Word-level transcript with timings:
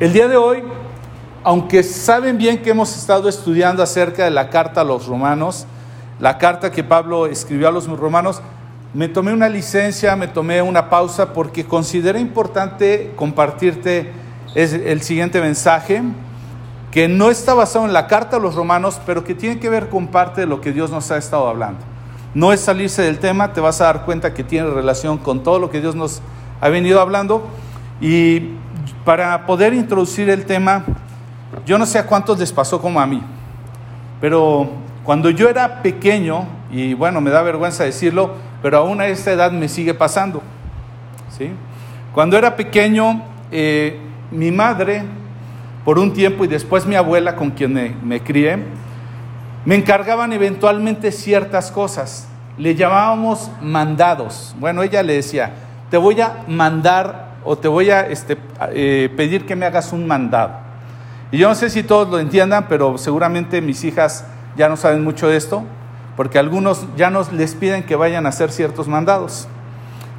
El 0.00 0.12
día 0.12 0.28
de 0.28 0.36
hoy, 0.36 0.62
aunque 1.42 1.82
saben 1.82 2.38
bien 2.38 2.62
que 2.62 2.70
hemos 2.70 2.96
estado 2.96 3.28
estudiando 3.28 3.82
acerca 3.82 4.22
de 4.22 4.30
la 4.30 4.48
carta 4.48 4.82
a 4.82 4.84
los 4.84 5.06
romanos, 5.06 5.66
la 6.20 6.38
carta 6.38 6.70
que 6.70 6.84
Pablo 6.84 7.26
escribió 7.26 7.66
a 7.66 7.72
los 7.72 7.88
romanos, 7.88 8.40
me 8.94 9.08
tomé 9.08 9.32
una 9.32 9.48
licencia, 9.48 10.14
me 10.14 10.28
tomé 10.28 10.62
una 10.62 10.88
pausa 10.88 11.32
porque 11.32 11.64
consideré 11.64 12.20
importante 12.20 13.12
compartirte 13.16 14.12
el 14.54 15.02
siguiente 15.02 15.40
mensaje 15.40 16.00
que 16.92 17.08
no 17.08 17.28
está 17.28 17.54
basado 17.54 17.84
en 17.84 17.92
la 17.92 18.06
carta 18.06 18.36
a 18.36 18.40
los 18.40 18.54
romanos, 18.54 19.00
pero 19.04 19.24
que 19.24 19.34
tiene 19.34 19.58
que 19.58 19.68
ver 19.68 19.88
con 19.88 20.06
parte 20.06 20.42
de 20.42 20.46
lo 20.46 20.60
que 20.60 20.70
Dios 20.70 20.92
nos 20.92 21.10
ha 21.10 21.16
estado 21.16 21.48
hablando. 21.48 21.80
No 22.34 22.52
es 22.52 22.60
salirse 22.60 23.02
del 23.02 23.18
tema, 23.18 23.52
te 23.52 23.60
vas 23.60 23.80
a 23.80 23.86
dar 23.86 24.04
cuenta 24.04 24.32
que 24.32 24.44
tiene 24.44 24.70
relación 24.70 25.18
con 25.18 25.42
todo 25.42 25.58
lo 25.58 25.70
que 25.70 25.80
Dios 25.80 25.96
nos 25.96 26.22
ha 26.60 26.68
venido 26.68 27.00
hablando. 27.00 27.48
Y 28.00 28.52
para 29.04 29.46
poder 29.46 29.74
introducir 29.74 30.28
el 30.30 30.44
tema, 30.44 30.84
yo 31.64 31.78
no 31.78 31.86
sé 31.86 31.98
a 31.98 32.06
cuántos 32.06 32.38
les 32.38 32.52
pasó 32.52 32.80
como 32.80 33.00
a 33.00 33.06
mí, 33.06 33.22
pero 34.20 34.68
cuando 35.04 35.30
yo 35.30 35.48
era 35.48 35.80
pequeño, 35.82 36.46
y 36.70 36.92
bueno, 36.94 37.20
me 37.20 37.30
da 37.30 37.42
vergüenza 37.42 37.84
decirlo, 37.84 38.34
pero 38.62 38.78
aún 38.78 39.00
a 39.00 39.06
esta 39.06 39.32
edad 39.32 39.50
me 39.52 39.68
sigue 39.68 39.94
pasando. 39.94 40.42
¿sí? 41.36 41.50
Cuando 42.12 42.36
era 42.36 42.56
pequeño, 42.56 43.22
eh, 43.50 43.98
mi 44.30 44.50
madre, 44.50 45.02
por 45.84 45.98
un 45.98 46.12
tiempo, 46.12 46.44
y 46.44 46.48
después 46.48 46.84
mi 46.84 46.94
abuela, 46.94 47.36
con 47.36 47.50
quien 47.52 47.72
me, 47.72 47.94
me 48.02 48.20
crié, 48.20 48.58
me 49.64 49.76
encargaban 49.76 50.32
eventualmente 50.32 51.12
ciertas 51.12 51.70
cosas. 51.70 52.28
Le 52.58 52.74
llamábamos 52.74 53.50
mandados. 53.62 54.54
Bueno, 54.58 54.82
ella 54.82 55.02
le 55.02 55.14
decía, 55.14 55.52
te 55.90 55.96
voy 55.96 56.20
a 56.20 56.44
mandar 56.48 57.27
o 57.48 57.56
te 57.56 57.66
voy 57.66 57.90
a 57.90 58.02
este, 58.02 58.36
eh, 58.72 59.10
pedir 59.16 59.46
que 59.46 59.56
me 59.56 59.64
hagas 59.64 59.94
un 59.94 60.06
mandado. 60.06 60.50
Y 61.32 61.38
yo 61.38 61.48
no 61.48 61.54
sé 61.54 61.70
si 61.70 61.82
todos 61.82 62.06
lo 62.06 62.18
entiendan, 62.18 62.66
pero 62.68 62.98
seguramente 62.98 63.62
mis 63.62 63.84
hijas 63.84 64.26
ya 64.54 64.68
no 64.68 64.76
saben 64.76 65.02
mucho 65.02 65.28
de 65.28 65.38
esto, 65.38 65.64
porque 66.14 66.38
algunos 66.38 66.84
ya 66.94 67.08
nos 67.08 67.32
les 67.32 67.54
piden 67.54 67.84
que 67.84 67.96
vayan 67.96 68.26
a 68.26 68.28
hacer 68.28 68.52
ciertos 68.52 68.86
mandados. 68.86 69.48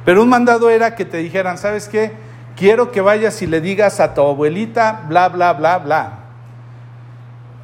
Pero 0.04 0.24
un 0.24 0.28
mandado 0.28 0.70
era 0.70 0.96
que 0.96 1.04
te 1.04 1.18
dijeran, 1.18 1.56
¿sabes 1.56 1.88
qué? 1.88 2.14
Quiero 2.56 2.90
que 2.90 3.00
vayas 3.00 3.40
y 3.42 3.46
le 3.46 3.60
digas 3.60 4.00
a 4.00 4.12
tu 4.12 4.22
abuelita, 4.22 5.02
bla, 5.08 5.28
bla, 5.28 5.52
bla, 5.52 5.78
bla. 5.78 6.12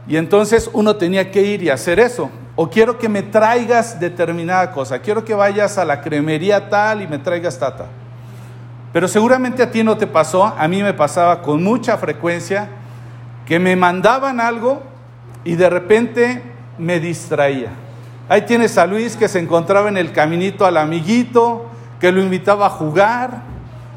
Y 0.07 0.17
entonces 0.17 0.71
uno 0.73 0.95
tenía 0.95 1.33
que 1.33 1.43
ir 1.43 1.65
y 1.65 1.71
hacer 1.71 1.99
eso. 1.99 2.31
O 2.55 2.71
quiero 2.71 2.99
que 2.99 3.09
me 3.09 3.25
traigas 3.25 3.99
determinada 3.99 4.71
cosa. 4.71 5.01
Quiero 5.01 5.25
que 5.25 5.35
vayas 5.35 5.77
a 5.77 5.85
la 5.85 6.01
cremería 6.01 6.71
tal 6.71 7.03
y 7.03 7.09
me 7.09 7.19
traigas 7.19 7.59
tata. 7.59 7.87
Pero 8.97 9.09
seguramente 9.09 9.63
a 9.63 9.71
ti 9.71 9.85
no 9.85 9.99
te 9.99 10.07
pasó, 10.07 10.47
a 10.47 10.67
mí 10.69 10.83
me 10.83 10.95
pasaba 10.95 11.43
con 11.43 11.63
mucha 11.63 11.99
frecuencia 11.99 12.71
que 13.45 13.59
me 13.59 13.77
mandaban 13.77 14.41
algo 14.41 14.83
y 15.45 15.55
de 15.55 15.69
repente 15.69 16.43
me 16.79 16.99
distraía. 16.99 17.69
Ahí 18.27 18.47
tienes 18.47 18.79
a 18.79 18.87
Luis 18.87 19.15
que 19.15 19.29
se 19.29 19.39
encontraba 19.39 19.91
en 19.91 19.99
el 19.99 20.13
caminito 20.13 20.65
al 20.65 20.79
amiguito, 20.79 21.67
que 22.01 22.11
lo 22.11 22.23
invitaba 22.23 22.69
a 22.69 22.71
jugar, 22.71 23.43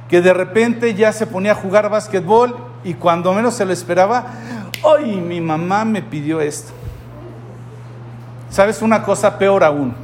que 0.09 0.19
de 0.19 0.33
repente 0.33 0.93
ya 0.93 1.13
se 1.13 1.25
ponía 1.25 1.53
a 1.53 1.55
jugar 1.55 1.89
básquetbol 1.89 2.57
y 2.83 2.93
cuando 2.95 3.33
menos 3.33 3.53
se 3.53 3.63
lo 3.63 3.71
esperaba, 3.71 4.25
¡ay, 4.83 5.15
mi 5.15 5.39
mamá 5.39 5.85
me 5.85 6.01
pidió 6.01 6.41
esto! 6.41 6.73
¿Sabes 8.49 8.81
una 8.81 9.01
cosa 9.01 9.39
peor 9.39 9.63
aún? 9.63 9.95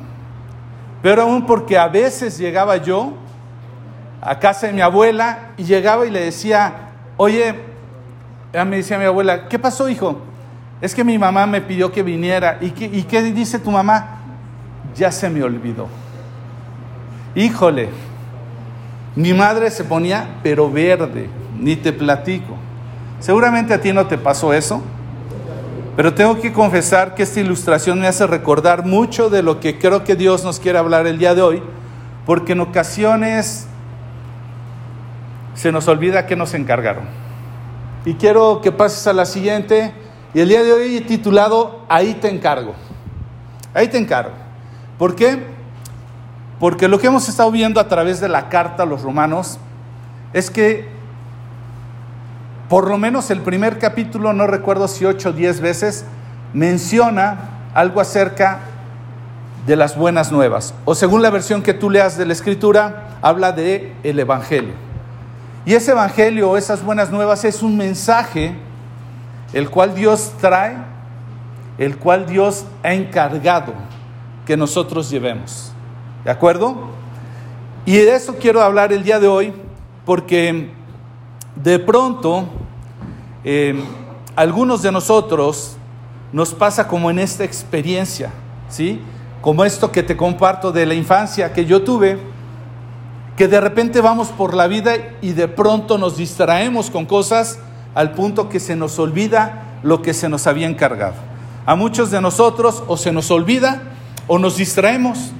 Peor 1.01 1.19
aún 1.19 1.45
porque 1.45 1.77
a 1.77 1.89
veces 1.89 2.37
llegaba 2.37 2.77
yo 2.77 3.24
a 4.25 4.39
casa 4.39 4.65
de 4.67 4.73
mi 4.73 4.81
abuela 4.81 5.51
y 5.55 5.63
llegaba 5.63 6.07
y 6.07 6.09
le 6.09 6.19
decía, 6.19 6.73
oye, 7.15 7.53
me 8.51 8.77
decía 8.77 8.97
mi 8.97 9.05
abuela, 9.05 9.47
¿qué 9.47 9.59
pasó 9.59 9.87
hijo? 9.87 10.19
Es 10.81 10.95
que 10.95 11.03
mi 11.03 11.19
mamá 11.19 11.45
me 11.45 11.61
pidió 11.61 11.91
que 11.91 12.01
viniera. 12.01 12.57
¿Y 12.59 12.71
qué, 12.71 12.85
¿Y 12.85 13.03
qué 13.03 13.21
dice 13.21 13.59
tu 13.59 13.69
mamá? 13.69 14.17
Ya 14.95 15.11
se 15.11 15.29
me 15.29 15.43
olvidó. 15.43 15.87
Híjole, 17.35 17.89
mi 19.15 19.31
madre 19.33 19.69
se 19.69 19.83
ponía 19.83 20.39
pero 20.41 20.71
verde, 20.71 21.29
ni 21.59 21.75
te 21.75 21.93
platico. 21.93 22.55
Seguramente 23.19 23.75
a 23.75 23.79
ti 23.79 23.93
no 23.93 24.07
te 24.07 24.17
pasó 24.17 24.53
eso. 24.53 24.81
Pero 25.95 26.15
tengo 26.15 26.41
que 26.41 26.51
confesar 26.51 27.13
que 27.13 27.23
esta 27.23 27.39
ilustración 27.39 28.01
me 28.01 28.07
hace 28.07 28.25
recordar 28.25 28.85
mucho 28.85 29.29
de 29.29 29.43
lo 29.43 29.59
que 29.59 29.77
creo 29.77 30.03
que 30.03 30.15
Dios 30.15 30.43
nos 30.43 30.59
quiere 30.59 30.79
hablar 30.79 31.05
el 31.05 31.19
día 31.19 31.35
de 31.35 31.41
hoy, 31.43 31.63
porque 32.25 32.53
en 32.53 32.61
ocasiones 32.61 33.67
se 35.55 35.71
nos 35.71 35.87
olvida 35.87 36.27
que 36.27 36.35
nos 36.35 36.53
encargaron. 36.53 37.05
Y 38.05 38.13
quiero 38.13 38.61
que 38.61 38.71
pases 38.71 39.07
a 39.07 39.13
la 39.13 39.25
siguiente, 39.25 39.93
y 40.33 40.41
el 40.41 40.49
día 40.49 40.63
de 40.63 40.73
hoy 40.73 41.01
titulado 41.01 41.85
Ahí 41.89 42.13
te 42.15 42.29
encargo. 42.29 42.75
Ahí 43.73 43.87
te 43.87 43.97
encargo. 43.97 44.33
¿Por 44.99 45.15
qué? 45.15 45.43
Porque 46.59 46.87
lo 46.87 46.99
que 46.99 47.07
hemos 47.07 47.27
estado 47.27 47.51
viendo 47.51 47.79
a 47.79 47.87
través 47.87 48.19
de 48.19 48.29
la 48.29 48.49
carta 48.49 48.83
a 48.83 48.85
los 48.85 49.01
romanos 49.01 49.59
es 50.33 50.49
que 50.49 50.87
por 52.69 52.89
lo 52.89 52.97
menos 52.97 53.29
el 53.29 53.41
primer 53.41 53.77
capítulo, 53.77 54.33
no 54.33 54.47
recuerdo 54.47 54.87
si 54.87 55.05
ocho 55.05 55.29
o 55.29 55.33
diez 55.33 55.61
veces, 55.61 56.05
menciona 56.53 57.69
algo 57.73 58.01
acerca 58.01 58.59
de 59.67 59.75
las 59.75 59.95
buenas 59.95 60.31
nuevas. 60.31 60.73
O 60.85 60.95
según 60.95 61.21
la 61.21 61.29
versión 61.29 61.61
que 61.61 61.73
tú 61.73 61.89
leas 61.89 62.17
de 62.17 62.25
la 62.25 62.33
escritura, 62.33 63.17
habla 63.21 63.51
de 63.51 63.93
el 64.03 64.19
evangelio. 64.19 64.73
Y 65.65 65.73
ese 65.73 65.91
evangelio 65.91 66.57
esas 66.57 66.83
buenas 66.83 67.09
nuevas 67.09 67.43
es 67.43 67.63
un 67.63 67.75
mensaje 67.75 68.55
el 69.51 69.69
cual 69.69 69.95
Dios 69.95 70.33
trae, 70.39 70.77
el 71.77 71.97
cual 71.97 72.27
Dios 72.27 72.65
ha 72.83 72.93
encargado 72.93 73.73
que 74.45 74.55
nosotros 74.55 75.09
llevemos. 75.09 75.71
¿De 76.23 76.29
acuerdo? 76.29 76.75
Y 77.85 77.93
de 77.93 78.15
eso 78.15 78.35
quiero 78.35 78.61
hablar 78.61 78.93
el 78.93 79.03
día 79.03 79.19
de 79.19 79.27
hoy 79.27 79.53
porque 80.05 80.71
de 81.55 81.79
pronto, 81.79 82.45
eh, 83.43 83.81
algunos 84.35 84.81
de 84.81 84.91
nosotros 84.91 85.77
nos 86.31 86.53
pasa 86.53 86.87
como 86.87 87.09
en 87.09 87.17
esta 87.17 87.43
experiencia, 87.43 88.29
¿sí? 88.69 89.01
Como 89.41 89.63
esto 89.63 89.91
que 89.91 90.03
te 90.03 90.17
comparto 90.17 90.71
de 90.71 90.85
la 90.85 90.93
infancia 90.93 91.53
que 91.53 91.65
yo 91.65 91.81
tuve, 91.81 92.19
que 93.37 93.47
de 93.47 93.59
repente 93.59 94.01
vamos 94.01 94.29
por 94.29 94.53
la 94.53 94.67
vida 94.67 94.95
y 95.21 95.33
de 95.33 95.47
pronto 95.47 95.97
nos 95.97 96.17
distraemos 96.17 96.89
con 96.89 97.05
cosas 97.05 97.59
al 97.93 98.11
punto 98.11 98.49
que 98.49 98.59
se 98.59 98.75
nos 98.75 98.97
olvida 98.99 99.79
lo 99.83 100.01
que 100.01 100.13
se 100.13 100.29
nos 100.29 100.47
había 100.47 100.67
encargado. 100.67 101.15
A 101.65 101.75
muchos 101.75 102.11
de 102.11 102.21
nosotros 102.21 102.83
o 102.87 102.97
se 102.97 103.11
nos 103.11 103.31
olvida 103.31 103.81
o 104.27 104.39
nos 104.39 104.57
distraemos. 104.57 105.31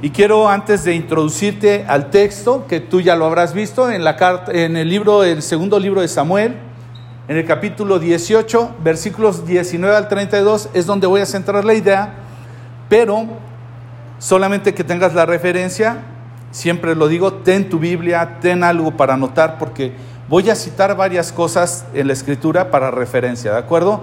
Y 0.00 0.10
quiero 0.10 0.48
antes 0.48 0.84
de 0.84 0.94
introducirte 0.94 1.84
al 1.86 2.10
texto, 2.10 2.66
que 2.66 2.80
tú 2.80 3.00
ya 3.00 3.14
lo 3.16 3.26
habrás 3.26 3.54
visto 3.54 3.90
en, 3.90 4.02
la 4.02 4.16
carta, 4.16 4.50
en 4.52 4.76
el 4.76 4.88
libro, 4.88 5.22
el 5.22 5.42
segundo 5.42 5.78
libro 5.78 6.00
de 6.00 6.08
Samuel, 6.08 6.56
en 7.28 7.36
el 7.36 7.46
capítulo 7.46 8.00
18, 8.00 8.76
versículos 8.82 9.46
19 9.46 9.94
al 9.94 10.08
32, 10.08 10.70
es 10.74 10.86
donde 10.86 11.06
voy 11.06 11.20
a 11.20 11.26
centrar 11.26 11.64
la 11.64 11.74
idea, 11.74 12.14
pero 12.88 13.26
solamente 14.18 14.74
que 14.74 14.82
tengas 14.82 15.14
la 15.14 15.24
referencia, 15.24 16.02
siempre 16.52 16.94
lo 16.94 17.08
digo, 17.08 17.32
ten 17.32 17.68
tu 17.68 17.80
Biblia, 17.80 18.38
ten 18.40 18.62
algo 18.62 18.96
para 18.96 19.14
anotar, 19.14 19.58
porque 19.58 19.92
voy 20.28 20.48
a 20.48 20.54
citar 20.54 20.96
varias 20.96 21.32
cosas 21.32 21.84
en 21.92 22.06
la 22.06 22.12
escritura 22.12 22.70
para 22.70 22.92
referencia, 22.92 23.52
¿de 23.52 23.58
acuerdo? 23.58 24.02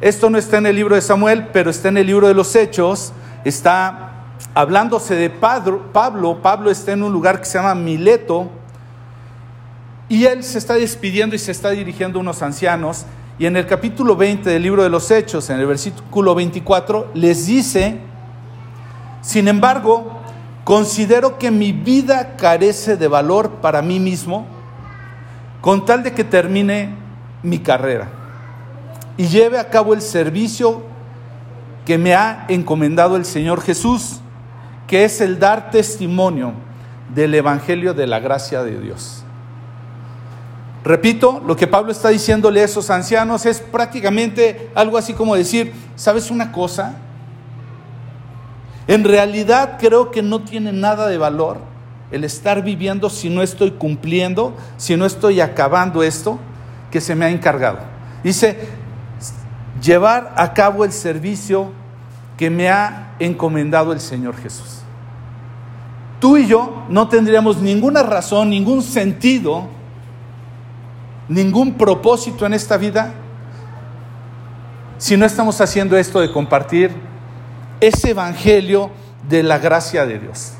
Esto 0.00 0.30
no 0.30 0.38
está 0.38 0.58
en 0.58 0.66
el 0.66 0.76
libro 0.76 0.94
de 0.94 1.00
Samuel, 1.00 1.48
pero 1.52 1.70
está 1.70 1.88
en 1.88 1.96
el 1.96 2.06
libro 2.06 2.28
de 2.28 2.34
los 2.34 2.54
Hechos, 2.54 3.12
está 3.44 4.12
hablándose 4.54 5.14
de 5.14 5.30
Pablo, 5.30 6.40
Pablo 6.42 6.70
está 6.70 6.92
en 6.92 7.02
un 7.02 7.12
lugar 7.12 7.40
que 7.40 7.46
se 7.46 7.58
llama 7.58 7.74
Mileto. 7.74 8.48
Y 10.08 10.24
él 10.24 10.44
se 10.44 10.58
está 10.58 10.74
despidiendo 10.74 11.34
y 11.34 11.38
se 11.38 11.50
está 11.50 11.70
dirigiendo 11.70 12.18
a 12.18 12.22
unos 12.22 12.42
ancianos. 12.42 13.06
Y 13.38 13.46
en 13.46 13.56
el 13.56 13.66
capítulo 13.66 14.16
20 14.16 14.48
del 14.48 14.62
libro 14.62 14.82
de 14.82 14.88
los 14.88 15.10
Hechos, 15.10 15.50
en 15.50 15.58
el 15.58 15.66
versículo 15.66 16.34
24, 16.34 17.10
les 17.14 17.46
dice, 17.46 17.98
sin 19.20 19.48
embargo, 19.48 20.15
considero 20.66 21.38
que 21.38 21.52
mi 21.52 21.70
vida 21.70 22.34
carece 22.36 22.96
de 22.96 23.06
valor 23.06 23.60
para 23.60 23.82
mí 23.82 24.00
mismo 24.00 24.48
con 25.60 25.84
tal 25.84 26.02
de 26.02 26.12
que 26.12 26.24
termine 26.24 26.92
mi 27.44 27.60
carrera 27.60 28.08
y 29.16 29.28
lleve 29.28 29.60
a 29.60 29.70
cabo 29.70 29.94
el 29.94 30.02
servicio 30.02 30.82
que 31.84 31.98
me 31.98 32.16
ha 32.16 32.46
encomendado 32.48 33.14
el 33.14 33.24
Señor 33.24 33.60
Jesús 33.60 34.18
que 34.88 35.04
es 35.04 35.20
el 35.20 35.38
dar 35.38 35.70
testimonio 35.70 36.54
del 37.14 37.36
Evangelio 37.36 37.94
de 37.94 38.08
la 38.08 38.18
gracia 38.18 38.64
de 38.64 38.80
Dios. 38.80 39.22
Repito, 40.82 41.40
lo 41.46 41.54
que 41.54 41.68
Pablo 41.68 41.92
está 41.92 42.08
diciéndole 42.08 42.60
a 42.60 42.64
esos 42.64 42.90
ancianos 42.90 43.46
es 43.46 43.60
prácticamente 43.60 44.68
algo 44.74 44.98
así 44.98 45.14
como 45.14 45.36
decir, 45.36 45.72
¿sabes 45.94 46.28
una 46.28 46.50
cosa? 46.50 46.96
En 48.88 49.04
realidad 49.04 49.78
creo 49.78 50.10
que 50.10 50.22
no 50.22 50.40
tiene 50.40 50.72
nada 50.72 51.08
de 51.08 51.18
valor 51.18 51.58
el 52.10 52.22
estar 52.24 52.62
viviendo 52.62 53.10
si 53.10 53.28
no 53.28 53.42
estoy 53.42 53.72
cumpliendo, 53.72 54.54
si 54.76 54.96
no 54.96 55.06
estoy 55.06 55.40
acabando 55.40 56.02
esto, 56.02 56.38
que 56.90 57.00
se 57.00 57.14
me 57.14 57.24
ha 57.24 57.30
encargado. 57.30 57.78
Dice, 58.22 58.68
llevar 59.82 60.32
a 60.36 60.54
cabo 60.54 60.84
el 60.84 60.92
servicio 60.92 61.70
que 62.36 62.48
me 62.48 62.68
ha 62.68 63.14
encomendado 63.18 63.92
el 63.92 64.00
Señor 64.00 64.36
Jesús. 64.36 64.82
Tú 66.20 66.36
y 66.36 66.46
yo 66.46 66.84
no 66.88 67.08
tendríamos 67.08 67.60
ninguna 67.60 68.02
razón, 68.02 68.50
ningún 68.50 68.82
sentido, 68.82 69.66
ningún 71.28 71.74
propósito 71.74 72.46
en 72.46 72.54
esta 72.54 72.76
vida 72.76 73.12
si 74.98 75.16
no 75.16 75.26
estamos 75.26 75.60
haciendo 75.60 75.96
esto 75.98 76.20
de 76.20 76.32
compartir 76.32 76.90
ese 77.80 78.10
evangelio 78.10 78.90
de 79.28 79.42
la 79.42 79.58
gracia 79.58 80.06
de 80.06 80.18
Dios. 80.18 80.52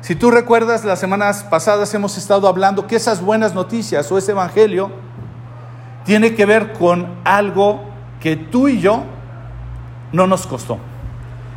Si 0.00 0.16
tú 0.16 0.30
recuerdas, 0.30 0.84
las 0.84 0.98
semanas 0.98 1.44
pasadas 1.44 1.94
hemos 1.94 2.18
estado 2.18 2.48
hablando 2.48 2.86
que 2.86 2.96
esas 2.96 3.22
buenas 3.22 3.54
noticias 3.54 4.10
o 4.10 4.18
ese 4.18 4.32
evangelio 4.32 4.90
tiene 6.04 6.34
que 6.34 6.44
ver 6.44 6.72
con 6.72 7.06
algo 7.24 7.82
que 8.20 8.36
tú 8.36 8.68
y 8.68 8.80
yo 8.80 9.04
no 10.12 10.26
nos 10.26 10.46
costó. 10.46 10.78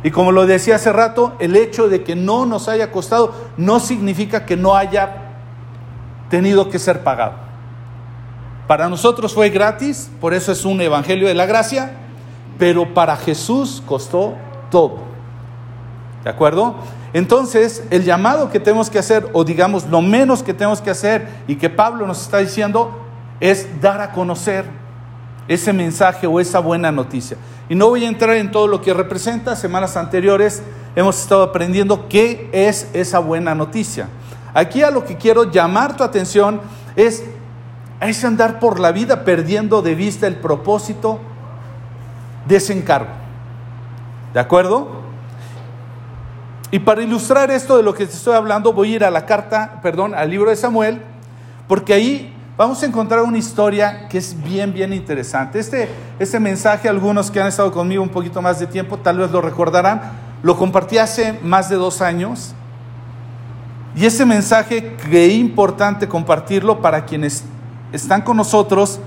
Y 0.04 0.12
como 0.12 0.30
lo 0.30 0.46
decía 0.46 0.76
hace 0.76 0.92
rato, 0.92 1.34
el 1.40 1.56
hecho 1.56 1.88
de 1.88 2.04
que 2.04 2.14
no 2.14 2.46
nos 2.46 2.68
haya 2.68 2.92
costado 2.92 3.34
no 3.56 3.80
significa 3.80 4.46
que 4.46 4.56
no 4.56 4.76
haya 4.76 5.32
tenido 6.30 6.70
que 6.70 6.78
ser 6.78 7.02
pagado. 7.02 7.34
Para 8.68 8.88
nosotros 8.88 9.34
fue 9.34 9.50
gratis, 9.50 10.10
por 10.20 10.34
eso 10.34 10.52
es 10.52 10.64
un 10.64 10.80
evangelio 10.80 11.26
de 11.26 11.34
la 11.34 11.46
gracia, 11.46 11.92
pero 12.58 12.94
para 12.94 13.16
Jesús 13.16 13.82
costó 13.86 14.34
todo. 14.70 14.98
¿De 16.24 16.30
acuerdo? 16.30 16.76
Entonces, 17.12 17.84
el 17.90 18.04
llamado 18.04 18.50
que 18.50 18.60
tenemos 18.60 18.90
que 18.90 18.98
hacer, 18.98 19.28
o 19.32 19.44
digamos 19.44 19.86
lo 19.86 20.02
menos 20.02 20.42
que 20.42 20.52
tenemos 20.52 20.80
que 20.80 20.90
hacer, 20.90 21.28
y 21.46 21.56
que 21.56 21.70
Pablo 21.70 22.06
nos 22.06 22.20
está 22.20 22.38
diciendo, 22.38 22.90
es 23.40 23.80
dar 23.80 24.00
a 24.00 24.12
conocer 24.12 24.64
ese 25.48 25.72
mensaje 25.72 26.26
o 26.26 26.40
esa 26.40 26.58
buena 26.58 26.90
noticia. 26.90 27.36
Y 27.68 27.74
no 27.74 27.88
voy 27.88 28.04
a 28.04 28.08
entrar 28.08 28.36
en 28.36 28.50
todo 28.50 28.66
lo 28.66 28.80
que 28.80 28.92
representa, 28.92 29.56
semanas 29.56 29.96
anteriores 29.96 30.62
hemos 30.94 31.20
estado 31.20 31.42
aprendiendo 31.42 32.08
qué 32.08 32.48
es 32.52 32.88
esa 32.92 33.18
buena 33.18 33.54
noticia. 33.54 34.08
Aquí 34.54 34.82
a 34.82 34.90
lo 34.90 35.04
que 35.04 35.16
quiero 35.16 35.50
llamar 35.50 35.96
tu 35.96 36.02
atención 36.02 36.60
es 36.96 37.22
a 38.00 38.08
ese 38.08 38.26
andar 38.26 38.58
por 38.58 38.80
la 38.80 38.92
vida 38.92 39.24
perdiendo 39.24 39.82
de 39.82 39.94
vista 39.94 40.26
el 40.26 40.36
propósito 40.36 41.18
de 42.46 42.56
ese 42.56 42.72
encargo. 42.72 43.25
¿De 44.32 44.40
acuerdo? 44.40 45.06
Y 46.70 46.78
para 46.80 47.02
ilustrar 47.02 47.50
esto 47.50 47.76
de 47.76 47.82
lo 47.82 47.94
que 47.94 48.06
te 48.06 48.12
estoy 48.12 48.34
hablando, 48.34 48.72
voy 48.72 48.92
a 48.92 48.96
ir 48.96 49.04
a 49.04 49.10
la 49.10 49.24
carta, 49.24 49.80
perdón, 49.82 50.14
al 50.14 50.30
libro 50.30 50.50
de 50.50 50.56
Samuel, 50.56 51.00
porque 51.68 51.94
ahí 51.94 52.34
vamos 52.56 52.82
a 52.82 52.86
encontrar 52.86 53.22
una 53.22 53.38
historia 53.38 54.08
que 54.08 54.18
es 54.18 54.36
bien, 54.42 54.72
bien 54.72 54.92
interesante. 54.92 55.58
Este, 55.58 55.88
este 56.18 56.40
mensaje, 56.40 56.88
algunos 56.88 57.30
que 57.30 57.40
han 57.40 57.46
estado 57.46 57.70
conmigo 57.70 58.02
un 58.02 58.08
poquito 58.08 58.42
más 58.42 58.58
de 58.58 58.66
tiempo, 58.66 58.98
tal 58.98 59.18
vez 59.18 59.30
lo 59.30 59.40
recordarán, 59.40 60.02
lo 60.42 60.56
compartí 60.56 60.98
hace 60.98 61.38
más 61.42 61.68
de 61.68 61.76
dos 61.76 62.02
años. 62.02 62.54
Y 63.94 64.04
ese 64.04 64.26
mensaje 64.26 64.96
creí 64.96 65.38
importante 65.38 66.08
compartirlo 66.08 66.82
para 66.82 67.06
quienes 67.06 67.44
están 67.92 68.22
con 68.22 68.36
nosotros, 68.36 69.00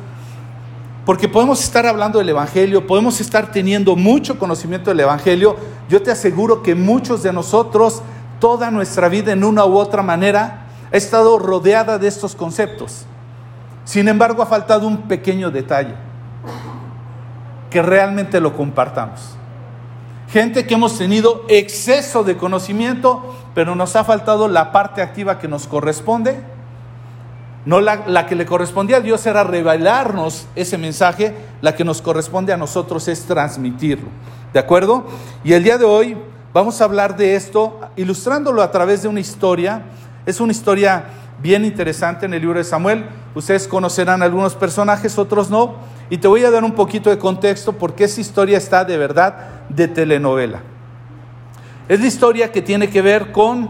porque 1.09 1.27
podemos 1.27 1.63
estar 1.63 1.87
hablando 1.87 2.19
del 2.19 2.29
Evangelio, 2.29 2.85
podemos 2.85 3.19
estar 3.19 3.49
teniendo 3.49 3.95
mucho 3.95 4.37
conocimiento 4.37 4.91
del 4.91 4.99
Evangelio. 4.99 5.55
Yo 5.89 6.03
te 6.03 6.11
aseguro 6.11 6.61
que 6.61 6.75
muchos 6.75 7.23
de 7.23 7.33
nosotros, 7.33 8.03
toda 8.39 8.69
nuestra 8.69 9.09
vida 9.09 9.31
en 9.31 9.43
una 9.43 9.65
u 9.65 9.75
otra 9.75 10.03
manera, 10.03 10.67
ha 10.93 10.95
estado 10.95 11.39
rodeada 11.39 11.97
de 11.97 12.07
estos 12.07 12.35
conceptos. 12.35 13.07
Sin 13.85 14.07
embargo, 14.07 14.43
ha 14.43 14.45
faltado 14.45 14.85
un 14.85 15.07
pequeño 15.07 15.49
detalle, 15.49 15.95
que 17.71 17.81
realmente 17.81 18.39
lo 18.39 18.55
compartamos. 18.55 19.35
Gente 20.27 20.67
que 20.67 20.75
hemos 20.75 20.95
tenido 20.95 21.43
exceso 21.47 22.23
de 22.23 22.37
conocimiento, 22.37 23.35
pero 23.55 23.73
nos 23.73 23.95
ha 23.95 24.03
faltado 24.03 24.47
la 24.47 24.71
parte 24.71 25.01
activa 25.01 25.39
que 25.39 25.47
nos 25.47 25.65
corresponde. 25.65 26.39
No 27.65 27.81
la, 27.81 28.07
la, 28.07 28.25
que 28.25 28.35
le 28.35 28.45
correspondía 28.45 28.97
a 28.97 29.01
Dios 29.01 29.25
era 29.25 29.43
revelarnos 29.43 30.47
ese 30.55 30.77
mensaje, 30.77 31.35
la 31.61 31.75
que 31.75 31.83
nos 31.83 32.01
corresponde 32.01 32.53
a 32.53 32.57
nosotros 32.57 33.07
es 33.07 33.25
transmitirlo. 33.25 34.07
¿De 34.53 34.59
acuerdo? 34.59 35.05
Y 35.43 35.53
el 35.53 35.63
día 35.63 35.77
de 35.77 35.85
hoy 35.85 36.17
vamos 36.53 36.81
a 36.81 36.85
hablar 36.85 37.15
de 37.15 37.35
esto, 37.35 37.79
ilustrándolo 37.95 38.61
a 38.61 38.71
través 38.71 39.03
de 39.03 39.07
una 39.07 39.19
historia. 39.19 39.83
Es 40.25 40.39
una 40.39 40.51
historia 40.51 41.05
bien 41.41 41.65
interesante 41.65 42.25
en 42.25 42.33
el 42.33 42.41
libro 42.41 42.57
de 42.57 42.63
Samuel. 42.63 43.05
Ustedes 43.35 43.67
conocerán 43.67 44.23
algunos 44.23 44.55
personajes, 44.55 45.17
otros 45.17 45.49
no. 45.49 45.75
Y 46.09 46.17
te 46.17 46.27
voy 46.27 46.43
a 46.43 46.51
dar 46.51 46.63
un 46.63 46.73
poquito 46.73 47.09
de 47.09 47.17
contexto 47.17 47.73
porque 47.73 48.05
esa 48.05 48.21
historia 48.21 48.57
está 48.57 48.83
de 48.83 48.97
verdad 48.97 49.67
de 49.69 49.87
telenovela. 49.87 50.61
Es 51.87 51.99
la 51.99 52.07
historia 52.07 52.51
que 52.51 52.61
tiene 52.61 52.89
que 52.89 53.01
ver 53.01 53.31
con 53.31 53.69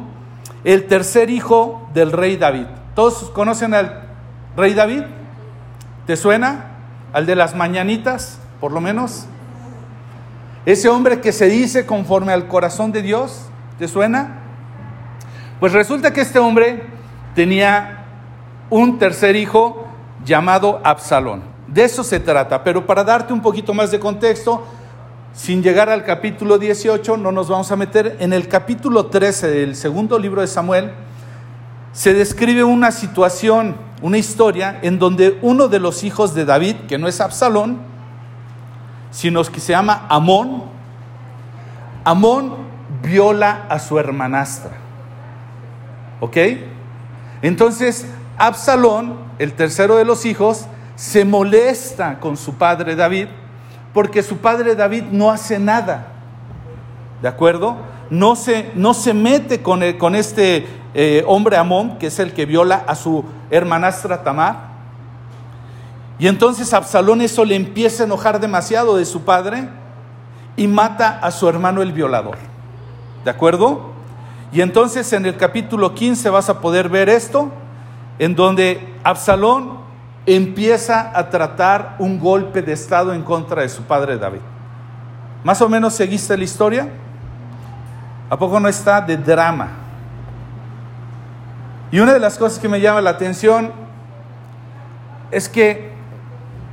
el 0.63 0.88
tercer 0.88 1.30
hijo 1.30 1.89
del 1.94 2.12
rey 2.12 2.38
David. 2.38 2.65
¿Todos 3.00 3.30
conocen 3.30 3.74
al 3.74 4.01
rey 4.57 4.74
David? 4.74 5.04
¿Te 6.06 6.18
suena? 6.18 6.66
Al 7.13 7.25
de 7.25 7.34
las 7.34 7.56
mañanitas, 7.56 8.40
por 8.60 8.74
lo 8.74 8.81
menos. 8.81 9.24
Ese 10.66 10.90
hombre 10.90 11.22
que 11.22 11.31
se 11.31 11.46
dice 11.46 11.86
conforme 11.86 12.34
al 12.34 12.50
corazón 12.50 12.92
de 12.92 13.01
Dios, 13.01 13.44
¿te 13.78 13.88
suena? 13.88 14.42
Pues 15.62 15.72
resulta 15.72 16.12
que 16.12 16.19
este 16.19 16.40
hombre 16.40 16.88
tenía 17.36 18.04
un 18.69 19.00
tercer 19.00 19.38
hijo 19.38 19.88
llamado 20.25 20.81
Absalón. 20.84 21.44
De 21.69 21.86
eso 21.86 22.04
se 22.04 22.19
trata, 22.19 22.66
pero 22.66 22.86
para 22.86 23.06
darte 23.06 23.31
un 23.31 23.42
poquito 23.42 23.74
más 23.74 23.92
de 23.92 24.01
contexto, 24.01 24.68
sin 25.31 25.63
llegar 25.63 25.90
al 25.90 26.04
capítulo 26.04 26.57
18, 26.57 27.16
no 27.16 27.31
nos 27.31 27.48
vamos 27.48 27.72
a 27.72 27.78
meter 27.78 28.18
en 28.19 28.34
el 28.34 28.50
capítulo 28.50 29.06
13 29.06 29.48
del 29.48 29.78
segundo 29.78 30.19
libro 30.19 30.42
de 30.42 30.48
Samuel, 30.48 30.92
se 31.91 32.13
describe 32.13 32.63
una 32.63 32.91
situación, 32.91 33.75
una 34.01 34.18
historia 34.18 34.80
en 34.81 35.00
donde 35.00 35.38
uno 35.41 35.68
de 35.68 35.80
los 35.80 36.03
hijos 36.03 36.33
de 36.33 36.45
David, 36.45 36.75
que 36.88 36.97
no 36.97 37.07
es 37.07 37.19
Absalón, 37.19 37.80
sino 39.12 39.44
que 39.44 39.59
se 39.59 39.71
llama 39.71 40.06
Amón, 40.09 40.63
Amón 42.03 42.56
viola 43.01 43.65
a 43.69 43.80
su 43.80 44.00
hermanastra. 44.00 44.71
¿Ok? 46.19 46.38
Entonces, 47.41 48.07
Absalón, 48.38 49.15
el 49.38 49.53
tercero 49.53 49.95
de 49.95 50.06
los 50.06 50.25
hijos, 50.25 50.65
se 50.95 51.24
molesta 51.25 52.19
con 52.19 52.36
su 52.36 52.56
padre 52.56 52.95
David 52.95 53.27
porque 53.93 54.22
su 54.22 54.38
padre 54.38 54.75
David 54.75 55.03
no 55.12 55.31
hace 55.31 55.60
nada. 55.60 56.08
¿De 57.22 57.27
acuerdo? 57.27 57.77
No 58.10 58.36
se, 58.36 58.72
no 58.75 58.93
se 58.93 59.13
mete 59.13 59.62
con, 59.62 59.81
con 59.93 60.15
este 60.15 60.65
eh, 60.93 61.24
hombre 61.27 61.58
Amón, 61.58 61.98
que 61.98 62.08
es 62.08 62.19
el 62.19 62.34
que 62.34 62.46
viola 62.46 62.84
a 62.88 62.96
su 62.96 63.24
hermanastra 63.51 64.24
Tamar. 64.24 64.69
Y 66.17 66.27
entonces 66.27 66.74
Absalón 66.74 67.22
eso 67.22 67.46
le 67.46 67.55
empieza 67.55 68.03
a 68.03 68.05
enojar 68.05 68.39
demasiado 68.39 68.98
de 68.98 69.05
su 69.05 69.22
padre 69.22 69.69
y 70.58 70.67
mata 70.67 71.19
a 71.22 71.31
su 71.31 71.48
hermano 71.48 71.81
el 71.81 71.93
violador. 71.93 72.38
¿De 73.24 73.31
acuerdo? 73.31 73.91
Y 74.51 74.62
entonces 74.62 75.13
en 75.13 75.25
el 75.25 75.38
capítulo 75.38 75.93
15 75.93 76.29
vas 76.29 76.50
a 76.50 76.60
poder 76.60 76.89
ver 76.89 77.08
esto, 77.08 77.51
en 78.17 78.36
donde 78.36 78.96
Absalón 79.03 79.79
empieza 80.25 81.17
a 81.17 81.29
tratar 81.29 81.96
un 82.00 82.19
golpe 82.19 82.62
de 82.62 82.74
Estado 82.74 83.13
en 83.13 83.24
contra 83.24 83.62
de 83.62 83.69
su 83.69 83.84
padre 83.84 84.17
David. 84.17 84.41
¿Más 85.43 85.62
o 85.62 85.69
menos 85.69 85.93
seguiste 85.93 86.36
la 86.36 86.43
historia? 86.43 86.89
¿A 88.29 88.38
poco 88.38 88.60
no 88.60 88.67
está 88.67 89.00
de 89.01 89.15
drama? 89.17 89.69
Y 91.91 92.00
una 92.00 92.13
de 92.13 92.19
las 92.19 92.38
cosas 92.38 92.60
que 92.60 92.67
me 92.67 92.81
llama 92.81 93.01
la 93.01 93.12
atención 93.12 93.72
es 95.31 95.50
que 95.50 95.91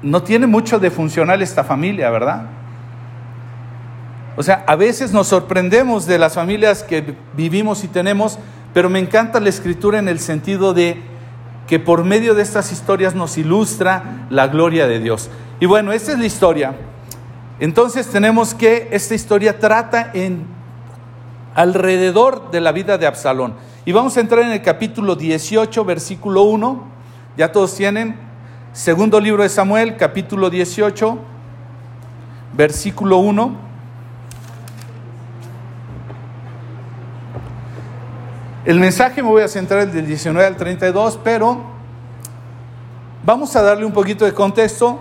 no 0.03 0.23
tiene 0.23 0.47
mucho 0.47 0.79
de 0.79 0.91
funcional 0.91 1.43
esta 1.43 1.65
familia, 1.65 2.11
¿verdad? 2.11 2.47
O 4.37 4.43
sea, 4.43 4.65
a 4.67 4.77
veces 4.77 5.13
nos 5.13 5.29
sorprendemos 5.29 6.07
de 6.07 6.19
las 6.19 6.35
familias 6.35 6.83
que 6.83 7.15
vivimos 7.35 7.83
y 7.85 7.89
tenemos, 7.89 8.39
pero 8.75 8.91
me 8.91 8.99
encanta 8.99 9.41
la 9.41 9.49
escritura 9.49 9.99
en 9.99 10.09
el 10.09 10.21
sentido 10.21 10.75
de 10.75 11.01
que 11.67 11.81
por 11.81 12.05
medio 12.05 12.35
de 12.35 12.43
estas 12.43 12.71
historias 12.71 13.15
nos 13.15 13.39
ilustra 13.39 14.27
la 14.31 14.47
gloria 14.49 14.87
de 14.87 15.01
Dios. 15.01 15.31
Y 15.59 15.67
bueno, 15.67 15.93
esta 15.93 16.13
es 16.13 16.19
la 16.19 16.27
historia. 16.27 16.75
Entonces 17.59 18.09
tenemos 18.09 18.55
que 18.55 18.89
esta 18.93 19.15
historia 19.15 19.59
trata 19.59 20.11
en 20.13 20.47
alrededor 21.55 22.51
de 22.51 22.61
la 22.61 22.73
vida 22.73 22.99
de 22.99 23.07
Absalón. 23.07 23.55
Y 23.87 23.93
vamos 23.93 24.15
a 24.19 24.21
entrar 24.21 24.43
en 24.43 24.51
el 24.51 24.61
capítulo 24.61 25.17
18, 25.17 25.83
versículo 25.87 26.43
1. 26.43 26.85
Ya 27.39 27.51
todos 27.51 27.75
tienen. 27.75 28.19
Segundo 28.75 29.19
libro 29.19 29.43
de 29.43 29.49
Samuel, 29.49 29.97
capítulo 29.97 30.51
18, 30.51 31.19
versículo 32.53 33.17
1. 33.17 33.57
El 38.67 38.81
mensaje 38.81 39.23
me 39.23 39.31
voy 39.31 39.43
a 39.43 39.49
centrar 39.49 39.91
del 39.91 40.07
19 40.07 40.47
al 40.47 40.57
32, 40.57 41.19
pero 41.25 41.77
Vamos 43.27 43.57
a 43.57 43.63
darle 43.63 43.85
un 43.85 43.91
poquito 43.91 44.25
de 44.25 44.33
contexto 44.33 45.01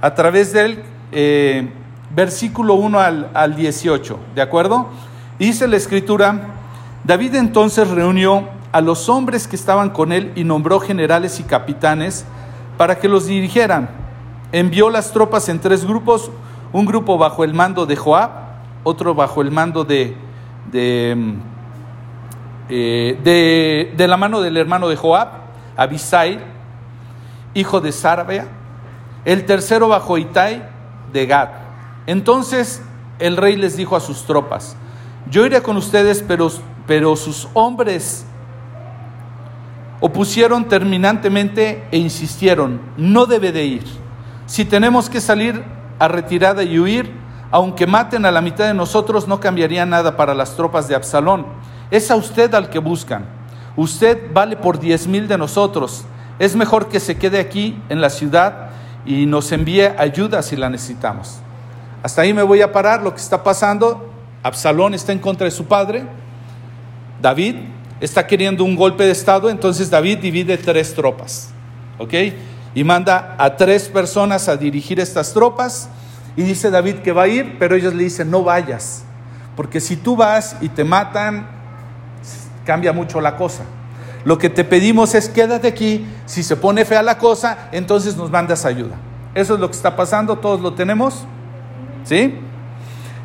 a 0.00 0.14
través 0.14 0.50
del 0.54 0.82
eh, 1.12 1.68
versículo 2.14 2.72
1 2.72 2.98
al, 2.98 3.30
al 3.34 3.54
18, 3.54 4.18
¿de 4.34 4.40
acuerdo? 4.40 4.88
Dice 5.38 5.68
la 5.68 5.76
escritura, 5.76 6.40
David 7.06 7.36
entonces 7.36 7.88
reunió 7.88 8.48
a 8.72 8.80
los 8.80 9.08
hombres 9.08 9.46
que 9.46 9.54
estaban 9.54 9.90
con 9.90 10.10
él 10.10 10.32
y 10.34 10.42
nombró 10.42 10.80
generales 10.80 11.38
y 11.38 11.44
capitanes 11.44 12.24
para 12.76 12.98
que 12.98 13.08
los 13.08 13.26
dirigieran. 13.26 13.88
Envió 14.50 14.90
las 14.90 15.12
tropas 15.12 15.48
en 15.48 15.60
tres 15.60 15.84
grupos, 15.84 16.32
un 16.72 16.84
grupo 16.84 17.16
bajo 17.16 17.44
el 17.44 17.54
mando 17.54 17.86
de 17.86 17.94
Joab, 17.94 18.30
otro 18.82 19.14
bajo 19.14 19.40
el 19.40 19.52
mando 19.52 19.84
de, 19.84 20.16
de, 20.72 21.34
eh, 22.70 23.92
de, 23.96 24.08
la 24.08 24.16
mano 24.16 24.40
del 24.40 24.56
hermano 24.56 24.88
de 24.88 24.96
Joab, 24.96 25.28
Abisai, 25.76 26.40
hijo 27.54 27.80
de 27.80 27.92
Sarbea, 27.92 28.48
el 29.24 29.46
tercero 29.46 29.86
bajo 29.86 30.18
Itai 30.18 30.68
de 31.12 31.26
Gad. 31.26 31.50
Entonces 32.08 32.82
el 33.20 33.36
rey 33.36 33.54
les 33.54 33.76
dijo 33.76 33.94
a 33.94 34.00
sus 34.00 34.24
tropas, 34.24 34.76
yo 35.30 35.46
iré 35.46 35.62
con 35.62 35.76
ustedes, 35.76 36.24
pero, 36.26 36.50
pero 36.86 37.16
sus 37.16 37.48
hombres 37.54 38.26
opusieron 40.00 40.68
terminantemente 40.68 41.86
e 41.90 41.98
insistieron, 41.98 42.80
no 42.96 43.26
debe 43.26 43.52
de 43.52 43.64
ir. 43.64 43.84
Si 44.46 44.64
tenemos 44.64 45.10
que 45.10 45.20
salir 45.20 45.62
a 45.98 46.08
retirada 46.08 46.62
y 46.62 46.78
huir, 46.78 47.10
aunque 47.50 47.86
maten 47.86 48.26
a 48.26 48.30
la 48.30 48.40
mitad 48.40 48.66
de 48.66 48.74
nosotros, 48.74 49.26
no 49.26 49.40
cambiaría 49.40 49.86
nada 49.86 50.16
para 50.16 50.34
las 50.34 50.56
tropas 50.56 50.88
de 50.88 50.94
Absalón. 50.94 51.46
Es 51.90 52.10
a 52.10 52.16
usted 52.16 52.52
al 52.54 52.70
que 52.70 52.78
buscan. 52.78 53.24
Usted 53.76 54.32
vale 54.32 54.56
por 54.56 54.78
diez 54.78 55.06
mil 55.06 55.28
de 55.28 55.38
nosotros. 55.38 56.04
Es 56.38 56.56
mejor 56.56 56.88
que 56.88 57.00
se 57.00 57.16
quede 57.16 57.40
aquí 57.40 57.80
en 57.88 58.00
la 58.00 58.10
ciudad 58.10 58.70
y 59.04 59.26
nos 59.26 59.52
envíe 59.52 59.86
ayuda 59.96 60.42
si 60.42 60.56
la 60.56 60.68
necesitamos. 60.68 61.38
Hasta 62.02 62.22
ahí 62.22 62.34
me 62.34 62.42
voy 62.42 62.62
a 62.62 62.72
parar 62.72 63.02
lo 63.02 63.14
que 63.14 63.20
está 63.20 63.42
pasando. 63.42 64.10
Absalón 64.42 64.94
está 64.94 65.12
en 65.12 65.18
contra 65.18 65.44
de 65.44 65.50
su 65.50 65.64
padre. 65.66 66.04
David 67.20 67.56
está 68.00 68.26
queriendo 68.26 68.64
un 68.64 68.76
golpe 68.76 69.04
de 69.04 69.12
Estado, 69.12 69.50
entonces 69.50 69.90
David 69.90 70.18
divide 70.18 70.58
tres 70.58 70.94
tropas. 70.94 71.50
¿Ok? 71.98 72.14
Y 72.74 72.84
manda 72.84 73.34
a 73.38 73.56
tres 73.56 73.88
personas 73.88 74.48
a 74.48 74.56
dirigir 74.56 75.00
estas 75.00 75.32
tropas. 75.32 75.88
Y 76.36 76.42
dice 76.42 76.70
David 76.70 76.96
que 76.96 77.12
va 77.12 77.22
a 77.22 77.28
ir, 77.28 77.56
pero 77.58 77.74
ellos 77.74 77.94
le 77.94 78.04
dicen, 78.04 78.30
no 78.30 78.42
vayas. 78.42 79.04
Porque 79.56 79.80
si 79.80 79.96
tú 79.96 80.16
vas 80.16 80.56
y 80.60 80.68
te 80.68 80.84
matan, 80.84 81.48
cambia 82.66 82.92
mucho 82.92 83.22
la 83.22 83.36
cosa. 83.36 83.64
Lo 84.24 84.36
que 84.36 84.50
te 84.50 84.64
pedimos 84.64 85.14
es 85.14 85.28
quédate 85.28 85.68
aquí, 85.68 86.04
si 86.26 86.42
se 86.42 86.56
pone 86.56 86.84
fea 86.84 87.02
la 87.02 87.16
cosa, 87.16 87.68
entonces 87.72 88.16
nos 88.16 88.30
mandas 88.30 88.64
ayuda. 88.66 88.96
Eso 89.34 89.54
es 89.54 89.60
lo 89.60 89.70
que 89.70 89.76
está 89.76 89.96
pasando, 89.96 90.36
todos 90.36 90.60
lo 90.60 90.74
tenemos. 90.74 91.24
¿Sí? 92.04 92.34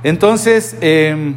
Entonces, 0.04 0.76
em, 0.80 1.36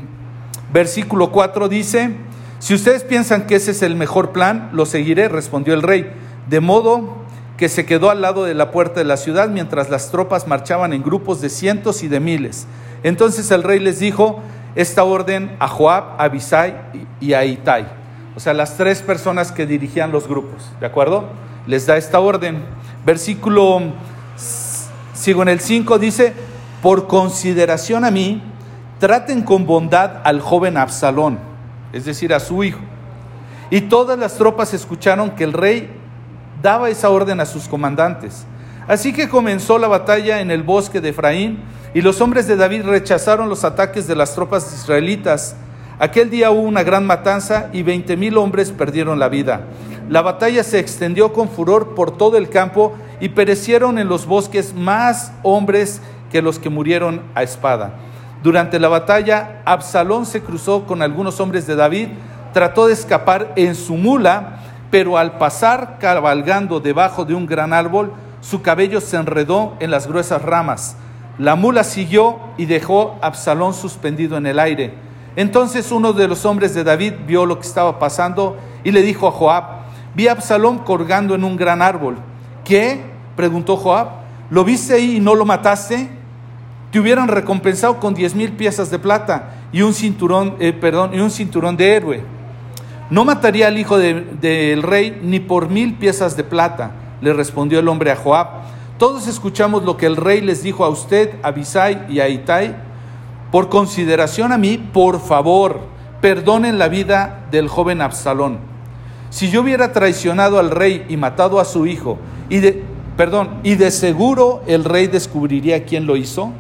versículo 0.73 1.33
4 1.33 1.69
dice, 1.69 2.15
si 2.65 2.73
ustedes 2.73 3.05
piensan 3.05 3.47
que 3.47 3.57
ese 3.57 3.73
es 3.73 3.83
el 3.83 3.95
mejor 3.95 4.33
plan, 4.33 4.71
lo 4.73 4.87
seguiré, 4.87 5.29
respondió 5.29 5.75
el 5.75 5.83
rey. 5.83 6.11
De 6.49 6.61
modo 6.61 7.19
que 7.59 7.69
se 7.69 7.85
quedó 7.85 8.09
al 8.09 8.23
lado 8.23 8.45
de 8.45 8.55
la 8.55 8.71
puerta 8.71 9.01
de 9.01 9.05
la 9.05 9.19
ciudad 9.19 9.51
mientras 9.51 9.91
las 9.91 10.11
tropas 10.11 10.47
marchaban 10.47 10.95
en 10.95 11.03
grupos 11.03 11.43
de 11.43 11.51
cientos 11.51 12.03
y 12.03 12.09
de 12.09 12.21
miles. 12.21 12.67
Entonces 13.03 13.51
el 13.51 13.65
rey 13.65 13.81
les 13.81 13.99
dijo 13.99 14.41
esta 14.77 15.05
orden 15.05 15.55
a 15.59 15.69
Joab, 15.69 16.19
a 16.19 16.25
Abisai 16.25 16.75
y 17.21 17.35
a 17.35 17.45
Itai 17.45 18.05
o 18.37 18.41
sea, 18.41 18.53
las 18.53 18.77
tres 18.77 19.01
personas 19.01 19.53
que 19.53 19.67
dirigían 19.67 20.11
los 20.11 20.27
grupos, 20.27 20.71
¿de 20.81 20.87
acuerdo? 20.87 21.25
Les 21.67 21.87
da 21.87 21.97
esta 21.97 22.19
orden. 22.19 22.65
Versículo, 23.07 23.81
sigo 25.13 25.43
en 25.43 25.49
el 25.49 25.61
5, 25.61 25.99
dice, 25.99 26.33
por 26.83 27.07
consideración 27.07 28.05
a 28.05 28.11
mí, 28.11 28.43
traten 28.99 29.43
con 29.43 29.67
bondad 29.67 30.21
al 30.25 30.41
joven 30.41 30.77
Absalón, 30.77 31.39
es 31.95 32.05
decir, 32.05 32.35
a 32.35 32.41
su 32.41 32.63
hijo. 32.65 32.81
Y 33.71 33.83
todas 33.83 34.19
las 34.19 34.37
tropas 34.37 34.75
escucharon 34.75 35.31
que 35.31 35.45
el 35.45 35.53
rey 35.53 35.89
daba 36.63 36.91
esa 36.91 37.09
orden 37.09 37.41
a 37.41 37.47
sus 37.47 37.69
comandantes. 37.69 38.45
Así 38.87 39.13
que 39.13 39.29
comenzó 39.29 39.79
la 39.79 39.89
batalla 39.89 40.41
en 40.41 40.51
el 40.51 40.63
bosque 40.63 41.01
de 41.01 41.09
Efraín 41.11 41.61
y 41.95 42.03
los 42.03 42.21
hombres 42.21 42.47
de 42.47 42.57
David 42.57 42.83
rechazaron 42.83 43.49
los 43.49 43.65
ataques 43.65 44.07
de 44.07 44.17
las 44.17 44.35
tropas 44.35 44.75
israelitas 44.75 45.57
Aquel 45.99 46.29
día 46.29 46.51
hubo 46.51 46.63
una 46.63 46.83
gran 46.83 47.07
matanza 47.07 47.71
y 47.73 47.83
veinte 47.83 48.17
mil 48.17 48.37
hombres 48.37 48.73
perdieron 48.73 49.21
la 49.21 49.29
vida. 49.29 49.61
La 50.09 50.23
batalla 50.23 50.65
se 50.65 50.81
extendió 50.81 51.33
con 51.33 51.49
furor 51.49 51.95
por 51.95 52.17
todo 52.17 52.37
el 52.37 52.49
campo 52.49 52.95
y 53.21 53.29
perecieron 53.29 53.99
en 53.99 54.09
los 54.09 54.27
bosques 54.27 54.75
más 54.75 55.33
hombres 55.45 56.01
que 56.33 56.43
los 56.43 56.59
que 56.59 56.69
murieron 56.69 57.23
a 57.37 57.45
espada. 57.45 57.95
Durante 58.45 58.79
la 58.79 58.89
batalla, 58.89 59.63
Absalón 59.65 60.27
se 60.27 60.43
cruzó 60.43 60.85
con 60.85 61.01
algunos 61.01 61.41
hombres 61.41 61.67
de 61.67 61.77
David, 61.77 62.09
trató 62.53 62.89
de 62.89 62.93
escapar 62.93 63.55
en 63.57 63.75
su 63.75 63.95
mula, 63.95 64.59
pero 64.91 65.17
al 65.17 65.39
pasar 65.39 65.97
cabalgando 65.99 66.79
debajo 66.79 67.25
de 67.25 67.35
un 67.35 67.47
gran 67.47 67.73
árbol, 67.73 68.13
su 68.43 68.61
cabello 68.61 69.01
se 69.01 69.17
enredó 69.17 69.73
en 69.81 69.91
las 69.91 70.07
gruesas 70.07 70.43
ramas. 70.43 70.99
La 71.39 71.55
mula 71.55 71.85
siguió 71.85 72.39
y 72.59 72.67
dejó 72.67 73.17
a 73.23 73.29
Absalón 73.29 73.73
suspendido 73.73 74.37
en 74.37 74.45
el 74.45 74.59
aire. 74.59 74.93
Entonces 75.37 75.91
uno 75.91 76.13
de 76.13 76.29
los 76.29 76.45
hombres 76.45 76.75
de 76.75 76.85
David 76.85 77.15
vio 77.27 77.47
lo 77.47 77.59
que 77.59 77.67
estaba 77.67 77.99
pasando 77.99 78.59
y 78.85 78.91
le 78.91 79.01
dijo 79.01 79.27
a 79.27 79.31
Joab, 79.33 79.65
vi 80.15 80.29
a 80.29 80.33
Absalón 80.33 80.81
colgando 80.81 81.35
en 81.35 81.45
un 81.45 81.57
gran 81.57 81.81
árbol. 81.81 82.19
¿Qué? 82.63 83.01
preguntó 83.37 83.79
Joab. 83.79 84.09
¿Lo 84.51 84.65
viste 84.65 84.93
ahí 84.93 85.17
y 85.17 85.21
no 85.21 85.35
lo 85.35 85.47
mataste? 85.47 86.24
Te 86.95 87.01
hubieran 87.01 87.27
recompensado 87.27 87.99
con 87.99 88.15
diez 88.15 88.37
mil 88.37 88.53
piezas 88.53 88.89
de 88.89 89.01
plata 89.01 89.67
y 89.73 89.83
un 89.83 89.95
cinturón, 89.95 90.55
eh, 90.61 90.73
perdón, 90.73 91.13
y 91.13 91.19
un 91.19 91.33
cinturón 91.33 91.77
de 91.77 91.97
héroe. 91.97 92.23
No 93.11 93.25
mataría 93.25 93.67
al 93.67 93.77
hijo 93.79 93.99
del 93.99 94.81
rey 94.81 95.19
ni 95.21 95.41
por 95.41 95.69
mil 95.69 95.95
piezas 95.95 96.37
de 96.37 96.45
plata, 96.45 96.93
le 97.21 97.33
respondió 97.33 97.81
el 97.81 97.89
hombre 97.89 98.13
a 98.13 98.15
Joab. 98.15 98.47
Todos 98.97 99.27
escuchamos 99.27 99.83
lo 99.83 99.97
que 99.97 100.07
el 100.07 100.15
rey 100.15 100.41
les 100.41 100.63
dijo 100.63 100.85
a 100.85 100.89
usted, 100.89 101.35
a 101.43 101.49
Abisai 101.49 102.07
y 102.09 102.21
a 102.21 102.29
Itai 102.29 102.77
por 103.51 103.69
consideración 103.71 104.53
a 104.53 104.57
mí, 104.57 104.79
por 104.79 105.19
favor, 105.19 105.81
perdonen 106.21 106.79
la 106.79 106.87
vida 106.87 107.49
del 107.51 107.67
joven 107.67 108.03
Absalón. 108.03 108.59
Si 109.31 109.51
yo 109.51 109.63
hubiera 109.63 109.91
traicionado 109.93 110.61
al 110.61 110.71
rey 110.71 111.05
y 111.09 111.17
matado 111.17 111.59
a 111.59 111.65
su 111.65 111.89
hijo, 111.89 112.19
y 112.49 112.59
de, 112.59 112.85
perdón, 113.17 113.59
y 113.65 113.75
de 113.75 113.91
seguro 113.91 114.63
el 114.69 114.85
rey 114.85 115.09
descubriría 115.09 115.85
quién 115.87 116.07
lo 116.07 116.15
hizo, 116.15 116.53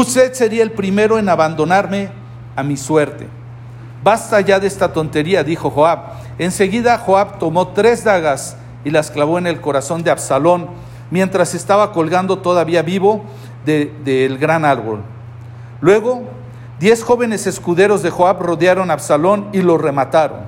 usted 0.00 0.34
sería 0.34 0.62
el 0.62 0.72
primero 0.72 1.18
en 1.18 1.28
abandonarme 1.28 2.10
a 2.54 2.62
mi 2.62 2.76
suerte. 2.76 3.26
Basta 4.04 4.40
ya 4.42 4.60
de 4.60 4.66
esta 4.66 4.92
tontería, 4.92 5.42
dijo 5.42 5.70
Joab. 5.70 6.00
Enseguida 6.38 6.98
Joab 6.98 7.38
tomó 7.38 7.68
tres 7.68 8.04
dagas 8.04 8.56
y 8.84 8.90
las 8.90 9.10
clavó 9.10 9.38
en 9.38 9.46
el 9.46 9.60
corazón 9.60 10.02
de 10.02 10.10
Absalón 10.10 10.68
mientras 11.10 11.54
estaba 11.54 11.92
colgando 11.92 12.38
todavía 12.38 12.82
vivo 12.82 13.24
del 13.64 14.36
gran 14.38 14.66
árbol. 14.66 15.00
Luego, 15.80 16.24
diez 16.78 17.02
jóvenes 17.02 17.46
escuderos 17.46 18.02
de 18.02 18.10
Joab 18.10 18.42
rodearon 18.42 18.90
a 18.90 18.94
Absalón 18.94 19.48
y 19.52 19.62
lo 19.62 19.78
remataron. 19.78 20.40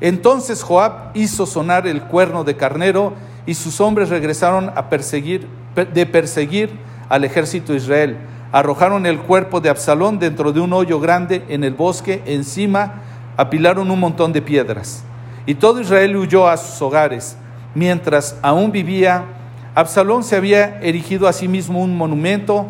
Entonces 0.00 0.62
Joab 0.62 1.10
hizo 1.14 1.44
sonar 1.44 1.88
el 1.88 2.02
cuerno 2.02 2.44
de 2.44 2.56
carnero 2.56 3.14
y 3.46 3.54
sus 3.54 3.80
hombres 3.80 4.10
regresaron 4.10 4.70
a 4.76 4.88
perseguir, 4.88 5.48
de 5.74 6.06
perseguir 6.06 6.78
al 7.08 7.24
ejército 7.24 7.72
de 7.72 7.78
Israel. 7.78 8.16
Arrojaron 8.56 9.04
el 9.04 9.18
cuerpo 9.18 9.60
de 9.60 9.68
Absalón 9.68 10.18
dentro 10.18 10.50
de 10.50 10.60
un 10.60 10.72
hoyo 10.72 10.98
grande 10.98 11.44
en 11.50 11.62
el 11.62 11.74
bosque, 11.74 12.22
encima 12.24 13.02
apilaron 13.36 13.90
un 13.90 14.00
montón 14.00 14.32
de 14.32 14.40
piedras. 14.40 15.04
Y 15.44 15.56
todo 15.56 15.82
Israel 15.82 16.16
huyó 16.16 16.48
a 16.48 16.56
sus 16.56 16.80
hogares. 16.80 17.36
Mientras 17.74 18.38
aún 18.40 18.72
vivía, 18.72 19.26
Absalón 19.74 20.24
se 20.24 20.36
había 20.36 20.80
erigido 20.80 21.28
a 21.28 21.34
sí 21.34 21.48
mismo 21.48 21.82
un 21.82 21.98
monumento 21.98 22.64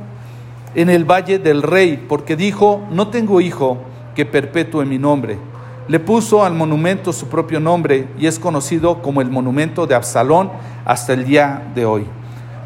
en 0.74 0.90
el 0.90 1.04
valle 1.04 1.38
del 1.38 1.62
rey, 1.62 2.04
porque 2.08 2.34
dijo, 2.34 2.82
no 2.90 3.06
tengo 3.06 3.40
hijo 3.40 3.78
que 4.16 4.26
perpetúe 4.26 4.84
mi 4.84 4.98
nombre. 4.98 5.38
Le 5.86 6.00
puso 6.00 6.44
al 6.44 6.54
monumento 6.54 7.12
su 7.12 7.28
propio 7.28 7.60
nombre 7.60 8.08
y 8.18 8.26
es 8.26 8.40
conocido 8.40 9.02
como 9.02 9.20
el 9.20 9.30
monumento 9.30 9.86
de 9.86 9.94
Absalón 9.94 10.50
hasta 10.84 11.12
el 11.12 11.24
día 11.24 11.62
de 11.76 11.86
hoy. 11.86 12.06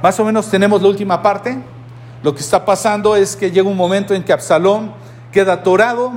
Más 0.03 0.19
o 0.19 0.25
menos 0.25 0.51
tenemos 0.51 0.81
la 0.81 0.89
última 0.89 1.21
parte. 1.21 1.59
Lo 2.23 2.35
que 2.35 2.41
está 2.41 2.65
pasando 2.65 3.17
es 3.17 3.37
que 3.37 3.51
llega 3.51 3.69
un 3.69 3.77
momento 3.77 4.15
en 4.15 4.23
que 4.23 4.33
Absalón 4.33 4.93
queda 5.33 5.55
atorado 5.55 6.13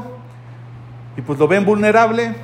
y 1.16 1.22
pues 1.22 1.40
lo 1.40 1.48
ven 1.48 1.66
vulnerable. 1.66 2.36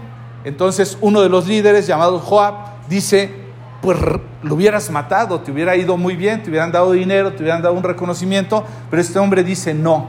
Entonces 0.43 0.97
uno 1.01 1.21
de 1.21 1.29
los 1.29 1.47
líderes 1.47 1.87
llamado 1.87 2.19
Joab 2.19 2.53
dice, 2.87 3.33
pues 3.81 3.97
lo 4.43 4.55
hubieras 4.55 4.89
matado, 4.89 5.41
te 5.41 5.51
hubiera 5.51 5.75
ido 5.75 5.97
muy 5.97 6.15
bien, 6.15 6.41
te 6.43 6.49
hubieran 6.49 6.71
dado 6.71 6.93
dinero, 6.93 7.33
te 7.33 7.43
hubieran 7.43 7.61
dado 7.61 7.75
un 7.75 7.83
reconocimiento, 7.83 8.63
pero 8.89 9.01
este 9.01 9.19
hombre 9.19 9.43
dice 9.43 9.73
no. 9.73 10.07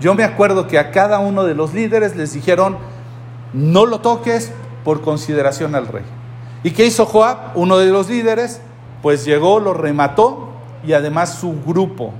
Yo 0.00 0.14
me 0.14 0.24
acuerdo 0.24 0.66
que 0.66 0.78
a 0.78 0.90
cada 0.90 1.18
uno 1.18 1.44
de 1.44 1.54
los 1.54 1.74
líderes 1.74 2.16
les 2.16 2.32
dijeron, 2.32 2.78
no 3.52 3.86
lo 3.86 4.00
toques 4.00 4.52
por 4.84 5.00
consideración 5.02 5.74
al 5.74 5.86
rey. 5.86 6.04
¿Y 6.64 6.72
qué 6.72 6.86
hizo 6.86 7.06
Joab, 7.06 7.56
uno 7.56 7.78
de 7.78 7.86
los 7.86 8.08
líderes? 8.08 8.60
pues 9.02 9.24
llegó, 9.24 9.60
lo 9.60 9.74
remató 9.74 10.48
y 10.86 10.92
además 10.92 11.34
su 11.34 11.62
grupo. 11.64 12.12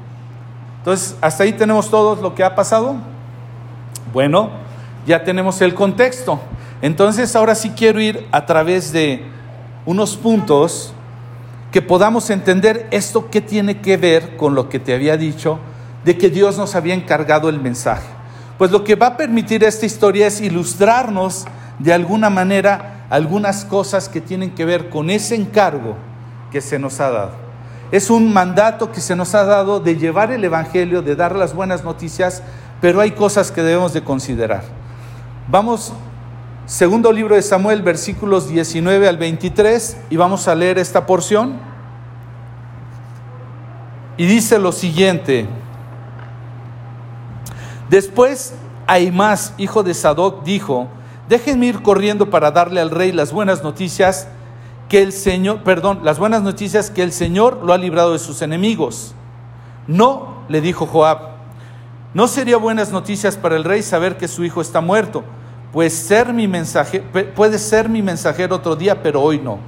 Entonces, 0.88 1.16
hasta 1.20 1.44
ahí 1.44 1.52
tenemos 1.52 1.90
todo 1.90 2.16
lo 2.16 2.34
que 2.34 2.42
ha 2.42 2.54
pasado. 2.54 2.96
Bueno, 4.10 4.48
ya 5.06 5.22
tenemos 5.22 5.60
el 5.60 5.74
contexto. 5.74 6.40
Entonces, 6.80 7.36
ahora 7.36 7.54
sí 7.54 7.72
quiero 7.76 8.00
ir 8.00 8.26
a 8.32 8.46
través 8.46 8.90
de 8.90 9.22
unos 9.84 10.16
puntos 10.16 10.94
que 11.72 11.82
podamos 11.82 12.30
entender 12.30 12.86
esto 12.90 13.28
que 13.28 13.42
tiene 13.42 13.82
que 13.82 13.98
ver 13.98 14.38
con 14.38 14.54
lo 14.54 14.70
que 14.70 14.78
te 14.78 14.94
había 14.94 15.18
dicho 15.18 15.58
de 16.06 16.16
que 16.16 16.30
Dios 16.30 16.56
nos 16.56 16.74
había 16.74 16.94
encargado 16.94 17.50
el 17.50 17.60
mensaje. 17.60 18.08
Pues 18.56 18.70
lo 18.70 18.82
que 18.82 18.94
va 18.94 19.08
a 19.08 19.16
permitir 19.18 19.64
esta 19.64 19.84
historia 19.84 20.26
es 20.26 20.40
ilustrarnos 20.40 21.44
de 21.78 21.92
alguna 21.92 22.30
manera 22.30 23.04
algunas 23.10 23.66
cosas 23.66 24.08
que 24.08 24.22
tienen 24.22 24.52
que 24.52 24.64
ver 24.64 24.88
con 24.88 25.10
ese 25.10 25.34
encargo 25.34 25.96
que 26.50 26.62
se 26.62 26.78
nos 26.78 26.98
ha 27.00 27.10
dado. 27.10 27.47
Es 27.90 28.10
un 28.10 28.32
mandato 28.32 28.92
que 28.92 29.00
se 29.00 29.16
nos 29.16 29.34
ha 29.34 29.44
dado 29.44 29.80
de 29.80 29.96
llevar 29.96 30.30
el 30.30 30.44
Evangelio, 30.44 31.00
de 31.00 31.16
dar 31.16 31.34
las 31.34 31.54
buenas 31.54 31.84
noticias, 31.84 32.42
pero 32.82 33.00
hay 33.00 33.12
cosas 33.12 33.50
que 33.50 33.62
debemos 33.62 33.94
de 33.94 34.04
considerar. 34.04 34.62
Vamos, 35.48 35.94
segundo 36.66 37.10
libro 37.12 37.34
de 37.34 37.40
Samuel, 37.40 37.82
versículos 37.82 38.48
19 38.48 39.08
al 39.08 39.16
23, 39.16 39.96
y 40.10 40.16
vamos 40.16 40.48
a 40.48 40.54
leer 40.54 40.78
esta 40.78 41.06
porción. 41.06 41.54
Y 44.18 44.26
dice 44.26 44.58
lo 44.58 44.72
siguiente, 44.72 45.46
después 47.88 48.52
Aimás, 48.86 49.54
hijo 49.56 49.82
de 49.82 49.94
Sadoc, 49.94 50.44
dijo, 50.44 50.88
déjenme 51.28 51.66
ir 51.66 51.82
corriendo 51.82 52.28
para 52.28 52.50
darle 52.50 52.80
al 52.80 52.90
rey 52.90 53.12
las 53.12 53.32
buenas 53.32 53.62
noticias 53.62 54.28
que 54.88 55.02
el 55.02 55.12
Señor, 55.12 55.62
perdón, 55.62 56.00
las 56.02 56.18
buenas 56.18 56.42
noticias 56.42 56.90
que 56.90 57.02
el 57.02 57.12
Señor 57.12 57.60
lo 57.62 57.72
ha 57.72 57.78
librado 57.78 58.12
de 58.12 58.18
sus 58.18 58.42
enemigos. 58.42 59.14
No, 59.86 60.38
le 60.48 60.60
dijo 60.60 60.86
Joab, 60.86 61.18
no 62.14 62.26
sería 62.26 62.56
buenas 62.56 62.90
noticias 62.90 63.36
para 63.36 63.56
el 63.56 63.64
rey 63.64 63.82
saber 63.82 64.16
que 64.16 64.28
su 64.28 64.44
hijo 64.44 64.60
está 64.60 64.80
muerto, 64.80 65.24
pues 65.72 65.92
ser 65.92 66.32
mi 66.32 66.48
mensaje, 66.48 67.00
puede 67.00 67.58
ser 67.58 67.88
mi 67.88 68.02
mensajero 68.02 68.56
otro 68.56 68.76
día, 68.76 69.02
pero 69.02 69.22
hoy 69.22 69.38
no. 69.38 69.58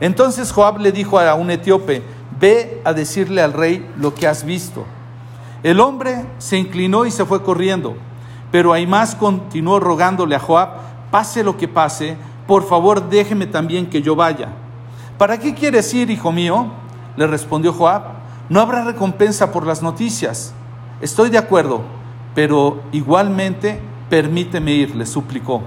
Entonces 0.00 0.50
Joab 0.50 0.80
le 0.80 0.90
dijo 0.90 1.18
a 1.18 1.34
un 1.34 1.50
etíope, 1.50 2.02
ve 2.40 2.80
a 2.84 2.92
decirle 2.92 3.42
al 3.42 3.52
rey 3.52 3.88
lo 3.96 4.14
que 4.14 4.26
has 4.26 4.44
visto. 4.44 4.84
El 5.62 5.80
hombre 5.80 6.24
se 6.38 6.56
inclinó 6.56 7.06
y 7.06 7.10
se 7.10 7.24
fue 7.24 7.42
corriendo, 7.42 7.96
pero 8.50 8.72
Aimás 8.72 9.14
continuó 9.14 9.78
rogándole 9.80 10.34
a 10.34 10.40
Joab, 10.40 10.70
pase 11.10 11.42
lo 11.42 11.56
que 11.56 11.68
pase, 11.68 12.16
por 12.48 12.66
favor 12.66 13.10
déjeme 13.10 13.46
también 13.46 13.90
que 13.90 14.00
yo 14.00 14.16
vaya. 14.16 14.48
¿Para 15.18 15.38
qué 15.38 15.54
quieres 15.54 15.92
ir, 15.92 16.10
hijo 16.10 16.32
mío? 16.32 16.68
Le 17.14 17.26
respondió 17.26 17.74
Joab, 17.74 18.04
no 18.48 18.60
habrá 18.60 18.84
recompensa 18.84 19.52
por 19.52 19.66
las 19.66 19.82
noticias. 19.82 20.54
Estoy 21.02 21.28
de 21.28 21.36
acuerdo, 21.36 21.82
pero 22.34 22.80
igualmente 22.90 23.82
permíteme 24.08 24.72
ir, 24.72 24.96
le 24.96 25.04
suplicó. 25.04 25.60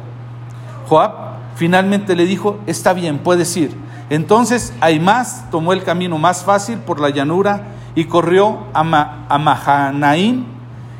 Joab 0.90 1.12
finalmente 1.56 2.16
le 2.16 2.26
dijo, 2.26 2.58
está 2.66 2.94
bien, 2.94 3.20
puedes 3.20 3.56
ir. 3.56 3.78
Entonces 4.10 4.74
Aimás 4.82 5.52
tomó 5.52 5.74
el 5.74 5.84
camino 5.84 6.18
más 6.18 6.44
fácil 6.44 6.80
por 6.80 7.00
la 7.00 7.12
llanura 7.12 7.62
y 7.94 8.06
corrió 8.06 8.58
a, 8.74 8.84
Mahanaín 8.84 10.48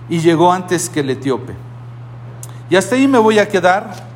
y 0.08 0.20
llegó 0.20 0.54
antes 0.54 0.90
que 0.90 1.00
el 1.00 1.10
etíope. 1.10 1.56
Y 2.70 2.76
hasta 2.76 2.94
ahí 2.94 3.08
me 3.08 3.18
voy 3.18 3.40
a 3.40 3.50
quedar 3.50 4.11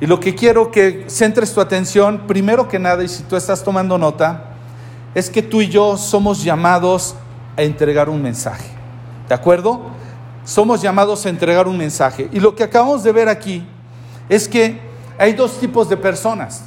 y 0.00 0.06
lo 0.06 0.20
que 0.20 0.34
quiero 0.34 0.70
que 0.70 1.04
centres 1.08 1.54
tu 1.54 1.60
atención, 1.60 2.26
primero 2.26 2.68
que 2.68 2.78
nada, 2.78 3.02
y 3.02 3.08
si 3.08 3.22
tú 3.22 3.36
estás 3.36 3.64
tomando 3.64 3.96
nota, 3.96 4.50
es 5.14 5.30
que 5.30 5.42
tú 5.42 5.62
y 5.62 5.68
yo 5.68 5.96
somos 5.96 6.42
llamados 6.42 7.14
a 7.56 7.62
entregar 7.62 8.10
un 8.10 8.20
mensaje. 8.20 8.66
¿De 9.28 9.34
acuerdo? 9.34 9.80
Somos 10.44 10.82
llamados 10.82 11.24
a 11.24 11.30
entregar 11.30 11.66
un 11.66 11.78
mensaje. 11.78 12.28
Y 12.32 12.40
lo 12.40 12.54
que 12.54 12.62
acabamos 12.62 13.02
de 13.02 13.12
ver 13.12 13.28
aquí 13.28 13.66
es 14.28 14.46
que 14.46 14.78
hay 15.18 15.32
dos 15.32 15.58
tipos 15.58 15.88
de 15.88 15.96
personas. 15.96 16.64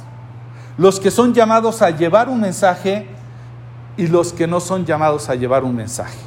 Los 0.76 0.98
que 0.98 1.12
son 1.12 1.32
llamados 1.32 1.82
a 1.82 1.90
llevar 1.90 2.28
un 2.28 2.40
mensaje 2.40 3.06
y 3.96 4.08
los 4.08 4.32
que 4.32 4.48
no 4.48 4.58
son 4.58 4.84
llamados 4.84 5.28
a 5.28 5.36
llevar 5.36 5.62
un 5.62 5.76
mensaje. 5.76 6.18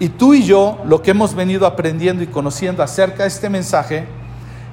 Y 0.00 0.08
tú 0.08 0.34
y 0.34 0.42
yo, 0.42 0.78
lo 0.86 1.02
que 1.02 1.12
hemos 1.12 1.34
venido 1.34 1.66
aprendiendo 1.66 2.22
y 2.22 2.26
conociendo 2.26 2.82
acerca 2.82 3.22
de 3.22 3.28
este 3.28 3.48
mensaje, 3.48 4.08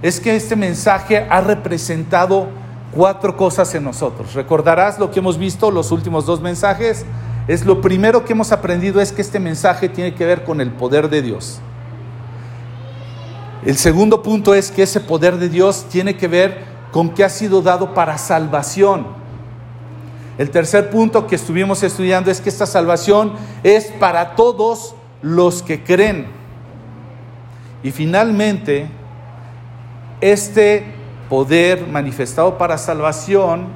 es 0.02 0.20
que 0.20 0.36
este 0.36 0.56
mensaje 0.56 1.26
ha 1.30 1.42
representado 1.42 2.48
cuatro 2.92 3.36
cosas 3.36 3.74
en 3.76 3.84
nosotros. 3.84 4.34
Recordarás 4.34 5.00
lo 5.00 5.12
que 5.12 5.20
hemos 5.20 5.38
visto, 5.38 5.72
los 5.72 5.92
últimos 5.92 6.26
dos 6.26 6.42
mensajes. 6.42 7.06
Es 7.48 7.66
lo 7.66 7.82
primero 7.82 8.26
que 8.26 8.34
hemos 8.34 8.52
aprendido 8.52 9.02
es 9.02 9.12
que 9.12 9.22
este 9.22 9.40
mensaje 9.40 9.90
tiene 9.90 10.14
que 10.14 10.26
ver 10.26 10.44
con 10.44 10.62
el 10.62 10.72
poder 10.72 11.10
de 11.10 11.22
Dios. 11.22 11.60
El 13.66 13.78
segundo 13.78 14.22
punto 14.22 14.54
es 14.54 14.72
que 14.72 14.84
ese 14.84 15.00
poder 15.00 15.38
de 15.38 15.50
Dios 15.50 15.86
tiene 15.90 16.16
que 16.16 16.28
ver 16.28 16.64
con 16.92 17.10
que 17.10 17.24
ha 17.24 17.30
sido 17.30 17.62
dado 17.62 17.94
para 17.94 18.18
salvación. 18.18 19.08
El 20.38 20.52
tercer 20.52 20.90
punto 20.90 21.26
que 21.26 21.36
estuvimos 21.36 21.82
estudiando 21.82 22.30
es 22.30 22.40
que 22.40 22.50
esta 22.50 22.68
salvación 22.68 23.34
es 23.64 23.86
para 24.00 24.36
todos 24.36 24.94
los 25.22 25.64
que 25.64 25.84
creen. 25.84 26.28
Y 27.82 27.92
finalmente, 27.92 28.88
este 30.22 30.86
poder 31.30 31.88
manifestado 31.88 32.58
para 32.58 32.78
salvación, 32.78 33.68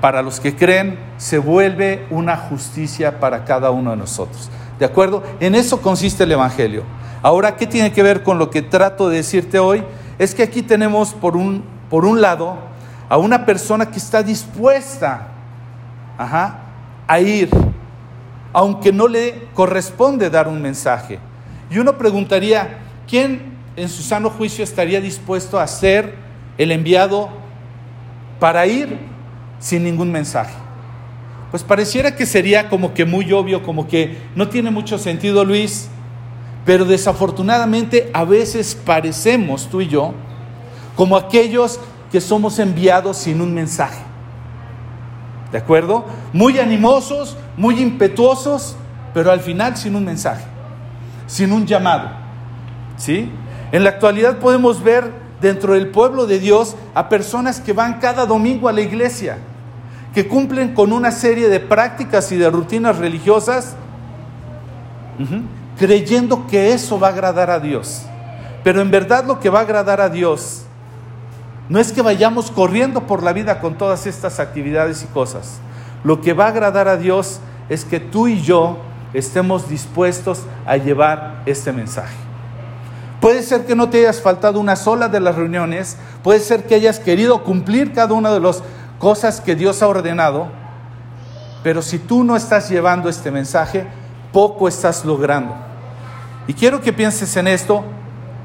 para 0.00 0.22
los 0.22 0.40
que 0.40 0.54
creen, 0.54 0.98
se 1.16 1.38
vuelve 1.38 2.06
una 2.10 2.36
justicia 2.36 3.18
para 3.18 3.44
cada 3.44 3.70
uno 3.70 3.90
de 3.90 3.96
nosotros. 3.96 4.50
¿De 4.78 4.84
acuerdo? 4.84 5.22
En 5.40 5.54
eso 5.54 5.80
consiste 5.80 6.24
el 6.24 6.32
Evangelio. 6.32 6.84
Ahora, 7.22 7.56
¿qué 7.56 7.66
tiene 7.66 7.92
que 7.92 8.02
ver 8.02 8.22
con 8.22 8.38
lo 8.38 8.50
que 8.50 8.62
trato 8.62 9.08
de 9.08 9.16
decirte 9.16 9.58
hoy? 9.58 9.82
Es 10.18 10.34
que 10.34 10.42
aquí 10.42 10.62
tenemos 10.62 11.14
por 11.14 11.36
un, 11.36 11.64
por 11.88 12.04
un 12.04 12.20
lado 12.20 12.58
a 13.08 13.16
una 13.16 13.46
persona 13.46 13.90
que 13.90 13.98
está 13.98 14.22
dispuesta 14.22 15.28
a 16.18 17.20
ir, 17.20 17.48
aunque 18.52 18.92
no 18.92 19.08
le 19.08 19.48
corresponde 19.54 20.28
dar 20.30 20.48
un 20.48 20.60
mensaje. 20.60 21.18
Y 21.70 21.78
uno 21.78 21.96
preguntaría, 21.96 22.78
¿quién 23.08 23.55
en 23.76 23.88
su 23.88 24.02
sano 24.02 24.30
juicio 24.30 24.64
estaría 24.64 25.00
dispuesto 25.00 25.60
a 25.60 25.66
ser 25.66 26.14
el 26.58 26.72
enviado 26.72 27.28
para 28.40 28.66
ir 28.66 28.98
sin 29.58 29.84
ningún 29.84 30.10
mensaje. 30.10 30.54
Pues 31.50 31.62
pareciera 31.62 32.16
que 32.16 32.26
sería 32.26 32.68
como 32.68 32.94
que 32.94 33.04
muy 33.04 33.32
obvio, 33.32 33.62
como 33.62 33.86
que 33.86 34.18
no 34.34 34.48
tiene 34.48 34.70
mucho 34.70 34.98
sentido 34.98 35.44
Luis, 35.44 35.88
pero 36.64 36.84
desafortunadamente 36.84 38.10
a 38.12 38.24
veces 38.24 38.74
parecemos 38.74 39.68
tú 39.70 39.80
y 39.80 39.88
yo 39.88 40.14
como 40.96 41.16
aquellos 41.16 41.78
que 42.10 42.20
somos 42.20 42.58
enviados 42.58 43.18
sin 43.18 43.40
un 43.40 43.54
mensaje. 43.54 44.02
¿De 45.52 45.58
acuerdo? 45.58 46.06
Muy 46.32 46.58
animosos, 46.58 47.36
muy 47.56 47.80
impetuosos, 47.80 48.76
pero 49.14 49.30
al 49.30 49.40
final 49.40 49.76
sin 49.76 49.94
un 49.94 50.04
mensaje, 50.04 50.44
sin 51.26 51.52
un 51.52 51.66
llamado. 51.66 52.10
¿Sí? 52.96 53.30
En 53.72 53.84
la 53.84 53.90
actualidad 53.90 54.38
podemos 54.38 54.82
ver 54.82 55.10
dentro 55.40 55.74
del 55.74 55.88
pueblo 55.88 56.26
de 56.26 56.38
Dios 56.38 56.76
a 56.94 57.08
personas 57.08 57.60
que 57.60 57.72
van 57.72 58.00
cada 58.00 58.26
domingo 58.26 58.68
a 58.68 58.72
la 58.72 58.80
iglesia, 58.80 59.38
que 60.14 60.28
cumplen 60.28 60.74
con 60.74 60.92
una 60.92 61.10
serie 61.10 61.48
de 61.48 61.60
prácticas 61.60 62.30
y 62.32 62.36
de 62.36 62.48
rutinas 62.48 62.98
religiosas, 62.98 63.74
creyendo 65.78 66.46
que 66.46 66.72
eso 66.72 66.98
va 66.98 67.08
a 67.08 67.10
agradar 67.10 67.50
a 67.50 67.60
Dios. 67.60 68.02
Pero 68.64 68.80
en 68.80 68.90
verdad 68.90 69.24
lo 69.24 69.40
que 69.40 69.50
va 69.50 69.60
a 69.60 69.62
agradar 69.62 70.00
a 70.00 70.08
Dios 70.08 70.62
no 71.68 71.80
es 71.80 71.92
que 71.92 72.02
vayamos 72.02 72.50
corriendo 72.50 73.06
por 73.06 73.22
la 73.22 73.32
vida 73.32 73.60
con 73.60 73.76
todas 73.76 74.06
estas 74.06 74.38
actividades 74.38 75.02
y 75.02 75.06
cosas. 75.06 75.58
Lo 76.04 76.20
que 76.20 76.32
va 76.32 76.46
a 76.46 76.48
agradar 76.48 76.86
a 76.86 76.96
Dios 76.96 77.40
es 77.68 77.84
que 77.84 77.98
tú 77.98 78.28
y 78.28 78.40
yo 78.40 78.78
estemos 79.12 79.68
dispuestos 79.68 80.42
a 80.64 80.76
llevar 80.76 81.42
este 81.46 81.72
mensaje. 81.72 82.25
Puede 83.26 83.42
ser 83.42 83.66
que 83.66 83.74
no 83.74 83.88
te 83.88 83.98
hayas 83.98 84.20
faltado 84.20 84.60
una 84.60 84.76
sola 84.76 85.08
de 85.08 85.18
las 85.18 85.34
reuniones, 85.34 85.96
puede 86.22 86.38
ser 86.38 86.64
que 86.64 86.76
hayas 86.76 87.00
querido 87.00 87.42
cumplir 87.42 87.92
cada 87.92 88.14
una 88.14 88.30
de 88.30 88.38
las 88.38 88.62
cosas 89.00 89.40
que 89.40 89.56
Dios 89.56 89.82
ha 89.82 89.88
ordenado, 89.88 90.46
pero 91.64 91.82
si 91.82 91.98
tú 91.98 92.22
no 92.22 92.36
estás 92.36 92.68
llevando 92.68 93.08
este 93.08 93.32
mensaje, 93.32 93.84
poco 94.32 94.68
estás 94.68 95.04
logrando. 95.04 95.56
Y 96.46 96.54
quiero 96.54 96.80
que 96.80 96.92
pienses 96.92 97.36
en 97.36 97.48
esto, 97.48 97.82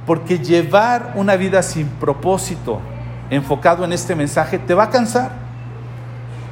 porque 0.08 0.39
llevar 0.39 1.13
una 1.13 1.36
vida 1.36 1.62
sin 1.62 1.88
propósito, 1.88 2.80
enfocado 3.30 3.86
en 3.86 3.94
este 3.94 4.15
mensaje, 4.15 4.58
te 4.58 4.74
va 4.74 4.86
a 4.86 4.89
cansar. 4.89 5.30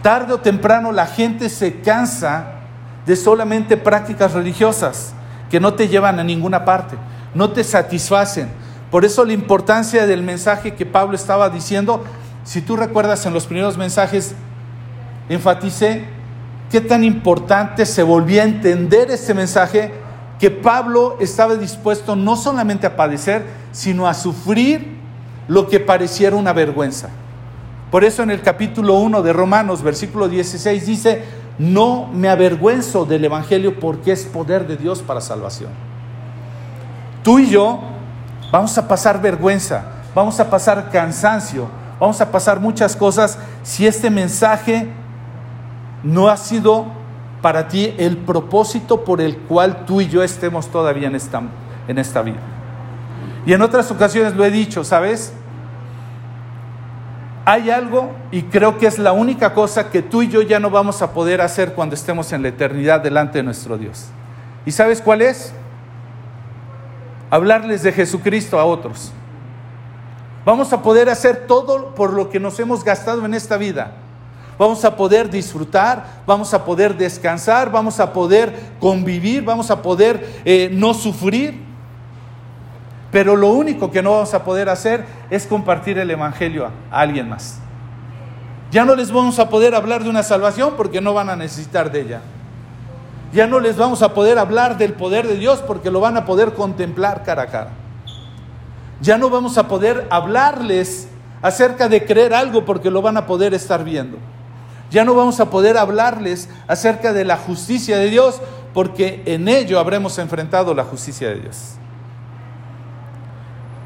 Tarde 0.04 0.34
o 0.34 0.40
temprano 0.40 0.92
la 0.92 1.08
gente 1.08 1.50
se 1.50 1.82
cansa 1.82 2.60
de 3.08 3.16
solamente 3.16 3.76
prácticas 3.76 4.34
religiosas 4.34 5.14
que 5.50 5.60
no 5.60 5.74
te 5.74 5.88
llevan 5.88 6.20
a 6.20 6.24
ninguna 6.24 6.64
parte 6.64 6.96
no 7.34 7.52
te 7.52 7.64
satisfacen. 7.64 8.50
Por 8.92 9.06
eso 9.06 9.24
la 9.24 9.34
importancia 9.34 10.08
del 10.08 10.24
mensaje 10.24 10.74
que 10.74 10.86
Pablo 10.86 11.16
estaba 11.16 11.50
diciendo, 11.50 12.04
si 12.44 12.62
tú 12.62 12.76
recuerdas 12.76 13.26
en 13.26 13.34
los 13.34 13.46
primeros 13.46 13.78
mensajes, 13.78 14.34
enfaticé 15.30 16.06
qué 16.72 16.82
tan 16.82 17.04
importante 17.04 17.86
se 17.86 18.04
volvía 18.04 18.44
a 18.44 18.46
entender 18.46 19.12
este 19.12 19.34
mensaje 19.34 19.92
que 20.40 20.50
Pablo 20.50 21.18
estaba 21.20 21.56
dispuesto 21.56 22.16
no 22.16 22.36
solamente 22.36 22.88
a 22.88 22.96
padecer, 22.96 23.44
sino 23.72 24.08
a 24.08 24.14
sufrir 24.14 24.98
lo 25.48 25.68
que 25.68 25.80
pareciera 25.80 26.36
una 26.36 26.54
vergüenza. 26.54 27.10
Por 27.92 28.04
eso 28.04 28.24
en 28.24 28.32
el 28.32 28.42
capítulo 28.42 28.96
1 28.96 29.22
de 29.22 29.34
Romanos, 29.34 29.82
versículo 29.82 30.30
16, 30.30 30.86
dice, 30.86 31.24
no 31.58 32.08
me 32.14 32.30
avergüenzo 32.30 33.06
del 33.06 33.26
Evangelio 33.26 33.80
porque 33.80 34.12
es 34.12 34.26
poder 34.26 34.68
de 34.68 34.78
Dios 34.78 35.02
para 35.02 35.22
salvación. 35.22 35.89
Tú 37.24 37.40
y 37.40 37.50
yo 37.50 37.80
vamos 38.52 38.78
a 38.78 38.88
pasar 38.88 39.22
vergüenza, 39.22 39.84
vamos 40.16 40.40
a 40.40 40.50
pasar 40.50 40.90
cansancio, 40.90 41.68
vamos 42.00 42.20
a 42.22 42.32
pasar 42.32 42.60
muchas 42.60 42.96
cosas 42.96 43.38
si 43.64 43.86
este 43.86 44.10
mensaje 44.10 44.88
no 46.04 46.30
ha 46.30 46.38
sido 46.38 46.86
para 47.42 47.68
ti 47.68 47.94
el 47.98 48.18
propósito 48.18 49.04
por 49.04 49.22
el 49.22 49.38
cual 49.38 49.86
tú 49.86 50.02
y 50.02 50.08
yo 50.08 50.24
estemos 50.24 50.68
todavía 50.68 51.08
en 51.08 51.16
esta, 51.16 51.42
en 51.88 51.98
esta 51.98 52.22
vida. 52.22 52.40
Y 53.46 53.54
en 53.54 53.62
otras 53.62 53.90
ocasiones 53.92 54.36
lo 54.36 54.44
he 54.44 54.52
dicho, 54.52 54.84
¿sabes? 54.84 55.34
Hay 57.46 57.70
algo, 57.70 58.12
y 58.32 58.44
creo 58.44 58.78
que 58.78 58.86
es 58.86 59.00
la 59.00 59.12
única 59.12 59.54
cosa 59.54 59.90
que 59.90 60.02
tú 60.02 60.22
y 60.22 60.28
yo 60.28 60.42
ya 60.42 60.60
no 60.60 60.70
vamos 60.70 61.02
a 61.02 61.14
poder 61.14 61.42
hacer 61.42 61.74
cuando 61.74 61.96
estemos 61.96 62.32
en 62.32 62.44
la 62.44 62.50
eternidad 62.50 63.02
delante 63.02 63.40
de 63.40 63.44
nuestro 63.44 63.78
Dios. 63.78 64.08
¿Y 64.66 64.72
sabes 64.72 65.02
cuál 65.02 65.22
es? 65.22 65.54
Hablarles 67.30 67.84
de 67.84 67.92
Jesucristo 67.92 68.60
a 68.60 68.66
otros. 68.66 69.12
Vamos 70.46 70.74
a 70.74 70.82
poder 70.82 71.10
hacer 71.10 71.48
todo 71.48 71.94
por 71.96 72.14
lo 72.14 72.30
que 72.30 72.40
nos 72.40 72.60
hemos 72.60 72.84
gastado 72.84 73.26
en 73.26 73.34
esta 73.34 73.58
vida 73.58 73.94
vamos 74.60 74.84
a 74.84 74.98
poder 74.98 75.30
disfrutar, 75.30 76.22
vamos 76.28 76.54
a 76.54 76.66
poder 76.66 76.96
descansar, 76.96 77.72
vamos 77.72 78.00
a 78.02 78.12
poder 78.12 78.54
convivir, 78.80 79.42
vamos 79.42 79.72
a 79.72 79.82
poder 79.82 80.42
eh, 80.44 80.70
no 80.72 80.94
sufrir. 80.94 81.64
Pero 83.10 83.38
lo 83.38 83.48
único 83.48 83.90
que 83.90 84.04
no 84.04 84.12
vamos 84.12 84.34
a 84.34 84.44
poder 84.44 84.68
hacer 84.68 85.06
es 85.30 85.48
compartir 85.48 85.98
el 85.98 86.12
Evangelio 86.12 86.68
a, 86.68 87.00
alguien 87.02 87.30
más. 87.30 87.60
Ya 88.70 88.86
no 88.86 88.96
les 88.96 89.12
vamos 89.12 89.40
a 89.40 89.50
poder 89.50 89.74
hablar 89.74 90.04
de 90.04 90.10
una 90.10 90.22
salvación 90.22 90.74
porque 90.76 91.02
no 91.02 91.14
van 91.14 91.30
a 91.30 91.38
necesitar 91.38 91.90
de 91.90 92.02
ella. 92.02 92.22
Ya 93.32 93.46
no 93.46 93.60
les 93.60 93.78
vamos 93.78 94.02
a 94.02 94.14
poder 94.14 94.40
hablar 94.40 94.78
del 94.78 94.94
poder 94.94 95.28
de 95.28 95.36
Dios 95.36 95.60
porque 95.66 95.92
lo 95.92 96.00
van 96.00 96.18
a 96.18 96.26
poder 96.26 96.54
contemplar 96.54 97.24
cara 97.24 97.44
a 97.44 97.48
cara. 97.48 97.72
Ya 99.02 99.18
no 99.18 99.30
vamos 99.30 99.58
a 99.58 99.68
poder 99.68 100.08
hablarles 100.10 101.08
acerca 101.42 101.88
de 101.88 102.06
creer 102.06 102.34
algo 102.34 102.66
porque 102.66 102.90
lo 102.90 103.02
van 103.02 103.18
a 103.18 103.26
poder 103.26 103.54
estar 103.54 103.84
viendo. 103.84 104.18
Ya 104.92 105.06
no 105.06 105.14
vamos 105.14 105.40
a 105.40 105.50
poder 105.50 105.78
hablarles 105.78 106.50
acerca 106.68 107.14
de 107.14 107.24
la 107.24 107.38
justicia 107.38 107.98
de 107.98 108.10
Dios 108.10 108.42
porque 108.74 109.22
en 109.26 109.48
ello 109.48 109.80
habremos 109.80 110.18
enfrentado 110.18 110.74
la 110.74 110.84
justicia 110.84 111.30
de 111.30 111.36
Dios. 111.36 111.76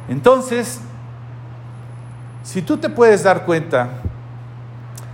Entonces, 0.07 0.79
si 2.43 2.61
tú 2.61 2.77
te 2.77 2.89
puedes 2.89 3.23
dar 3.23 3.45
cuenta, 3.45 3.89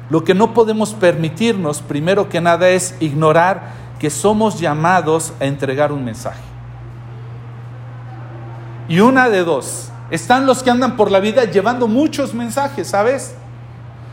lo 0.10 0.24
que 0.24 0.34
no 0.34 0.54
podemos 0.54 0.94
permitirnos, 0.94 1.82
primero 1.82 2.30
que 2.30 2.42
nada, 2.42 2.70
es 2.70 2.96
ignorar 3.00 3.79
que 3.99 4.09
somos 4.09 4.59
llamados 4.59 5.33
a 5.39 5.45
entregar 5.45 5.91
un 5.91 6.03
mensaje. 6.03 6.41
Y 8.88 9.01
una 9.01 9.29
de 9.29 9.43
dos, 9.43 9.91
están 10.09 10.45
los 10.45 10.63
que 10.63 10.71
andan 10.71 10.95
por 10.95 11.12
la 11.12 11.19
vida 11.19 11.43
llevando 11.43 11.88
muchos 11.88 12.33
mensajes, 12.33 12.88
¿sabes? 12.88 13.35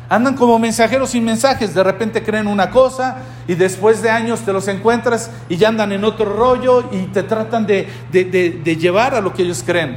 Andan 0.08 0.36
como 0.36 0.58
mensajeros 0.58 1.10
sin 1.10 1.24
mensajes, 1.24 1.74
de 1.74 1.82
repente 1.82 2.22
creen 2.22 2.46
una 2.46 2.70
cosa 2.70 3.16
y 3.48 3.54
después 3.54 4.02
de 4.02 4.10
años 4.10 4.40
te 4.40 4.52
los 4.52 4.68
encuentras 4.68 5.30
y 5.48 5.56
ya 5.56 5.68
andan 5.68 5.90
en 5.92 6.04
otro 6.04 6.26
rollo 6.26 6.84
y 6.92 7.06
te 7.06 7.22
tratan 7.22 7.66
de, 7.66 7.88
de, 8.12 8.76
llevar 8.76 9.14
a 9.14 9.20
lo 9.20 9.32
que 9.32 9.42
ellos 9.42 9.64
creen. 9.66 9.96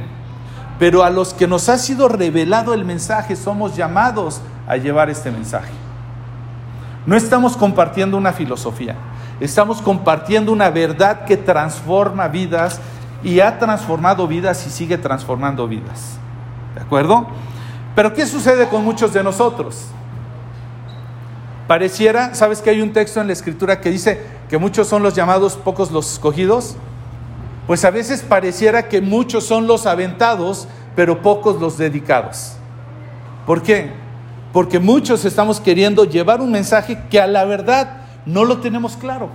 Pero 0.80 1.04
a 1.04 1.10
los 1.10 1.34
que 1.34 1.46
nos 1.46 1.68
ha 1.68 1.78
sido 1.78 2.08
revelado 2.08 2.74
el 2.74 2.84
mensaje 2.84 3.36
somos 3.36 3.76
llamados 3.76 4.40
a 4.66 4.76
llevar 4.78 5.10
este 5.10 5.30
mensaje. 5.30 5.70
No 7.06 7.16
estamos 7.16 7.56
compartiendo 7.56 8.16
una 8.16 8.32
filosofía, 8.32 8.96
estamos 9.40 9.80
compartiendo 9.82 10.52
una 10.52 10.70
verdad 10.70 11.24
que 11.24 11.36
transforma 11.36 12.28
vidas 12.28 12.80
y 13.22 13.40
ha 13.40 13.58
transformado 13.58 14.26
vidas 14.26 14.66
y 14.66 14.70
sigue 14.70 14.98
transformando 14.98 15.66
vidas. 15.66 16.18
¿De 16.74 16.82
acuerdo? 16.82 17.26
Pero 17.94 18.14
¿qué 18.14 18.26
sucede 18.26 18.68
con 18.68 18.84
muchos 18.84 19.12
de 19.12 19.22
nosotros? 19.24 19.86
Pareciera, 21.66 22.34
¿sabes 22.34 22.60
que 22.60 22.70
hay 22.70 22.80
un 22.80 22.92
texto 22.92 23.20
en 23.20 23.26
la 23.26 23.32
escritura 23.32 23.80
que 23.80 23.90
dice 23.90 24.20
que 24.48 24.58
muchos 24.58 24.88
son 24.88 25.02
los 25.02 25.14
llamados, 25.14 25.56
pocos 25.56 25.90
los 25.90 26.12
escogidos? 26.12 26.76
Pues 27.66 27.84
a 27.84 27.90
veces 27.90 28.22
pareciera 28.22 28.88
que 28.88 29.00
muchos 29.00 29.44
son 29.44 29.66
los 29.66 29.86
aventados, 29.86 30.66
pero 30.96 31.22
pocos 31.22 31.60
los 31.60 31.78
dedicados. 31.78 32.54
¿Por 33.46 33.62
qué? 33.62 33.92
Porque 34.52 34.80
muchos 34.80 35.24
estamos 35.24 35.60
queriendo 35.60 36.04
llevar 36.04 36.40
un 36.40 36.50
mensaje 36.50 36.98
que 37.08 37.20
a 37.20 37.26
la 37.26 37.44
verdad 37.44 38.00
no 38.26 38.44
lo 38.44 38.58
tenemos 38.58 38.96
claro. 38.96 39.30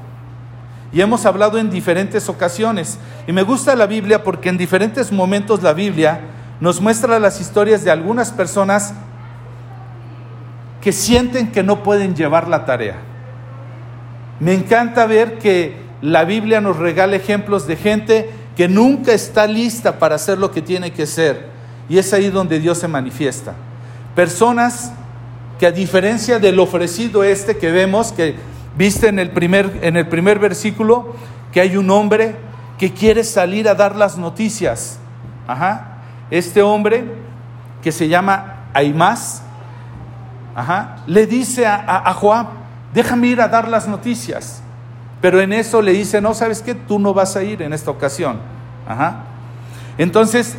Y 0.91 1.01
hemos 1.01 1.25
hablado 1.25 1.57
en 1.57 1.69
diferentes 1.69 2.29
ocasiones. 2.29 2.97
Y 3.27 3.33
me 3.33 3.43
gusta 3.43 3.75
la 3.75 3.85
Biblia 3.85 4.23
porque 4.23 4.49
en 4.49 4.57
diferentes 4.57 5.11
momentos 5.11 5.61
la 5.61 5.73
Biblia 5.73 6.21
nos 6.59 6.79
muestra 6.79 7.19
las 7.19 7.41
historias 7.41 7.83
de 7.83 7.91
algunas 7.91 8.31
personas 8.31 8.93
que 10.81 10.91
sienten 10.91 11.51
que 11.51 11.63
no 11.63 11.83
pueden 11.83 12.15
llevar 12.15 12.47
la 12.47 12.65
tarea. 12.65 12.95
Me 14.39 14.53
encanta 14.53 15.05
ver 15.05 15.37
que 15.39 15.75
la 16.01 16.23
Biblia 16.23 16.61
nos 16.61 16.77
regala 16.77 17.15
ejemplos 17.15 17.67
de 17.67 17.75
gente 17.75 18.29
que 18.55 18.67
nunca 18.67 19.11
está 19.11 19.47
lista 19.47 19.99
para 19.99 20.15
hacer 20.15 20.37
lo 20.37 20.51
que 20.51 20.61
tiene 20.61 20.91
que 20.91 21.05
ser. 21.05 21.47
Y 21.89 21.97
es 21.97 22.13
ahí 22.13 22.29
donde 22.29 22.59
Dios 22.59 22.77
se 22.77 22.87
manifiesta. 22.87 23.53
Personas 24.15 24.91
que 25.59 25.65
a 25.65 25.71
diferencia 25.71 26.39
del 26.39 26.59
ofrecido 26.59 27.23
este 27.23 27.57
que 27.57 27.71
vemos, 27.71 28.11
que 28.11 28.35
viste 28.77 29.07
en 29.07 29.19
el 29.19 29.31
primer, 29.31 29.79
en 29.81 29.97
el 29.97 30.07
primer 30.07 30.39
versículo, 30.39 31.15
que 31.51 31.61
hay 31.61 31.77
un 31.77 31.89
hombre 31.89 32.35
que 32.77 32.91
quiere 32.93 33.23
salir 33.23 33.69
a 33.69 33.75
dar 33.75 33.95
las 33.95 34.17
noticias. 34.17 34.99
Ajá. 35.47 35.99
Este 36.29 36.61
hombre 36.61 37.05
que 37.81 37.91
se 37.91 38.07
llama 38.07 38.69
Aimás, 38.73 39.43
le 41.05 41.27
dice 41.27 41.65
a, 41.67 41.83
a, 41.85 42.13
Joab, 42.13 42.47
déjame 42.93 43.27
ir 43.27 43.41
a 43.41 43.47
dar 43.47 43.67
las 43.67 43.87
noticias. 43.87 44.61
Pero 45.21 45.41
en 45.41 45.53
eso 45.53 45.81
le 45.81 45.91
dice, 45.91 46.21
no, 46.21 46.33
¿sabes 46.33 46.61
qué? 46.61 46.75
Tú 46.75 46.99
no 46.99 47.13
vas 47.13 47.35
a 47.35 47.43
ir 47.43 47.61
en 47.61 47.73
esta 47.73 47.91
ocasión. 47.91 48.39
Entonces, 49.97 50.55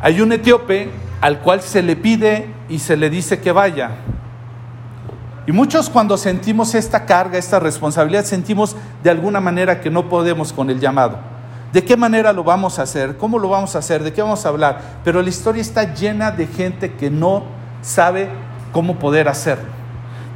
hay 0.00 0.20
un 0.20 0.32
etíope 0.32 0.90
al 1.20 1.40
cual 1.40 1.62
se 1.62 1.82
le 1.82 1.96
pide 1.96 2.48
y 2.68 2.78
se 2.78 2.96
le 2.96 3.08
dice 3.08 3.40
que 3.40 3.52
vaya. 3.52 3.90
Y 5.46 5.52
muchos 5.52 5.90
cuando 5.90 6.16
sentimos 6.16 6.74
esta 6.74 7.04
carga, 7.04 7.38
esta 7.38 7.58
responsabilidad, 7.58 8.24
sentimos 8.24 8.76
de 9.02 9.10
alguna 9.10 9.40
manera 9.40 9.80
que 9.80 9.90
no 9.90 10.08
podemos 10.08 10.52
con 10.52 10.70
el 10.70 10.78
llamado. 10.78 11.18
¿De 11.72 11.82
qué 11.82 11.96
manera 11.96 12.32
lo 12.32 12.44
vamos 12.44 12.78
a 12.78 12.82
hacer? 12.82 13.16
¿Cómo 13.16 13.38
lo 13.38 13.48
vamos 13.48 13.74
a 13.74 13.78
hacer? 13.78 14.02
¿De 14.02 14.12
qué 14.12 14.22
vamos 14.22 14.44
a 14.44 14.50
hablar? 14.50 14.80
Pero 15.04 15.22
la 15.22 15.28
historia 15.28 15.62
está 15.62 15.94
llena 15.94 16.30
de 16.30 16.46
gente 16.46 16.92
que 16.92 17.10
no 17.10 17.44
sabe 17.80 18.28
cómo 18.72 18.98
poder 18.98 19.26
hacerlo. 19.26 19.64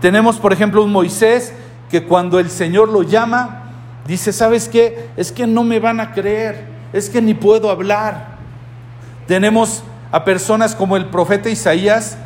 Tenemos, 0.01 0.39
por 0.39 0.53
ejemplo, 0.53 0.83
un 0.83 0.93
Moisés 0.93 1.53
que 1.91 2.05
cuando 2.05 2.39
el 2.39 2.51
Señor 2.51 2.89
lo 2.89 3.03
llama, 3.03 3.71
dice, 4.07 4.33
¿sabes 4.33 4.69
qué? 4.69 5.11
Es 5.17 5.31
que 5.31 5.47
no 5.47 5.63
me 5.63 5.79
van 5.79 6.01
a 6.01 6.13
creer, 6.13 6.65
es 6.93 7.11
que 7.11 7.23
ni 7.23 7.35
puedo 7.35 7.71
hablar. 7.71 8.37
Tenemos 9.27 9.83
a 10.11 10.25
personas 10.25 10.75
como 10.75 10.97
el 10.97 11.07
profeta 11.07 11.51
Isaías, 11.51 12.17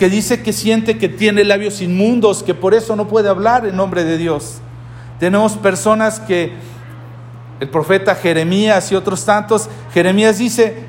que 0.00 0.08
dice 0.08 0.42
que 0.42 0.54
siente 0.54 0.96
que 0.96 1.10
tiene 1.10 1.44
labios 1.44 1.82
inmundos, 1.82 2.42
que 2.42 2.54
por 2.54 2.72
eso 2.72 2.96
no 2.96 3.06
puede 3.06 3.28
hablar 3.28 3.66
en 3.66 3.76
nombre 3.76 4.02
de 4.02 4.16
Dios. 4.16 4.62
Tenemos 5.18 5.58
personas 5.58 6.18
que, 6.18 6.54
el 7.60 7.68
profeta 7.68 8.14
Jeremías 8.14 8.90
y 8.90 8.94
otros 8.94 9.22
tantos, 9.26 9.68
Jeremías 9.92 10.38
dice, 10.38 10.84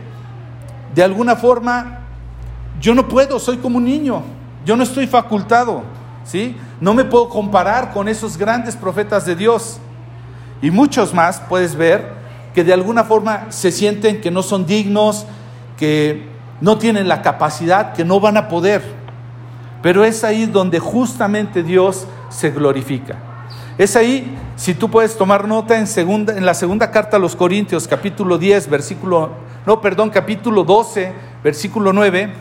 de 0.95 1.03
alguna 1.03 1.35
forma 1.35 1.99
yo 2.79 2.95
no 2.95 3.09
puedo, 3.09 3.37
soy 3.37 3.57
como 3.57 3.79
un 3.79 3.83
niño, 3.83 4.23
yo 4.65 4.77
no 4.77 4.83
estoy 4.83 5.07
facultado, 5.07 5.83
¿sí? 6.23 6.55
No 6.79 6.93
me 6.93 7.03
puedo 7.03 7.27
comparar 7.27 7.91
con 7.91 8.07
esos 8.07 8.37
grandes 8.37 8.77
profetas 8.77 9.25
de 9.25 9.35
Dios. 9.35 9.77
Y 10.61 10.71
muchos 10.71 11.13
más 11.13 11.41
puedes 11.49 11.75
ver 11.75 12.13
que 12.53 12.63
de 12.63 12.71
alguna 12.71 13.03
forma 13.03 13.47
se 13.49 13.73
sienten 13.73 14.21
que 14.21 14.31
no 14.31 14.41
son 14.41 14.65
dignos, 14.65 15.25
que 15.75 16.29
no 16.61 16.77
tienen 16.77 17.09
la 17.09 17.21
capacidad, 17.21 17.91
que 17.91 18.05
no 18.05 18.21
van 18.21 18.37
a 18.37 18.47
poder. 18.47 19.00
Pero 19.81 20.05
es 20.05 20.23
ahí 20.23 20.45
donde 20.45 20.79
justamente 20.79 21.63
Dios 21.63 22.07
se 22.29 22.51
glorifica. 22.51 23.15
Es 23.77 23.95
ahí, 23.95 24.37
si 24.55 24.73
tú 24.73 24.91
puedes 24.91 25.17
tomar 25.17 25.47
nota 25.47 25.75
en, 25.79 26.45
la 26.45 26.53
segunda 26.53 26.91
carta 26.91 27.17
a 27.17 27.19
los 27.19 27.35
Corintios, 27.35 27.87
capítulo 27.87 28.37
10, 28.37 28.69
versículo, 28.69 29.31
no, 29.65 29.81
perdón, 29.81 30.09
capítulo 30.09 30.63
12, 30.63 31.11
versículo 31.43 31.93
9, 31.93 32.31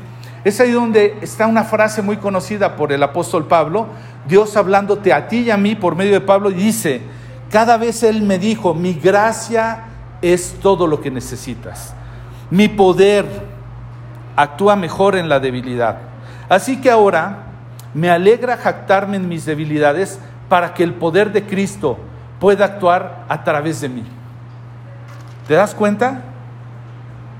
Es 0.45 0.61
ahí 0.61 0.73
donde 0.73 1.17
está 1.23 1.47
una 1.47 1.65
frase 1.65 2.03
muy 2.03 2.19
conocida 2.19 2.77
por 2.77 2.93
el 2.93 3.03
apóstol 3.03 3.47
Pablo, 3.47 3.87
Dios 4.29 4.57
hablándote 4.57 5.13
a 5.13 5.29
ti 5.29 5.41
y 5.41 5.51
a 5.51 5.57
mí 5.57 5.77
por 5.77 5.95
medio 5.95 6.13
de 6.13 6.21
Pablo, 6.21 6.51
y 6.51 6.55
dice, 6.55 7.01
cada 7.51 7.79
vez 7.79 8.03
Él 8.03 8.23
me 8.23 8.39
dijo, 8.39 8.75
mi 8.75 8.93
gracia 8.93 9.85
es 10.21 10.57
todo 10.61 10.87
lo 10.87 11.01
que 11.01 11.11
necesitas. 11.11 11.95
Mi 12.51 12.69
poder 12.69 13.25
actúa 14.37 14.77
mejor 14.77 15.17
en 15.17 15.29
la 15.29 15.41
debilidad. 15.41 16.10
Así 16.51 16.81
que 16.81 16.91
ahora 16.91 17.45
me 17.95 18.11
alegra 18.11 18.57
jactarme 18.57 19.17
en 19.17 19.29
mis 19.29 19.47
debilidades 19.47 20.19
para 20.49 20.75
que 20.75 20.83
el 20.83 20.95
poder 20.95 21.33
de 21.33 21.47
Cristo 21.47 21.97
pueda 22.41 22.65
actuar 22.65 23.25
a 23.29 23.45
través 23.45 23.81
de 23.81 23.89
mí. 23.89 24.03
¿Te 25.47 25.55
das 25.55 25.75
cuenta? 25.77 26.25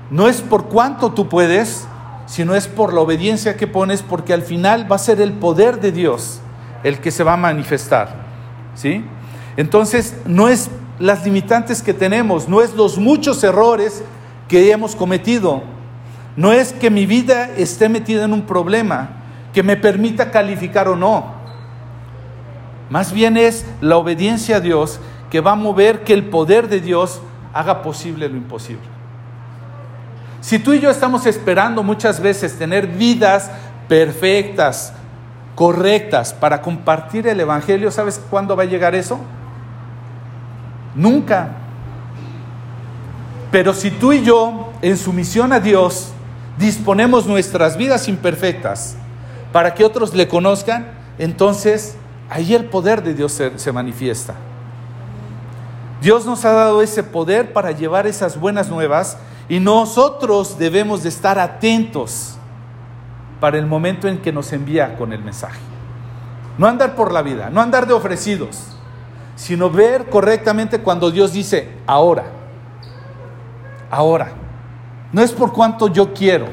No 0.09 0.29
es 0.29 0.41
por 0.41 0.69
cuánto 0.69 1.11
tú 1.11 1.27
puedes, 1.27 1.87
sino 2.25 2.55
es 2.55 2.69
por 2.69 2.93
la 2.93 3.01
obediencia 3.01 3.57
que 3.57 3.67
pones, 3.67 4.01
porque 4.01 4.33
al 4.33 4.43
final 4.43 4.89
va 4.89 4.95
a 4.95 4.99
ser 4.99 5.19
el 5.19 5.33
poder 5.33 5.81
de 5.81 5.91
Dios 5.91 6.39
el 6.83 6.99
que 6.99 7.11
se 7.11 7.25
va 7.25 7.33
a 7.33 7.37
manifestar. 7.37 8.15
¿Sí? 8.75 9.03
Entonces, 9.57 10.15
no 10.25 10.47
es 10.47 10.69
las 10.99 11.25
limitantes 11.25 11.81
que 11.81 11.93
tenemos, 11.93 12.47
no 12.47 12.61
es 12.61 12.73
los 12.75 12.97
muchos 12.97 13.43
errores 13.43 14.03
que 14.47 14.71
hemos 14.71 14.95
cometido, 14.95 15.63
no 16.41 16.51
es 16.51 16.73
que 16.73 16.89
mi 16.89 17.05
vida 17.05 17.51
esté 17.55 17.87
metida 17.87 18.25
en 18.25 18.33
un 18.33 18.41
problema 18.47 19.09
que 19.53 19.61
me 19.61 19.77
permita 19.77 20.31
calificar 20.31 20.87
o 20.87 20.95
no. 20.95 21.35
Más 22.89 23.13
bien 23.13 23.37
es 23.37 23.63
la 23.79 23.97
obediencia 23.97 24.55
a 24.55 24.59
Dios 24.59 24.99
que 25.29 25.39
va 25.39 25.51
a 25.51 25.55
mover 25.55 26.03
que 26.03 26.15
el 26.15 26.25
poder 26.25 26.67
de 26.67 26.81
Dios 26.81 27.21
haga 27.53 27.83
posible 27.83 28.27
lo 28.27 28.37
imposible. 28.37 28.81
Si 30.41 30.57
tú 30.57 30.73
y 30.73 30.79
yo 30.79 30.89
estamos 30.89 31.27
esperando 31.27 31.83
muchas 31.83 32.19
veces 32.19 32.57
tener 32.57 32.87
vidas 32.87 33.51
perfectas, 33.87 34.93
correctas 35.53 36.33
para 36.33 36.59
compartir 36.63 37.27
el 37.27 37.39
Evangelio, 37.39 37.91
¿sabes 37.91 38.19
cuándo 38.31 38.55
va 38.55 38.63
a 38.63 38.65
llegar 38.65 38.95
eso? 38.95 39.19
Nunca. 40.95 41.49
Pero 43.51 43.75
si 43.75 43.91
tú 43.91 44.11
y 44.11 44.23
yo, 44.23 44.73
en 44.81 44.97
sumisión 44.97 45.53
a 45.53 45.59
Dios, 45.59 46.13
disponemos 46.61 47.25
nuestras 47.25 47.75
vidas 47.75 48.07
imperfectas 48.07 48.95
para 49.51 49.73
que 49.73 49.83
otros 49.83 50.13
le 50.13 50.27
conozcan, 50.27 50.91
entonces 51.17 51.95
ahí 52.29 52.53
el 52.53 52.65
poder 52.65 53.03
de 53.03 53.15
Dios 53.15 53.41
se, 53.55 53.71
manifiesta. 53.71 54.35
Dios 56.01 56.25
nos 56.25 56.45
ha 56.45 56.51
dado 56.51 56.81
ese 56.81 57.03
poder 57.03 57.51
para 57.51 57.71
llevar 57.71 58.07
esas 58.07 58.39
buenas 58.39 58.69
nuevas 58.69 59.17
y 59.49 59.59
nosotros 59.59 60.57
debemos 60.57 61.03
de 61.03 61.09
estar 61.09 61.37
atentos 61.37 62.35
para 63.39 63.57
el 63.57 63.65
momento 63.65 64.07
en 64.07 64.19
que 64.19 64.31
nos 64.31 64.53
envía 64.53 64.95
con 64.97 65.13
el 65.13 65.23
mensaje. 65.23 65.59
No 66.57 66.67
andar 66.67 66.95
por 66.95 67.11
la 67.11 67.23
vida, 67.23 67.49
no 67.49 67.59
andar 67.59 67.87
de 67.87 67.93
ofrecidos, 67.93 68.77
sino 69.35 69.69
ver 69.69 70.09
correctamente 70.09 70.79
cuando 70.79 71.09
Dios 71.09 71.33
dice, 71.33 71.69
ahora, 71.87 72.25
ahora. 73.89 74.40
No 75.13 75.21
es 75.21 75.31
por 75.31 75.53
cuanto 75.53 75.87
yo 75.87 76.13
quiero. 76.13 76.47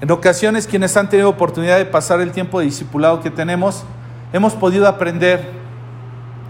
En 0.00 0.10
ocasiones 0.10 0.66
quienes 0.66 0.96
han 0.96 1.08
tenido 1.08 1.30
oportunidad 1.30 1.78
de 1.78 1.86
pasar 1.86 2.20
el 2.20 2.32
tiempo 2.32 2.58
de 2.58 2.66
discipulado 2.66 3.20
que 3.20 3.30
tenemos, 3.30 3.84
hemos 4.32 4.52
podido 4.52 4.86
aprender 4.86 5.50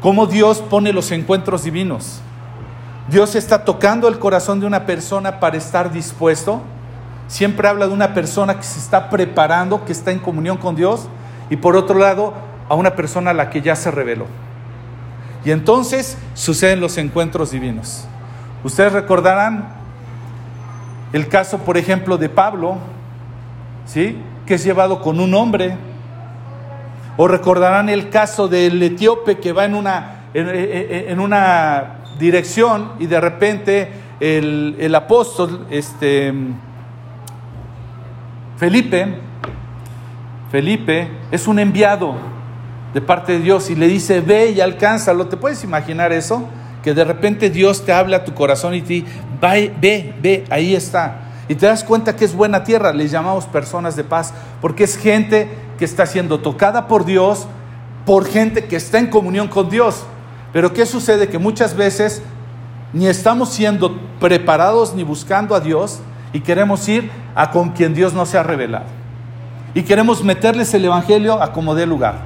cómo 0.01 0.27
Dios 0.27 0.59
pone 0.59 0.93
los 0.93 1.13
encuentros 1.13 1.63
divinos. 1.65 2.21
Dios 3.09 3.35
está 3.35 3.65
tocando 3.65 4.09
el 4.09 4.19
corazón 4.19 4.61
de 4.61 4.67
una 4.67 4.87
persona 4.87 5.39
para 5.39 5.57
estar 5.57 5.93
dispuesto. 5.93 6.63
Siempre 7.29 7.69
habla 7.69 7.87
de 7.87 7.93
una 7.93 8.15
persona 8.15 8.57
que 8.57 8.65
se 8.65 8.79
está 8.79 9.11
preparando, 9.11 9.85
que 9.85 9.93
está 9.93 10.11
en 10.11 10.19
comunión 10.19 10.57
con 10.57 10.75
Dios. 10.75 11.07
Y 11.51 11.57
por 11.57 11.77
otro 11.77 11.99
lado, 11.99 12.35
a 12.69 12.75
una 12.75 12.97
persona 12.97 13.31
a 13.31 13.35
la 13.35 13.51
que 13.51 13.63
ya 13.63 13.77
se 13.77 13.91
reveló. 13.91 14.27
Y 15.45 15.51
entonces 15.51 16.17
suceden 16.33 16.81
los 16.81 16.97
encuentros 16.97 17.51
divinos. 17.51 18.07
Ustedes 18.65 18.93
recordarán 18.93 19.84
el 21.15 21.29
caso, 21.29 21.59
por 21.59 21.79
ejemplo, 21.79 22.19
de 22.19 22.29
Pablo, 22.29 22.77
¿sí? 23.87 24.19
que 24.47 24.55
es 24.55 24.65
llevado 24.65 25.01
con 25.01 25.21
un 25.21 25.33
hombre. 25.33 25.77
O 27.17 27.29
recordarán 27.29 27.89
el 27.89 28.11
caso 28.11 28.49
del 28.49 28.83
etíope 28.83 29.39
que 29.39 29.53
va 29.53 29.65
en 29.65 29.77
una, 29.77 30.25
en, 30.35 31.21
una 31.21 32.01
dirección 32.19 32.95
y 32.99 33.07
de 33.07 33.21
repente 33.21 33.93
el, 34.19 34.75
el 34.81 34.93
apóstol, 34.93 35.69
este, 35.71 36.35
Felipe, 38.57 39.15
Felipe 40.51 41.09
es 41.31 41.47
un 41.47 41.61
enviado 41.61 42.17
de 42.93 43.01
parte 43.01 43.35
de 43.35 43.39
Dios 43.39 43.71
y 43.71 43.77
le 43.77 43.87
dice, 43.87 44.21
ve 44.21 44.51
y 44.51 44.61
alcánzalo. 44.61 45.29
¿Te 45.29 45.37
puedes 45.37 45.63
imaginar 45.63 46.13
eso? 46.13 46.49
Que 46.85 46.93
de 46.93 47.03
repente 47.03 47.49
Dios 47.49 47.85
te 47.85 47.95
habla 47.95 48.19
a 48.19 48.25
tu 48.25 48.35
corazón 48.35 48.75
y 48.75 48.83
te 48.83 48.93
dice, 48.93 49.07
ve, 49.41 50.15
ve, 50.21 50.45
ahí 50.51 50.75
está. 50.77 51.23
Y 51.49 51.55
te 51.55 51.67
das 51.67 51.83
cuenta 51.83 52.15
que 52.15 52.27
es 52.27 52.35
buena 52.35 52.63
tierra, 52.63 52.93
les 52.93 53.11
llamamos 53.11 53.47
personas 53.47 53.97
de 53.97 54.05
paz, 54.05 54.35
porque 54.61 54.85
es 54.85 54.99
gente 54.99 55.49
que 55.79 55.87
está 55.87 56.05
siendo 56.05 56.41
tocada 56.41 56.87
por 56.87 57.07
Dios, 57.07 57.47
por 58.05 58.27
gente 58.27 58.67
que 58.67 58.77
está 58.77 58.99
en 58.99 59.07
comunión 59.07 59.49
con 59.49 59.71
Dios. 59.71 60.05
Pero 60.53 60.75
¿qué 60.75 60.85
sucede? 60.85 61.29
Que 61.29 61.39
muchas 61.39 61.75
veces 61.75 62.23
ni 62.93 63.07
estamos 63.07 63.49
siendo 63.49 63.99
preparados 64.21 64.95
ni 64.95 65.03
buscando 65.03 65.55
a 65.55 65.61
Dios 65.61 66.01
y 66.35 66.41
queremos 66.41 66.87
ir 66.89 67.11
a 67.35 67.51
con 67.51 67.71
quien 67.71 67.95
Dios 67.95 68.13
no 68.13 68.27
se 68.27 68.37
ha 68.37 68.43
revelado. 68.43 68.85
Y 69.73 69.83
queremos 69.83 70.23
meterles 70.23 70.73
el 70.75 70.85
Evangelio 70.85 71.43
a 71.43 71.53
como 71.53 71.75
dé 71.75 71.87
lugar. 71.87 72.19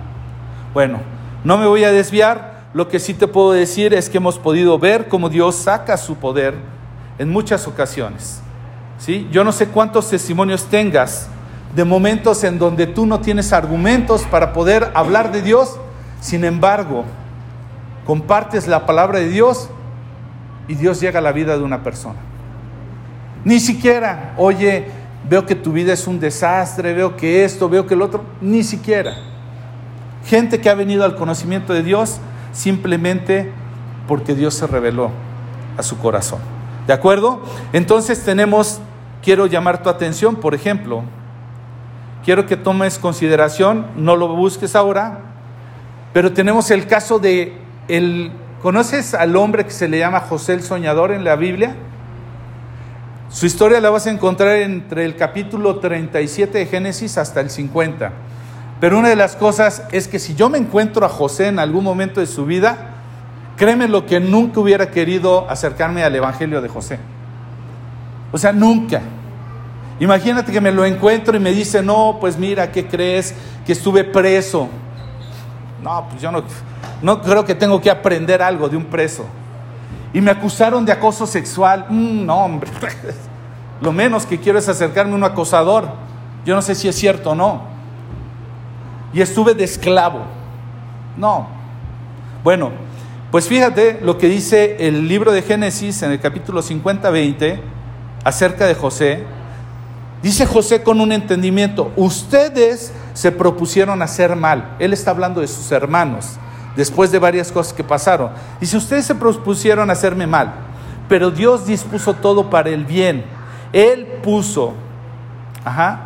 Bueno, 0.75 0.99
no 1.45 1.57
me 1.57 1.67
voy 1.67 1.85
a 1.85 1.93
desviar, 1.93 2.58
lo 2.75 2.89
que 2.89 2.99
sí 2.99 3.15
te 3.15 3.27
puedo 3.27 3.53
decir 3.53 3.95
es 3.95 4.11
que 4.11 4.19
hemos 4.19 4.39
podido 4.39 4.79
ver 4.79 5.09
cómo 5.09 5.29
Dios 5.29 5.57
saca 5.57 5.97
su 5.97 6.17
poder 6.17 6.55
en 7.19 7.31
muchas 7.31 7.67
ocasiones. 7.67 8.41
¿sí? 8.99 9.29
Yo 9.31 9.45
no 9.45 9.53
sé 9.53 9.69
cuántos 9.69 10.11
testimonios 10.11 10.65
tengas 10.65 11.29
de 11.75 11.85
momentos 11.85 12.45
en 12.45 12.59
donde 12.59 12.87
tú 12.87 13.07
no 13.07 13.21
tienes 13.21 13.53
argumentos 13.53 14.23
para 14.23 14.53
poder 14.53 14.91
hablar 14.95 15.33
de 15.33 15.43
Dios, 15.43 15.79
sin 16.21 16.45
embargo, 16.45 17.05
compartes 18.07 18.67
la 18.67 18.87
palabra 18.87 19.19
de 19.19 19.29
Dios 19.29 19.69
y 20.67 20.75
Dios 20.75 21.01
llega 21.01 21.19
a 21.19 21.23
la 21.23 21.33
vida 21.33 21.57
de 21.57 21.65
una 21.65 21.83
persona. 21.83 22.19
Ni 23.45 23.61
siquiera, 23.61 24.35
oye, 24.37 24.87
veo 25.29 25.47
que 25.47 25.55
tu 25.55 25.73
vida 25.73 25.93
es 25.93 26.07
un 26.07 26.19
desastre, 26.21 26.93
veo 26.95 27.17
que 27.17 27.45
esto, 27.45 27.69
veo 27.69 27.87
que 27.87 27.95
el 27.95 28.03
otro, 28.03 28.25
ni 28.41 28.63
siquiera. 28.63 29.15
Gente 30.27 30.61
que 30.61 30.69
ha 30.69 30.75
venido 30.75 31.05
al 31.05 31.15
conocimiento 31.15 31.73
de 31.73 31.83
Dios 31.83 32.19
simplemente 32.53 33.51
porque 34.07 34.35
Dios 34.35 34.55
se 34.55 34.67
reveló 34.67 35.11
a 35.77 35.83
su 35.83 35.99
corazón. 35.99 36.41
¿De 36.87 36.93
acuerdo? 36.93 37.43
Entonces 37.73 38.25
tenemos, 38.25 38.81
quiero 39.23 39.47
llamar 39.47 39.83
tu 39.83 39.91
atención, 39.91 40.37
por 40.37 40.55
ejemplo, 40.55 41.03
quiero 42.25 42.47
que 42.47 42.57
tomes 42.57 42.99
consideración, 42.99 43.87
no 43.97 44.17
lo 44.17 44.29
busques 44.29 44.75
ahora, 44.75 45.21
pero 46.13 46.33
tenemos 46.33 46.71
el 46.71 46.87
caso 46.87 47.19
de 47.19 47.59
el 47.89 48.33
¿Conoces 48.63 49.15
al 49.15 49.37
hombre 49.37 49.65
que 49.65 49.71
se 49.71 49.87
le 49.87 50.01
llama 50.01 50.19
José 50.19 50.53
el 50.55 50.65
Soñador 50.65 51.13
en 51.13 51.23
la 51.23 51.37
Biblia? 51.37 51.77
Su 53.31 53.47
historia 53.47 53.81
la 53.81 53.89
vas 53.89 54.09
a 54.09 54.11
encontrar 54.11 54.57
entre 54.57 55.05
el 55.05 55.15
capítulo 55.15 55.79
37 55.79 56.59
de 56.59 56.67
Génesis 56.67 57.19
hasta 57.19 57.41
el 57.41 57.51
50. 57.51 58.11
Pero 58.81 58.99
una 58.99 59.09
de 59.09 59.17
las 59.17 59.35
cosas 59.35 59.83
es 59.91 60.07
que 60.07 60.19
si 60.19 60.35
yo 60.35 60.49
me 60.49 60.59
encuentro 60.59 61.05
a 61.05 61.09
José 61.09 61.49
en 61.49 61.59
algún 61.59 61.83
momento 61.83 62.21
de 62.21 62.27
su 62.27 62.47
vida, 62.47 62.77
créeme 63.57 63.89
lo 63.89 64.07
que 64.07 64.21
nunca 64.21 64.61
hubiera 64.61 64.91
querido 64.91 65.51
acercarme 65.51 66.05
al 66.05 66.15
Evangelio 66.15 66.63
de 66.63 66.69
José. 66.69 66.99
O 68.31 68.39
sea, 68.39 68.53
nunca. 68.53 69.01
Imagínate 69.99 70.53
que 70.53 70.61
me 70.61 70.71
lo 70.71 70.85
encuentro 70.85 71.37
y 71.37 71.41
me 71.41 71.51
dice, 71.51 71.83
no, 71.83 72.19
pues 72.21 72.39
mira, 72.39 72.71
¿qué 72.71 72.87
crees? 72.87 73.35
Que 73.67 73.73
estuve 73.73 74.05
preso. 74.05 74.69
No, 75.83 76.07
pues 76.09 76.23
yo 76.23 76.31
no, 76.31 76.45
no 77.03 77.21
creo 77.21 77.45
que 77.45 77.57
tengo 77.57 77.81
que 77.81 77.91
aprender 77.91 78.43
algo 78.43 78.69
de 78.69 78.77
un 78.77 78.85
preso. 78.85 79.25
Y 80.13 80.21
me 80.21 80.31
acusaron 80.31 80.85
de 80.85 80.93
acoso 80.93 81.27
sexual. 81.27 81.87
Mm, 81.89 82.27
no, 82.27 82.45
hombre. 82.45 82.71
Lo 83.81 83.93
menos 83.93 84.25
que 84.25 84.39
quiero 84.39 84.61
es 84.61 84.69
acercarme 84.69 85.13
a 85.13 85.17
un 85.17 85.25
acosador. 85.25 85.89
Yo 86.45 86.55
no 86.55 86.63
sé 86.63 86.77
si 86.77 86.87
es 86.87 86.95
cierto 86.95 87.31
o 87.31 87.35
no 87.35 87.78
y 89.13 89.21
estuve 89.21 89.55
de 89.55 89.65
esclavo. 89.65 90.21
No. 91.17 91.49
Bueno, 92.45 92.71
pues 93.31 93.49
fíjate 93.49 94.01
lo 94.03 94.19
que 94.19 94.29
dice 94.29 94.77
el 94.87 95.09
libro 95.09 95.33
de 95.33 95.43
Génesis 95.43 96.03
en 96.03 96.13
el 96.13 96.21
capítulo 96.21 96.63
50-20 96.63 97.61
acerca 98.25 98.67
de 98.67 98.75
José. 98.75 99.25
Dice 100.23 100.47
José 100.47 100.83
con 100.83 101.01
un 101.01 101.13
entendimiento, 101.13 101.93
ustedes 101.97 102.93
se 103.15 103.31
propusieron 103.31 104.03
hacer 104.03 104.35
mal. 104.37 104.77
Él 104.79 104.93
está 104.93 105.13
hablando 105.13 105.41
de 105.41 105.49
sus 105.49 105.71
hermanos, 105.71 106.39
después 106.77 107.13
de 107.13 107.19
varias 107.19 107.53
cosas 107.53 107.73
que 107.73 107.85
pasaron. 107.85 108.31
Dice, 108.61 108.77
ustedes 108.77 109.07
se 109.07 109.15
propusieron 109.15 109.91
hacerme 109.91 110.27
mal, 110.27 110.55
pero 111.09 111.31
Dios 111.31 111.67
dispuso 111.67 112.15
todo 112.15 112.51
para 112.51 112.71
el 112.71 112.85
bien. 112.85 113.25
Él 113.73 114.07
puso 114.23 114.75
Ajá. 115.69 116.01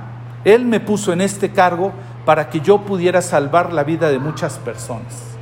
Él 0.44 0.64
me 0.64 0.80
puso 0.80 1.12
en 1.12 1.20
este 1.20 1.52
cargo 1.52 1.92
para 2.24 2.50
que 2.50 2.60
yo 2.60 2.82
pudiera 2.82 3.22
salvar 3.22 3.72
la 3.72 3.84
vida 3.84 4.10
de 4.10 4.18
muchas 4.18 4.58
personas. 4.58 5.32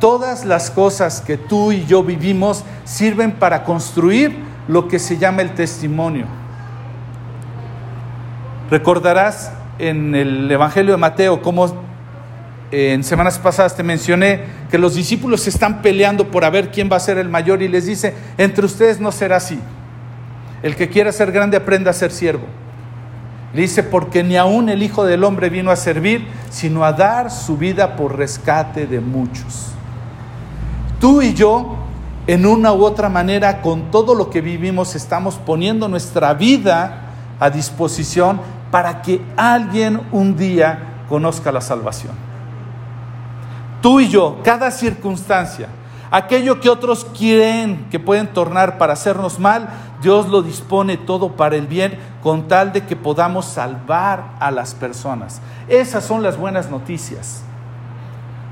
Todas 0.00 0.44
las 0.44 0.70
cosas 0.70 1.20
que 1.20 1.38
tú 1.38 1.72
y 1.72 1.86
yo 1.86 2.02
vivimos 2.02 2.64
sirven 2.84 3.32
para 3.32 3.64
construir 3.64 4.36
lo 4.68 4.88
que 4.88 4.98
se 4.98 5.16
llama 5.16 5.42
el 5.42 5.54
testimonio. 5.54 6.26
Recordarás 8.70 9.52
en 9.78 10.14
el 10.14 10.50
Evangelio 10.50 10.92
de 10.92 10.98
Mateo 10.98 11.40
cómo 11.40 11.66
eh, 12.72 12.92
en 12.92 13.04
semanas 13.04 13.38
pasadas 13.38 13.76
te 13.76 13.82
mencioné 13.82 14.44
que 14.70 14.78
los 14.78 14.94
discípulos 14.96 15.42
se 15.42 15.50
están 15.50 15.82
peleando 15.82 16.30
por 16.30 16.44
a 16.44 16.50
ver 16.50 16.70
quién 16.70 16.90
va 16.90 16.96
a 16.96 17.00
ser 17.00 17.16
el 17.16 17.28
mayor 17.28 17.62
y 17.62 17.68
les 17.68 17.86
dice, 17.86 18.14
entre 18.36 18.66
ustedes 18.66 19.00
no 19.00 19.12
será 19.12 19.36
así. 19.36 19.58
El 20.62 20.74
que 20.74 20.88
quiera 20.88 21.12
ser 21.12 21.32
grande 21.32 21.56
aprenda 21.56 21.90
a 21.90 21.94
ser 21.94 22.10
siervo. 22.10 22.44
Le 23.54 23.62
dice, 23.62 23.82
porque 23.82 24.22
ni 24.22 24.36
aún 24.36 24.68
el 24.68 24.82
Hijo 24.82 25.04
del 25.04 25.24
Hombre 25.24 25.48
vino 25.48 25.70
a 25.70 25.76
servir, 25.76 26.26
sino 26.50 26.84
a 26.84 26.92
dar 26.92 27.30
su 27.30 27.56
vida 27.56 27.96
por 27.96 28.16
rescate 28.16 28.86
de 28.86 29.00
muchos. 29.00 29.68
Tú 31.00 31.22
y 31.22 31.34
yo, 31.34 31.76
en 32.26 32.46
una 32.46 32.72
u 32.72 32.84
otra 32.84 33.08
manera, 33.08 33.62
con 33.62 33.90
todo 33.90 34.14
lo 34.14 34.30
que 34.30 34.40
vivimos, 34.40 34.94
estamos 34.94 35.36
poniendo 35.36 35.88
nuestra 35.88 36.34
vida 36.34 37.02
a 37.38 37.50
disposición 37.50 38.40
para 38.70 39.02
que 39.02 39.20
alguien 39.36 40.00
un 40.12 40.36
día 40.36 41.04
conozca 41.08 41.52
la 41.52 41.60
salvación. 41.60 42.12
Tú 43.80 44.00
y 44.00 44.08
yo, 44.08 44.40
cada 44.42 44.70
circunstancia, 44.70 45.68
aquello 46.10 46.60
que 46.60 46.70
otros 46.70 47.06
quieren 47.16 47.86
que 47.90 47.98
pueden 47.98 48.28
tornar 48.28 48.78
para 48.78 48.92
hacernos 48.92 49.38
mal, 49.38 49.68
Dios 50.02 50.28
lo 50.28 50.42
dispone 50.42 50.96
todo 50.96 51.32
para 51.32 51.56
el 51.56 51.66
bien 51.66 51.98
con 52.22 52.48
tal 52.48 52.72
de 52.72 52.84
que 52.84 52.96
podamos 52.96 53.46
salvar 53.46 54.34
a 54.40 54.50
las 54.50 54.74
personas. 54.74 55.40
Esas 55.68 56.04
son 56.04 56.22
las 56.22 56.36
buenas 56.36 56.70
noticias. 56.70 57.42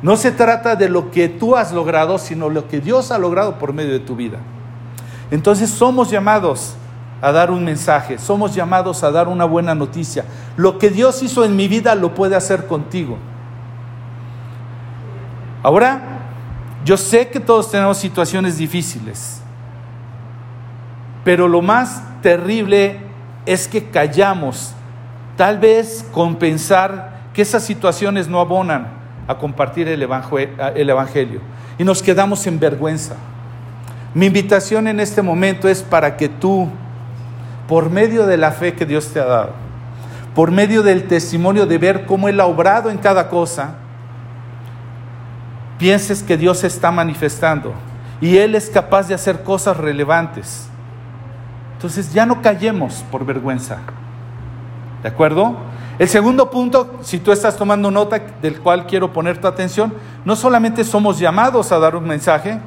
No 0.03 0.17
se 0.17 0.33
trata 0.33 0.77
de 0.77 0.89
lo 0.89 1.11
que 1.11 1.29
tú 1.29 1.57
has 1.57 1.73
logrado, 1.73 2.19
sino 2.19 2.51
lo 2.51 2.69
que 2.69 2.81
Dios 2.81 3.11
ha 3.11 3.19
logrado 3.19 3.59
por 3.59 3.73
medio 3.73 3.93
de 3.93 4.01
tu 4.01 4.17
vida. 4.17 4.39
Entonces 5.31 5.71
somos 5.71 6.11
llamados 6.11 6.75
a 7.23 7.33
dar 7.33 7.51
un 7.51 7.65
mensaje, 7.65 8.19
somos 8.19 8.55
llamados 8.55 9.03
a 9.03 9.11
dar 9.11 9.29
una 9.29 9.47
buena 9.47 9.75
noticia. 9.75 10.27
Lo 10.57 10.79
que 10.79 10.91
Dios 10.91 11.23
hizo 11.23 11.45
en 11.45 11.57
mi 11.57 11.69
vida 11.69 11.95
lo 11.95 12.15
puede 12.15 12.37
hacer 12.37 12.67
contigo. 12.67 13.17
Ahora, 15.63 16.14
yo 16.85 16.97
sé 16.97 17.29
que 17.29 17.41
todos 17.41 17.71
tenemos 17.71 17.97
situaciones 17.97 18.59
difíciles, 18.59 19.41
pero 21.25 21.49
lo 21.49 21.63
más 21.63 22.03
terrible 22.21 23.01
es 23.47 23.67
que 23.67 23.89
callamos, 23.89 24.75
tal 25.37 25.59
vez 25.59 26.05
con 26.13 26.37
pensar 26.37 27.23
que 27.33 27.43
esas 27.43 27.65
situaciones 27.65 28.29
no 28.29 28.41
abonan 28.41 28.89
a 29.27 29.37
compartir 29.37 29.89
el 29.89 30.03
Evangelio 30.91 31.41
y 31.79 31.85
nos 31.85 32.03
quedamos 32.03 32.47
en 32.47 32.61
vergüenza. 32.61 33.17
Mi 34.15 34.27
invitación 34.27 34.87
en 34.87 35.01
este 35.01 35.23
momento 35.23 35.69
es 35.69 35.83
para 35.83 36.17
que 36.17 36.29
tú 36.29 36.69
por 37.67 37.91
medio 37.91 38.27
de 38.27 38.37
la 38.37 38.53
fe 38.53 38.75
que 38.75 38.87
Dios 38.87 39.09
te 39.09 39.21
ha 39.21 39.25
dado, 39.25 39.53
por 40.35 40.51
medio 40.51 40.83
del 40.83 41.09
testimonio 41.09 41.67
de 41.67 41.79
ver 41.79 42.05
cómo 42.05 42.29
Él 42.29 42.41
ha 42.41 42.47
obrado 42.47 42.91
en 42.91 42.99
cada 42.99 43.29
cosa, 43.29 43.77
pienses 45.79 46.23
que 46.23 46.37
Dios 46.37 46.59
se 46.59 46.67
está 46.67 46.91
manifestando 46.91 47.73
y 48.21 48.37
Él 48.39 48.55
es 48.55 48.71
capaz 48.71 49.09
de 49.09 49.15
hacer 49.15 49.43
cosas 49.43 49.77
relevantes. 49.77 50.69
Entonces 51.75 52.13
ya 52.13 52.25
no 52.25 52.41
callemos 52.41 53.05
por 53.11 53.27
vergüenza. 53.27 53.79
¿De 55.03 55.09
acuerdo? 55.09 55.57
El 55.99 56.09
segundo 56.09 56.51
punto, 56.51 56.99
si 57.03 57.19
tú 57.19 57.31
estás 57.31 57.57
tomando 57.57 57.91
nota 57.91 58.19
del 58.41 58.61
cual 58.61 58.87
quiero 58.87 59.13
poner 59.13 59.41
tu 59.41 59.47
atención, 59.47 59.95
no 60.25 60.35
solamente 60.35 60.83
somos 60.83 61.19
llamados 61.19 61.71
a 61.71 61.79
dar 61.79 61.95
un 61.95 62.05
mensaje, 62.05 62.59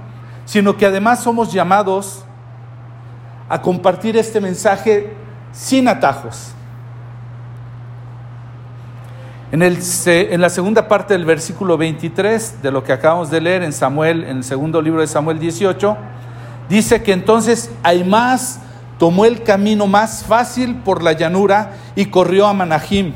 sino 0.46 0.78
que 0.78 0.86
además 0.86 1.24
somos 1.24 1.52
llamados 1.52 2.24
a 3.50 3.62
compartir 3.62 4.15
este 4.17 4.39
mensaje 4.39 5.13
sin 5.52 5.88
atajos. 5.88 6.54
En, 9.52 9.62
el, 9.62 9.78
en, 10.06 10.42
la 10.42 10.50
segunda 10.50 10.90
parte 10.90 11.14
del 11.14 11.24
versículo 11.24 11.78
23 11.78 12.62
de 12.62 12.72
lo 12.72 12.84
que 12.84 12.92
acabamos 12.92 13.30
de 13.32 13.40
leer 13.40 13.64
en 13.64 13.72
Samuel, 13.72 14.26
en 14.26 14.38
el 14.38 14.44
segundo 14.44 14.82
libro 14.82 15.00
de 15.00 15.08
Samuel 15.08 15.40
18, 15.40 15.98
dice 16.68 17.02
que 17.02 17.14
entonces 17.14 17.72
Aimás 17.82 18.60
tomó 19.00 19.24
el 19.24 19.44
camino 19.44 19.88
más 19.88 20.26
fácil 20.26 20.76
por 20.78 21.02
la 21.02 21.14
llanura 21.14 21.74
y 21.96 22.08
corrió 22.08 22.46
a 22.46 22.54
Manahim. 22.54 23.14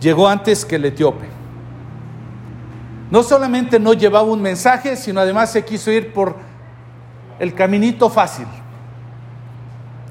Llegó 0.00 0.28
antes 0.28 0.64
que 0.64 0.76
el 0.76 0.84
etíope. 0.86 1.26
No 3.10 3.22
solamente 3.22 3.78
no 3.78 3.92
llevaba 3.92 4.28
un 4.28 4.42
mensaje, 4.42 4.96
sino 4.96 5.20
además 5.20 5.52
se 5.52 5.64
quiso 5.64 5.92
ir 5.92 6.12
por 6.12 6.34
el 7.38 7.54
caminito 7.54 8.10
fácil. 8.10 8.46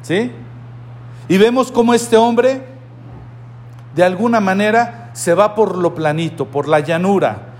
¿Sí? 0.02 0.32
Y 1.28 1.38
vemos 1.38 1.72
cómo 1.72 1.94
este 1.94 2.16
hombre, 2.16 2.72
de 3.95 4.03
alguna 4.03 4.39
manera, 4.39 5.12
se 5.13 5.34
va 5.34 5.56
por 5.56 5.77
lo 5.77 5.93
planito, 5.93 6.45
por 6.45 6.67
la 6.67 6.79
llanura. 6.79 7.53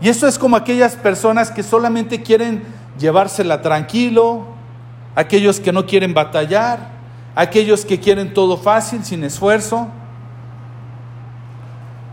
Y 0.00 0.08
eso 0.08 0.26
es 0.26 0.38
como 0.38 0.56
aquellas 0.56 0.96
personas 0.96 1.50
que 1.50 1.62
solamente 1.62 2.22
quieren 2.22 2.64
llevársela 2.98 3.62
tranquilo, 3.62 4.44
aquellos 5.14 5.60
que 5.60 5.72
no 5.72 5.86
quieren 5.86 6.14
batallar, 6.14 6.90
aquellos 7.34 7.84
que 7.84 8.00
quieren 8.00 8.34
todo 8.34 8.56
fácil, 8.56 9.04
sin 9.04 9.22
esfuerzo, 9.24 9.88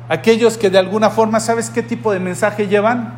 aquellos 0.07 0.57
que 0.57 0.69
de 0.69 0.77
alguna 0.77 1.09
forma, 1.09 1.39
¿sabes 1.39 1.69
qué 1.69 1.81
tipo 1.81 2.11
de 2.11 2.19
mensaje 2.19 2.67
llevan? 2.67 3.15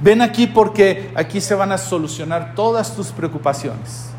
Ven 0.00 0.22
aquí 0.22 0.46
porque 0.46 1.12
aquí 1.14 1.40
se 1.40 1.54
van 1.54 1.72
a 1.72 1.78
solucionar 1.78 2.54
todas 2.54 2.94
tus 2.94 3.08
preocupaciones. 3.08 4.10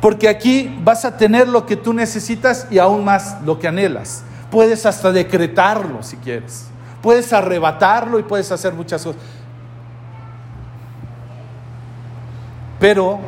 Porque 0.00 0.28
aquí 0.28 0.74
vas 0.84 1.04
a 1.04 1.16
tener 1.16 1.48
lo 1.48 1.66
que 1.66 1.76
tú 1.76 1.92
necesitas 1.92 2.66
y 2.70 2.78
aún 2.78 3.04
más 3.04 3.38
lo 3.44 3.58
que 3.58 3.68
anhelas. 3.68 4.22
Puedes 4.50 4.84
hasta 4.86 5.10
decretarlo 5.10 6.02
si 6.02 6.16
quieres. 6.16 6.66
Puedes 7.02 7.32
arrebatarlo 7.32 8.18
y 8.18 8.22
puedes 8.22 8.50
hacer 8.52 8.74
muchas 8.74 9.02
cosas. 9.02 9.20
Pero 12.78 13.18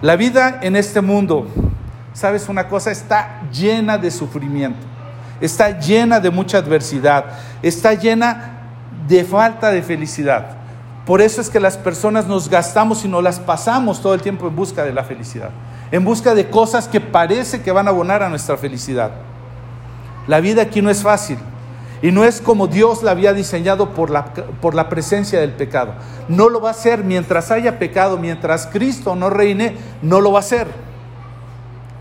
la 0.00 0.16
vida 0.16 0.60
en 0.62 0.74
este 0.74 1.00
mundo, 1.00 1.46
¿sabes 2.14 2.48
una 2.48 2.66
cosa? 2.66 2.90
Está 2.90 3.42
llena 3.52 3.98
de 3.98 4.10
sufrimiento. 4.10 4.86
Está 5.40 5.78
llena 5.78 6.18
de 6.18 6.30
mucha 6.30 6.58
adversidad. 6.58 7.26
Está 7.62 7.92
llena 7.92 8.62
de 9.06 9.22
falta 9.22 9.70
de 9.70 9.82
felicidad. 9.82 10.46
Por 11.04 11.20
eso 11.20 11.42
es 11.42 11.50
que 11.50 11.60
las 11.60 11.76
personas 11.76 12.26
nos 12.26 12.48
gastamos 12.48 13.04
y 13.04 13.08
nos 13.08 13.22
las 13.22 13.38
pasamos 13.38 14.00
todo 14.00 14.14
el 14.14 14.22
tiempo 14.22 14.48
en 14.48 14.56
busca 14.56 14.82
de 14.82 14.92
la 14.94 15.04
felicidad 15.04 15.50
en 15.94 16.04
busca 16.04 16.34
de 16.34 16.50
cosas 16.50 16.88
que 16.88 17.00
parece 17.00 17.62
que 17.62 17.70
van 17.70 17.86
a 17.86 17.90
abonar 17.90 18.20
a 18.24 18.28
nuestra 18.28 18.56
felicidad. 18.56 19.12
La 20.26 20.40
vida 20.40 20.62
aquí 20.62 20.82
no 20.82 20.90
es 20.90 21.04
fácil 21.04 21.38
y 22.02 22.10
no 22.10 22.24
es 22.24 22.40
como 22.40 22.66
Dios 22.66 23.04
la 23.04 23.12
había 23.12 23.32
diseñado 23.32 23.90
por 23.90 24.10
la, 24.10 24.24
por 24.60 24.74
la 24.74 24.88
presencia 24.88 25.38
del 25.38 25.52
pecado. 25.52 25.92
No 26.26 26.48
lo 26.48 26.60
va 26.60 26.70
a 26.70 26.72
hacer 26.72 27.04
mientras 27.04 27.52
haya 27.52 27.78
pecado, 27.78 28.18
mientras 28.18 28.66
Cristo 28.66 29.14
no 29.14 29.30
reine, 29.30 29.76
no 30.02 30.20
lo 30.20 30.32
va 30.32 30.38
a 30.38 30.40
hacer. 30.40 30.66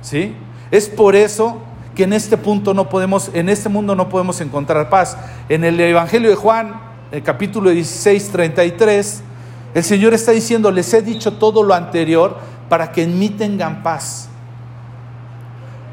¿Sí? 0.01 0.35
Es 0.71 0.89
por 0.89 1.15
eso 1.15 1.59
que 1.93 2.05
en 2.05 2.13
este 2.13 2.35
punto 2.35 2.73
no 2.73 2.89
podemos, 2.89 3.29
en 3.35 3.47
este 3.47 3.69
mundo 3.69 3.95
no 3.95 4.09
podemos 4.09 4.41
encontrar 4.41 4.89
paz. 4.89 5.15
En 5.49 5.63
el 5.63 5.79
Evangelio 5.79 6.31
de 6.31 6.35
Juan, 6.35 6.81
capítulo 7.23 7.69
16, 7.69 8.29
33, 8.29 9.21
el 9.75 9.83
Señor 9.83 10.15
está 10.15 10.31
diciendo, 10.31 10.71
les 10.71 10.91
he 10.95 11.03
dicho 11.03 11.33
todo 11.33 11.61
lo 11.61 11.75
anterior 11.75 12.52
para 12.73 12.91
que 12.91 13.03
en 13.03 13.19
mí 13.19 13.29
tengan 13.29 13.83
paz. 13.83 14.29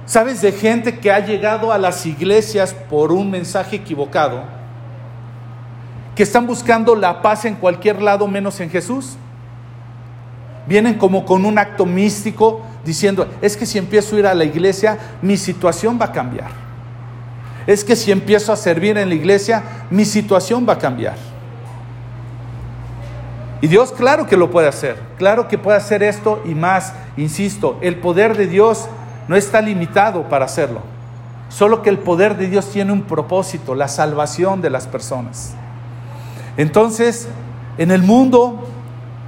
¿Sabes 0.07 0.41
de 0.41 0.51
gente 0.51 0.99
que 0.99 1.13
ha 1.13 1.21
llegado 1.21 1.75
a 1.75 1.77
las 1.77 2.07
iglesias 2.07 2.73
por 2.73 3.13
un 3.13 3.31
mensaje 3.31 3.77
equivocado? 3.77 4.45
Que 6.15 6.23
están 6.23 6.47
buscando 6.47 6.97
la 6.97 7.21
paz 7.21 7.45
en 7.45 7.57
cualquier 7.57 8.01
lado 8.01 8.27
menos 8.27 8.61
en 8.61 8.71
Jesús. 8.71 9.19
Vienen 10.67 10.95
como 10.95 11.27
con 11.27 11.45
un 11.45 11.59
acto 11.59 11.85
místico 11.85 12.63
diciendo, 12.83 13.29
es 13.43 13.59
que 13.59 13.67
si 13.67 13.77
empiezo 13.77 14.17
a 14.17 14.19
ir 14.21 14.27
a 14.27 14.33
la 14.33 14.45
iglesia, 14.45 14.97
mi 15.21 15.37
situación 15.37 15.99
va 16.01 16.07
a 16.07 16.13
cambiar. 16.13 16.49
Es 17.67 17.85
que 17.85 17.95
si 17.95 18.11
empiezo 18.11 18.55
a 18.55 18.57
servir 18.57 18.97
en 18.97 19.11
la 19.11 19.15
iglesia, 19.15 19.63
mi 19.91 20.07
situación 20.07 20.67
va 20.67 20.73
a 20.73 20.79
cambiar. 20.79 21.30
Y 23.63 23.69
Dios 23.69 23.93
claro 23.93 24.27
que 24.27 24.37
lo 24.37 24.51
puede 24.51 24.69
hacer, 24.69 24.97
claro 25.19 25.47
que 25.47 25.59
puede 25.59 25.77
hacer 25.77 26.03
esto 26.03 26.43
y 26.47 26.55
más. 26.55 26.95
Insisto, 27.17 27.79
el 27.83 27.97
poder 27.97 28.37
de 28.37 28.47
Dios 28.47 28.87
no 29.29 29.37
está 29.37 29.61
limitado 29.61 30.29
para 30.29 30.47
hacerlo, 30.47 30.81
solo 31.51 31.83
que 31.83 31.91
el 31.91 31.99
poder 31.99 32.37
de 32.39 32.49
Dios 32.49 32.71
tiene 32.71 32.93
un 32.93 33.03
propósito, 33.03 33.75
la 33.75 33.89
salvación 33.89 34.63
de 34.63 34.71
las 34.71 34.87
personas. 34.87 35.55
Entonces, 36.57 37.29
en 37.77 37.91
el 37.91 38.03
mundo 38.03 38.67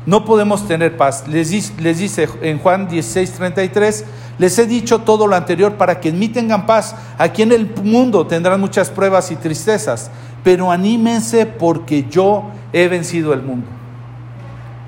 no 0.06 0.24
podemos 0.24 0.66
tener 0.66 0.96
paz. 0.96 1.28
Les, 1.28 1.50
dice 1.50 2.28
en 2.40 2.58
Juan 2.58 2.88
16, 2.88 3.32
33, 3.32 4.04
Les 4.38 4.58
he 4.58 4.66
dicho 4.66 5.00
todo 5.00 5.26
lo 5.26 5.36
anterior 5.36 5.74
para 5.74 6.00
que 6.00 6.08
en 6.08 6.18
mí 6.18 6.28
tengan 6.28 6.66
paz. 6.66 6.96
Aquí 7.18 7.42
en 7.42 7.52
el 7.52 7.72
mundo 7.84 8.26
tendrán 8.26 8.60
muchas 8.60 8.90
pruebas 8.90 9.30
y 9.30 9.36
tristezas, 9.36 10.10
pero 10.42 10.70
anímense 10.70 11.46
porque 11.46 12.06
yo 12.10 12.44
he 12.72 12.88
vencido 12.88 13.34
el 13.34 13.42
mundo. 13.42 13.66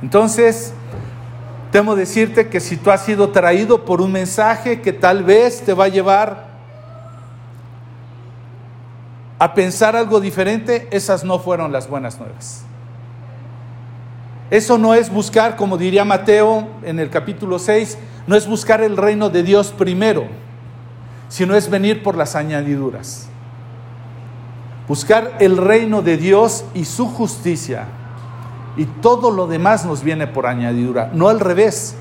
Entonces, 0.04 0.74
temo 1.72 1.96
decirte 1.96 2.50
que 2.50 2.60
si 2.60 2.76
tú 2.76 2.90
has 2.90 3.06
sido 3.06 3.30
traído 3.30 3.86
por 3.86 4.02
un 4.02 4.12
mensaje 4.12 4.82
que 4.82 4.92
tal 4.92 5.24
vez 5.24 5.62
te 5.62 5.72
va 5.72 5.84
a 5.84 5.88
llevar 5.88 6.44
a 9.38 9.54
pensar 9.54 9.96
algo 9.96 10.20
diferente, 10.20 10.88
esas 10.90 11.24
no 11.24 11.38
fueron 11.38 11.72
las 11.72 11.88
buenas 11.88 12.18
nuevas. 12.18 12.64
Eso 14.50 14.76
no 14.76 14.92
es 14.92 15.10
buscar, 15.10 15.56
como 15.56 15.78
diría 15.78 16.04
Mateo 16.04 16.68
en 16.82 17.00
el 17.00 17.08
capítulo 17.08 17.58
6, 17.58 17.96
no 18.26 18.36
es 18.36 18.46
buscar 18.46 18.82
el 18.82 18.98
reino 18.98 19.30
de 19.30 19.42
Dios 19.42 19.72
primero, 19.72 20.26
sino 21.30 21.56
es 21.56 21.70
venir 21.70 22.02
por 22.02 22.14
las 22.14 22.36
añadiduras. 22.36 23.28
Buscar 24.86 25.38
el 25.40 25.56
reino 25.56 26.02
de 26.02 26.18
Dios 26.18 26.66
y 26.74 26.84
su 26.84 27.06
justicia. 27.06 27.86
Y 28.76 28.86
todo 28.86 29.30
lo 29.30 29.46
demás 29.46 29.84
nos 29.84 30.02
viene 30.02 30.26
por 30.26 30.46
añadidura, 30.46 31.10
no 31.12 31.28
al 31.28 31.40
revés. 31.40 31.94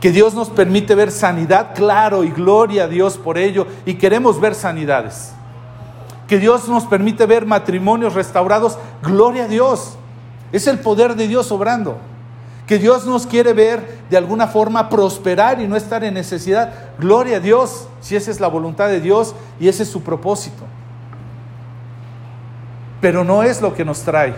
Que 0.00 0.10
Dios 0.10 0.34
nos 0.34 0.48
permite 0.48 0.94
ver 0.94 1.10
sanidad, 1.10 1.74
claro, 1.74 2.24
y 2.24 2.30
gloria 2.30 2.84
a 2.84 2.88
Dios 2.88 3.18
por 3.18 3.36
ello. 3.36 3.66
Y 3.84 3.94
queremos 3.94 4.40
ver 4.40 4.54
sanidades. 4.54 5.32
Que 6.26 6.38
Dios 6.38 6.68
nos 6.68 6.84
permite 6.84 7.26
ver 7.26 7.44
matrimonios 7.44 8.14
restaurados, 8.14 8.78
gloria 9.02 9.44
a 9.44 9.48
Dios. 9.48 9.96
Es 10.52 10.66
el 10.66 10.78
poder 10.78 11.16
de 11.16 11.28
Dios 11.28 11.52
obrando. 11.52 11.98
Que 12.66 12.78
Dios 12.78 13.04
nos 13.04 13.26
quiere 13.26 13.52
ver 13.52 13.98
de 14.08 14.16
alguna 14.16 14.46
forma 14.46 14.88
prosperar 14.88 15.60
y 15.60 15.66
no 15.66 15.76
estar 15.76 16.02
en 16.04 16.14
necesidad. 16.14 16.72
Gloria 16.98 17.38
a 17.38 17.40
Dios, 17.40 17.88
si 18.00 18.16
esa 18.16 18.30
es 18.30 18.40
la 18.40 18.46
voluntad 18.46 18.88
de 18.88 19.00
Dios 19.00 19.34
y 19.58 19.68
ese 19.68 19.82
es 19.82 19.90
su 19.90 20.02
propósito. 20.02 20.62
Pero 23.00 23.24
no 23.24 23.42
es 23.42 23.60
lo 23.60 23.74
que 23.74 23.84
nos 23.84 24.02
trae. 24.02 24.34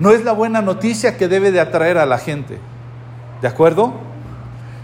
No 0.00 0.10
es 0.10 0.24
la 0.24 0.32
buena 0.32 0.62
noticia 0.62 1.18
que 1.18 1.28
debe 1.28 1.52
de 1.52 1.60
atraer 1.60 1.98
a 1.98 2.06
la 2.06 2.16
gente. 2.16 2.58
¿De 3.42 3.46
acuerdo? 3.46 3.92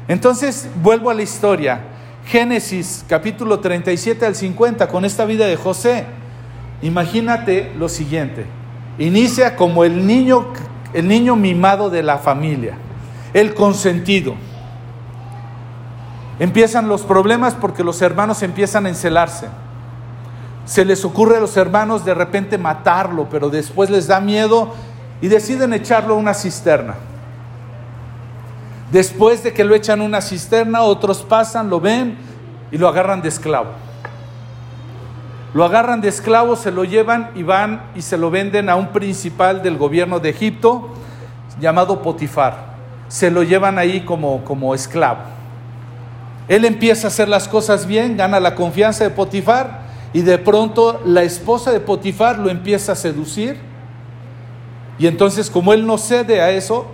Entonces, 0.08 0.68
vuelvo 0.82 1.10
a 1.10 1.14
la 1.14 1.22
historia. 1.22 1.80
Génesis 2.26 3.04
capítulo 3.08 3.60
37 3.60 4.26
al 4.26 4.34
50 4.34 4.88
con 4.88 5.06
esta 5.06 5.24
vida 5.24 5.46
de 5.46 5.56
José. 5.56 6.04
Imagínate 6.82 7.72
lo 7.78 7.88
siguiente. 7.88 8.44
Inicia 8.98 9.56
como 9.56 9.84
el 9.84 10.06
niño, 10.06 10.48
el 10.92 11.08
niño 11.08 11.34
mimado 11.34 11.88
de 11.88 12.02
la 12.02 12.18
familia, 12.18 12.76
el 13.32 13.54
consentido. 13.54 14.34
Empiezan 16.38 16.88
los 16.88 17.02
problemas 17.02 17.54
porque 17.54 17.82
los 17.82 18.02
hermanos 18.02 18.42
empiezan 18.42 18.84
a 18.84 18.90
encelarse. 18.90 19.46
Se 20.66 20.84
les 20.84 21.04
ocurre 21.04 21.36
a 21.36 21.40
los 21.40 21.56
hermanos 21.56 22.04
de 22.04 22.12
repente 22.12 22.58
matarlo, 22.58 23.28
pero 23.30 23.48
después 23.48 23.88
les 23.88 24.08
da 24.08 24.20
miedo 24.20 24.74
y 25.20 25.28
deciden 25.28 25.72
echarlo 25.72 26.14
a 26.14 26.18
una 26.18 26.34
cisterna. 26.34 26.94
Después 28.92 29.42
de 29.42 29.52
que 29.52 29.64
lo 29.64 29.74
echan 29.74 30.00
a 30.00 30.04
una 30.04 30.20
cisterna, 30.20 30.82
otros 30.82 31.22
pasan, 31.22 31.68
lo 31.68 31.80
ven 31.80 32.16
y 32.70 32.78
lo 32.78 32.88
agarran 32.88 33.22
de 33.22 33.28
esclavo. 33.28 33.70
Lo 35.54 35.64
agarran 35.64 36.00
de 36.00 36.08
esclavo, 36.08 36.54
se 36.54 36.70
lo 36.70 36.84
llevan 36.84 37.30
y 37.34 37.42
van 37.42 37.82
y 37.94 38.02
se 38.02 38.18
lo 38.18 38.30
venden 38.30 38.68
a 38.68 38.76
un 38.76 38.88
principal 38.88 39.62
del 39.62 39.76
gobierno 39.76 40.20
de 40.20 40.28
Egipto 40.30 40.90
llamado 41.60 42.02
Potifar. 42.02 42.76
Se 43.08 43.30
lo 43.30 43.42
llevan 43.42 43.78
ahí 43.78 44.04
como, 44.04 44.44
como 44.44 44.74
esclavo. 44.74 45.20
Él 46.48 46.64
empieza 46.64 47.06
a 47.06 47.08
hacer 47.08 47.28
las 47.28 47.48
cosas 47.48 47.86
bien, 47.86 48.16
gana 48.16 48.38
la 48.38 48.54
confianza 48.54 49.04
de 49.04 49.10
Potifar 49.10 49.80
y 50.12 50.22
de 50.22 50.38
pronto 50.38 51.00
la 51.04 51.22
esposa 51.22 51.72
de 51.72 51.80
Potifar 51.80 52.38
lo 52.38 52.50
empieza 52.50 52.92
a 52.92 52.96
seducir. 52.96 53.58
Y 54.98 55.06
entonces 55.06 55.50
como 55.50 55.72
él 55.72 55.86
no 55.86 55.98
cede 55.98 56.40
a 56.40 56.50
eso, 56.50 56.86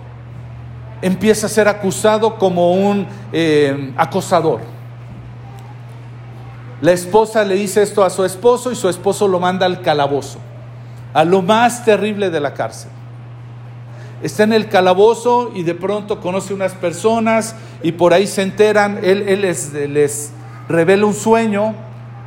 empieza 1.01 1.47
a 1.47 1.49
ser 1.49 1.67
acusado 1.67 2.37
como 2.37 2.73
un 2.73 3.05
eh, 3.31 3.93
acosador. 3.97 4.61
La 6.81 6.91
esposa 6.91 7.43
le 7.45 7.55
dice 7.55 7.81
esto 7.81 8.03
a 8.03 8.09
su 8.09 8.25
esposo 8.25 8.71
y 8.71 8.75
su 8.75 8.89
esposo 8.89 9.27
lo 9.27 9.39
manda 9.39 9.65
al 9.65 9.81
calabozo, 9.81 10.39
a 11.13 11.23
lo 11.23 11.41
más 11.41 11.85
terrible 11.85 12.29
de 12.29 12.39
la 12.39 12.53
cárcel. 12.53 12.89
Está 14.21 14.43
en 14.43 14.53
el 14.53 14.69
calabozo 14.69 15.51
y 15.53 15.63
de 15.63 15.75
pronto 15.75 16.21
conoce 16.21 16.53
unas 16.53 16.73
personas 16.73 17.55
y 17.83 17.91
por 17.91 18.13
ahí 18.13 18.25
se 18.25 18.41
enteran, 18.41 18.99
él, 19.03 19.41
les, 19.41 19.73
les 19.73 20.31
revela 20.69 21.05
un 21.05 21.13
sueño, 21.13 21.75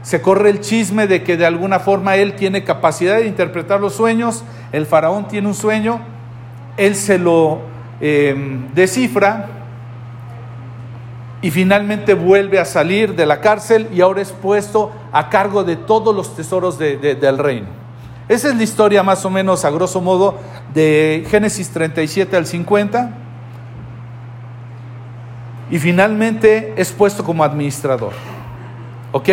se 0.02 0.22
corre 0.22 0.50
el 0.50 0.60
chisme 0.60 1.06
de 1.06 1.22
que 1.22 1.36
de 1.36 1.46
alguna 1.46 1.80
forma 1.80 2.16
él 2.16 2.34
tiene 2.34 2.64
capacidad 2.64 3.16
de 3.16 3.26
interpretar 3.26 3.80
los 3.80 3.94
sueños, 3.94 4.44
el 4.72 4.86
faraón 4.86 5.28
tiene 5.28 5.48
un 5.48 5.54
sueño, 5.54 6.00
él 6.76 6.94
se 6.94 7.18
lo 7.18 7.60
eh, 8.00 8.34
descifra 8.74 9.48
y 11.42 11.50
finalmente 11.50 12.14
vuelve 12.14 12.58
a 12.58 12.64
salir 12.64 13.14
de 13.14 13.26
la 13.26 13.40
cárcel 13.40 13.88
y 13.92 14.00
ahora 14.00 14.22
es 14.22 14.32
puesto 14.32 14.92
a 15.12 15.28
cargo 15.28 15.64
de 15.64 15.76
todos 15.76 16.14
los 16.14 16.34
tesoros 16.34 16.78
del 16.78 17.38
reino. 17.38 17.68
Esa 18.28 18.48
es 18.48 18.56
la 18.56 18.64
historia 18.64 19.02
más 19.02 19.24
o 19.24 19.30
menos 19.30 19.64
a 19.64 19.70
grosso 19.70 20.00
modo 20.00 20.38
de 20.74 21.24
Génesis 21.30 21.70
37 21.70 22.36
al 22.36 22.46
50. 22.46 23.10
Y 25.70 25.78
finalmente 25.78 26.74
es 26.76 26.90
puesto 26.90 27.22
como 27.24 27.44
administrador. 27.44 28.12
¿Ok? 29.12 29.28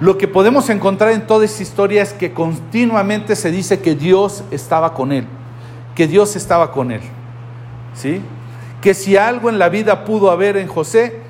Lo 0.00 0.16
que 0.16 0.28
podemos 0.28 0.70
encontrar 0.70 1.10
en 1.10 1.26
toda 1.26 1.44
esta 1.44 1.62
historia 1.62 2.02
es 2.02 2.12
que 2.12 2.32
continuamente 2.32 3.34
se 3.34 3.50
dice 3.50 3.80
que 3.80 3.94
Dios 3.94 4.44
estaba 4.50 4.94
con 4.94 5.12
él, 5.12 5.26
que 5.94 6.06
Dios 6.06 6.36
estaba 6.36 6.72
con 6.72 6.92
él. 6.92 7.00
¿Sí? 7.94 8.22
que 8.80 8.94
si 8.94 9.16
algo 9.16 9.48
en 9.48 9.58
la 9.58 9.68
vida 9.68 10.04
pudo 10.04 10.30
haber 10.30 10.56
en 10.56 10.68
José, 10.68 11.20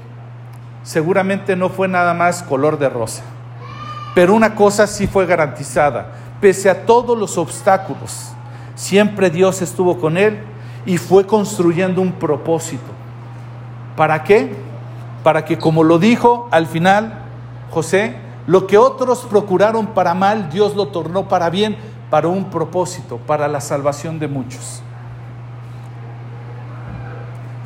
seguramente 0.82 1.56
no 1.56 1.68
fue 1.68 1.88
nada 1.88 2.14
más 2.14 2.42
color 2.42 2.78
de 2.78 2.88
rosa. 2.88 3.22
Pero 4.14 4.34
una 4.34 4.54
cosa 4.54 4.86
sí 4.86 5.06
fue 5.06 5.26
garantizada, 5.26 6.12
pese 6.40 6.68
a 6.68 6.84
todos 6.84 7.16
los 7.16 7.38
obstáculos, 7.38 8.32
siempre 8.74 9.30
Dios 9.30 9.62
estuvo 9.62 9.98
con 9.98 10.16
él 10.16 10.38
y 10.84 10.98
fue 10.98 11.26
construyendo 11.26 12.00
un 12.00 12.12
propósito. 12.12 12.92
¿Para 13.96 14.22
qué? 14.24 14.54
Para 15.22 15.44
que, 15.44 15.58
como 15.58 15.82
lo 15.82 15.98
dijo 15.98 16.48
al 16.50 16.66
final 16.66 17.22
José, 17.70 18.16
lo 18.48 18.66
que 18.66 18.78
otros 18.78 19.26
procuraron 19.28 19.88
para 19.88 20.14
mal, 20.14 20.48
Dios 20.48 20.74
lo 20.74 20.88
tornó 20.88 21.28
para 21.28 21.50
bien, 21.50 21.76
para 22.08 22.28
un 22.28 22.48
propósito, 22.48 23.18
para 23.18 23.46
la 23.46 23.60
salvación 23.60 24.18
de 24.18 24.26
muchos. 24.26 24.82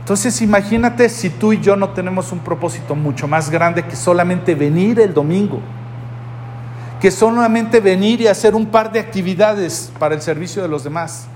Entonces 0.00 0.42
imagínate 0.42 1.08
si 1.08 1.30
tú 1.30 1.52
y 1.52 1.60
yo 1.60 1.76
no 1.76 1.90
tenemos 1.90 2.32
un 2.32 2.40
propósito 2.40 2.96
mucho 2.96 3.28
más 3.28 3.48
grande 3.48 3.84
que 3.86 3.94
solamente 3.94 4.56
venir 4.56 4.98
el 4.98 5.14
domingo, 5.14 5.60
que 7.00 7.12
solamente 7.12 7.78
venir 7.78 8.20
y 8.20 8.26
hacer 8.26 8.56
un 8.56 8.66
par 8.66 8.90
de 8.90 8.98
actividades 8.98 9.92
para 10.00 10.16
el 10.16 10.20
servicio 10.20 10.62
de 10.62 10.68
los 10.68 10.82
demás. 10.82 11.28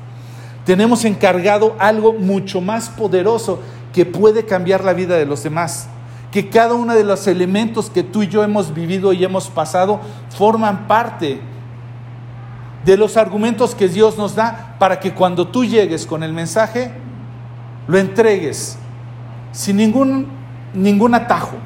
Tenemos 0.64 1.04
encargado 1.04 1.76
algo 1.78 2.12
mucho 2.12 2.60
más 2.60 2.88
poderoso 2.88 3.60
que 3.94 4.04
puede 4.04 4.44
cambiar 4.44 4.82
la 4.82 4.92
vida 4.92 5.16
de 5.16 5.24
los 5.24 5.44
demás, 5.44 5.88
que 6.36 6.50
cada 6.50 6.74
uno 6.74 6.92
de 6.92 7.02
los 7.02 7.26
elementos 7.28 7.88
que 7.88 8.02
tú 8.02 8.22
y 8.22 8.28
yo 8.28 8.44
hemos 8.44 8.74
vivido 8.74 9.14
y 9.14 9.24
hemos 9.24 9.48
pasado 9.48 10.02
forman 10.36 10.86
parte 10.86 11.40
de 12.84 12.96
los 12.98 13.16
argumentos 13.16 13.74
que 13.74 13.88
Dios 13.88 14.18
nos 14.18 14.34
da 14.34 14.76
para 14.78 15.00
que 15.00 15.14
cuando 15.14 15.48
tú 15.48 15.64
llegues 15.64 16.04
con 16.04 16.22
el 16.22 16.34
mensaje, 16.34 16.90
lo 17.88 17.96
entregues 17.96 18.76
sin 19.50 19.78
ningún, 19.78 20.26
ningún 20.74 21.14
atajo. 21.14 21.56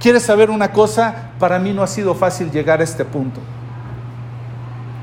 ¿Quieres 0.00 0.22
saber 0.22 0.50
una 0.50 0.70
cosa? 0.70 1.30
Para 1.38 1.58
mí 1.58 1.72
no 1.72 1.82
ha 1.82 1.86
sido 1.86 2.14
fácil 2.14 2.50
llegar 2.50 2.82
a 2.82 2.84
este 2.84 3.06
punto. 3.06 3.40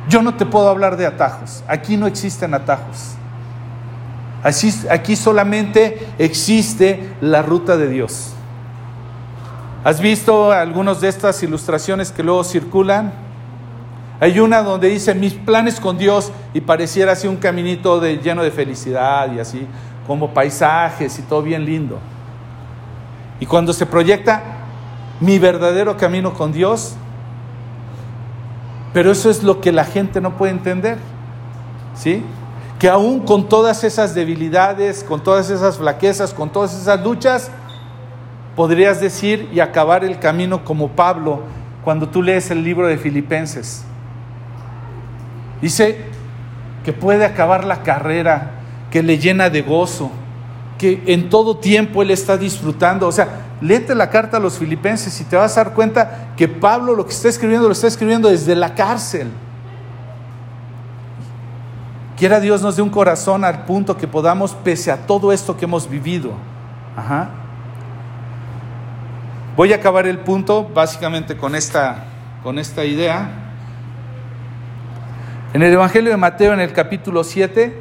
Yo 0.09 0.21
no 0.21 0.35
te 0.35 0.45
puedo 0.45 0.69
hablar 0.69 0.95
de 0.95 1.07
atajos. 1.07 1.63
Aquí 1.67 1.97
no 1.97 2.05
existen 2.05 2.53
atajos. 2.53 3.15
Aquí 4.43 5.15
solamente 5.15 6.07
existe 6.17 7.13
la 7.21 7.41
ruta 7.41 7.77
de 7.77 7.89
Dios. 7.89 8.33
¿Has 9.83 10.01
visto 10.01 10.51
algunas 10.51 11.01
de 11.01 11.07
estas 11.07 11.41
ilustraciones 11.43 12.11
que 12.11 12.23
luego 12.23 12.43
circulan? 12.43 13.13
Hay 14.19 14.39
una 14.39 14.61
donde 14.63 14.89
dice 14.89 15.13
mis 15.13 15.33
planes 15.33 15.79
con 15.79 15.97
Dios 15.97 16.31
y 16.53 16.61
pareciera 16.61 17.11
así 17.11 17.27
un 17.27 17.38
caminito 17.38 18.03
lleno 18.03 18.43
de 18.43 18.51
felicidad 18.51 19.31
y 19.31 19.39
así, 19.39 19.67
como 20.05 20.33
paisajes 20.33 21.19
y 21.19 21.21
todo 21.21 21.41
bien 21.41 21.65
lindo. 21.65 21.99
Y 23.39 23.45
cuando 23.45 23.73
se 23.73 23.85
proyecta 23.85 24.41
mi 25.19 25.38
verdadero 25.38 25.97
camino 25.97 26.33
con 26.33 26.51
Dios, 26.51 26.95
pero 28.93 29.11
eso 29.11 29.29
es 29.29 29.43
lo 29.43 29.61
que 29.61 29.71
la 29.71 29.85
gente 29.85 30.19
no 30.19 30.38
puede 30.38 30.51
entender, 30.51 30.97
¿sí? 31.95 32.23
Que 32.80 32.89
aún 32.89 33.21
con 33.21 33.49
todas 33.49 33.84
esas 33.84 34.13
debilidades, 34.13 35.03
con 35.03 35.23
todas 35.23 35.49
esas 35.49 35.78
flaquezas, 35.78 36.34
con 36.34 36.51
todas 36.51 36.80
esas 36.80 37.03
luchas, 37.03 37.49
podrías 38.55 38.99
decir 38.99 39.49
y 39.53 39.59
acabar 39.59 40.03
el 40.03 40.19
camino 40.19 40.63
como 40.65 40.89
Pablo 40.89 41.41
cuando 41.84 42.09
tú 42.09 42.21
lees 42.21 42.51
el 42.51 42.63
libro 42.63 42.88
de 42.88 42.97
Filipenses. 42.97 43.84
Dice 45.61 46.05
que 46.84 46.93
puede 46.93 47.25
acabar 47.25 47.65
la 47.65 47.84
carrera, 47.84 48.51
que 48.91 49.03
le 49.03 49.17
llena 49.17 49.49
de 49.49 49.61
gozo, 49.61 50.11
que 50.78 51.03
en 51.07 51.30
todo 51.30 51.57
tiempo 51.57 52.01
él 52.01 52.11
está 52.11 52.38
disfrutando. 52.38 53.07
O 53.07 53.11
sea, 53.11 53.28
léete 53.61 53.95
la 53.95 54.09
carta 54.09 54.38
a 54.38 54.39
los 54.39 54.57
filipenses 54.57 55.19
y 55.19 55.23
te 55.23 55.36
vas 55.36 55.57
a 55.57 55.63
dar 55.63 55.73
cuenta 55.73 56.34
que 56.36 56.47
Pablo 56.47 56.95
lo 56.95 57.05
que 57.05 57.13
está 57.13 57.28
escribiendo 57.28 57.67
lo 57.67 57.73
está 57.73 57.88
escribiendo 57.88 58.30
desde 58.30 58.55
la 58.55 58.73
cárcel. 58.75 59.28
Quiera 62.18 62.39
Dios 62.39 62.63
nos 62.63 62.76
dé 62.76 62.82
un 62.82 62.89
corazón 62.89 63.45
al 63.45 63.65
punto 63.65 63.95
que 63.95 64.07
podamos, 64.07 64.55
pese 64.55 64.89
a 64.89 65.05
todo 65.05 65.32
esto 65.32 65.55
que 65.55 65.65
hemos 65.65 65.88
vivido. 65.88 66.32
Ajá. 66.95 67.30
Voy 69.55 69.72
a 69.72 69.76
acabar 69.76 70.07
el 70.07 70.18
punto 70.18 70.68
básicamente 70.68 71.38
con 71.38 71.53
esta, 71.53 72.05
con 72.41 72.57
esta 72.57 72.84
idea. 72.86 73.30
En 75.53 75.61
el 75.61 75.72
Evangelio 75.72 76.09
de 76.09 76.18
Mateo, 76.18 76.53
en 76.53 76.59
el 76.59 76.74
capítulo 76.74 77.24
7, 77.24 77.80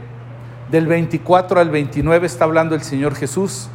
del 0.70 0.87
24 0.87 1.59
al 1.59 1.70
29, 1.70 2.26
está 2.26 2.45
hablando 2.45 2.74
el 2.74 2.82
Señor 2.82 3.14
Jesús. 3.14 3.70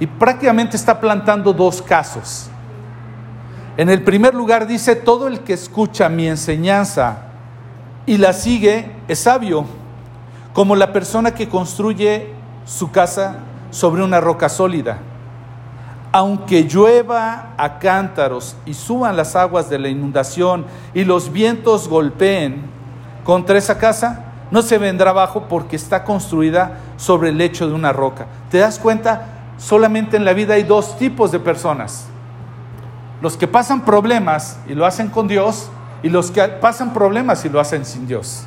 Y 0.00 0.08
prácticamente 0.08 0.76
está 0.76 0.98
plantando 0.98 1.52
dos 1.52 1.80
casos. 1.80 2.50
En 3.76 3.88
el 3.88 4.02
primer 4.02 4.34
lugar 4.34 4.66
dice, 4.66 4.96
todo 4.96 5.28
el 5.28 5.40
que 5.40 5.52
escucha 5.52 6.08
mi 6.08 6.26
enseñanza 6.26 7.28
y 8.06 8.18
la 8.18 8.32
sigue 8.32 8.90
es 9.08 9.20
sabio, 9.20 9.64
como 10.52 10.76
la 10.76 10.92
persona 10.92 11.32
que 11.34 11.48
construye 11.48 12.32
su 12.64 12.90
casa 12.90 13.36
sobre 13.70 14.02
una 14.02 14.20
roca 14.20 14.48
sólida. 14.48 14.98
Aunque 16.10 16.64
llueva 16.64 17.54
a 17.56 17.78
cántaros 17.78 18.56
y 18.66 18.74
suban 18.74 19.16
las 19.16 19.34
aguas 19.34 19.70
de 19.70 19.78
la 19.78 19.88
inundación 19.88 20.66
y 20.92 21.04
los 21.04 21.32
vientos 21.32 21.88
golpeen 21.88 22.62
contra 23.24 23.56
esa 23.56 23.78
casa, 23.78 24.26
no 24.50 24.60
se 24.60 24.76
vendrá 24.76 25.10
abajo 25.10 25.46
porque 25.48 25.76
está 25.76 26.04
construida 26.04 26.80
sobre 26.98 27.30
el 27.30 27.38
lecho 27.38 27.66
de 27.66 27.72
una 27.72 27.92
roca. 27.92 28.26
¿Te 28.50 28.58
das 28.58 28.78
cuenta? 28.78 29.28
Solamente 29.56 30.18
en 30.18 30.26
la 30.26 30.34
vida 30.34 30.54
hay 30.54 30.64
dos 30.64 30.98
tipos 30.98 31.32
de 31.32 31.38
personas. 31.38 32.06
Los 33.22 33.38
que 33.38 33.48
pasan 33.48 33.82
problemas 33.82 34.58
y 34.68 34.74
lo 34.74 34.84
hacen 34.84 35.08
con 35.08 35.28
Dios 35.28 35.70
y 36.02 36.08
los 36.08 36.30
que 36.30 36.42
pasan 36.42 36.92
problemas 36.92 37.44
y 37.44 37.48
lo 37.48 37.60
hacen 37.60 37.84
sin 37.84 38.06
Dios. 38.06 38.44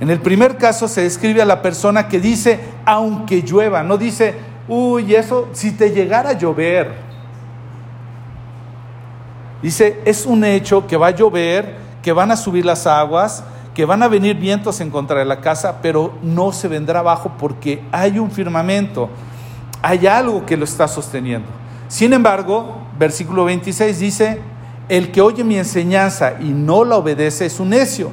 En 0.00 0.10
el 0.10 0.20
primer 0.20 0.58
caso 0.58 0.88
se 0.88 1.02
describe 1.02 1.40
a 1.40 1.46
la 1.46 1.62
persona 1.62 2.08
que 2.08 2.20
dice, 2.20 2.60
aunque 2.84 3.42
llueva, 3.42 3.82
no 3.82 3.96
dice, 3.96 4.34
uy, 4.68 5.14
eso, 5.14 5.48
si 5.52 5.72
te 5.72 5.90
llegara 5.90 6.30
a 6.30 6.38
llover. 6.38 7.06
Dice, 9.62 10.00
es 10.04 10.26
un 10.26 10.44
hecho 10.44 10.86
que 10.86 10.96
va 10.96 11.08
a 11.08 11.12
llover, 11.12 11.76
que 12.02 12.12
van 12.12 12.30
a 12.30 12.36
subir 12.36 12.66
las 12.66 12.86
aguas, 12.86 13.42
que 13.74 13.86
van 13.86 14.02
a 14.02 14.08
venir 14.08 14.36
vientos 14.36 14.80
en 14.80 14.90
contra 14.90 15.18
de 15.18 15.24
la 15.24 15.40
casa, 15.40 15.78
pero 15.80 16.14
no 16.22 16.52
se 16.52 16.68
vendrá 16.68 17.00
abajo 17.00 17.32
porque 17.38 17.82
hay 17.90 18.18
un 18.18 18.30
firmamento, 18.30 19.08
hay 19.82 20.06
algo 20.06 20.44
que 20.44 20.56
lo 20.56 20.64
está 20.64 20.86
sosteniendo. 20.88 21.48
Sin 21.88 22.12
embargo, 22.12 22.76
versículo 22.98 23.44
26 23.44 23.98
dice, 23.98 24.40
el 24.88 25.10
que 25.10 25.20
oye 25.20 25.42
mi 25.42 25.56
enseñanza 25.56 26.34
y 26.40 26.50
no 26.50 26.84
la 26.84 26.96
obedece 26.96 27.46
es 27.46 27.58
un 27.58 27.70
necio, 27.70 28.10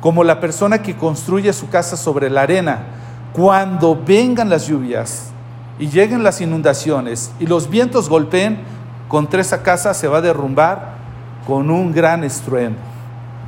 como 0.00 0.24
la 0.24 0.40
persona 0.40 0.82
que 0.82 0.96
construye 0.96 1.52
su 1.52 1.68
casa 1.68 1.96
sobre 1.96 2.30
la 2.30 2.42
arena. 2.42 2.84
Cuando 3.32 4.00
vengan 4.00 4.50
las 4.50 4.66
lluvias 4.66 5.30
y 5.78 5.88
lleguen 5.88 6.22
las 6.22 6.40
inundaciones 6.40 7.32
y 7.40 7.46
los 7.46 7.68
vientos 7.68 8.08
golpeen 8.08 8.60
contra 9.08 9.40
esa 9.40 9.62
casa, 9.62 9.94
se 9.94 10.06
va 10.06 10.18
a 10.18 10.22
derrumbar 10.22 10.94
con 11.46 11.70
un 11.70 11.92
gran 11.92 12.24
estruendo. 12.24 12.78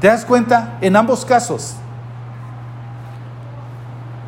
¿Te 0.01 0.09
das 0.09 0.25
cuenta? 0.25 0.79
En 0.81 0.97
ambos 0.97 1.25
casos. 1.25 1.77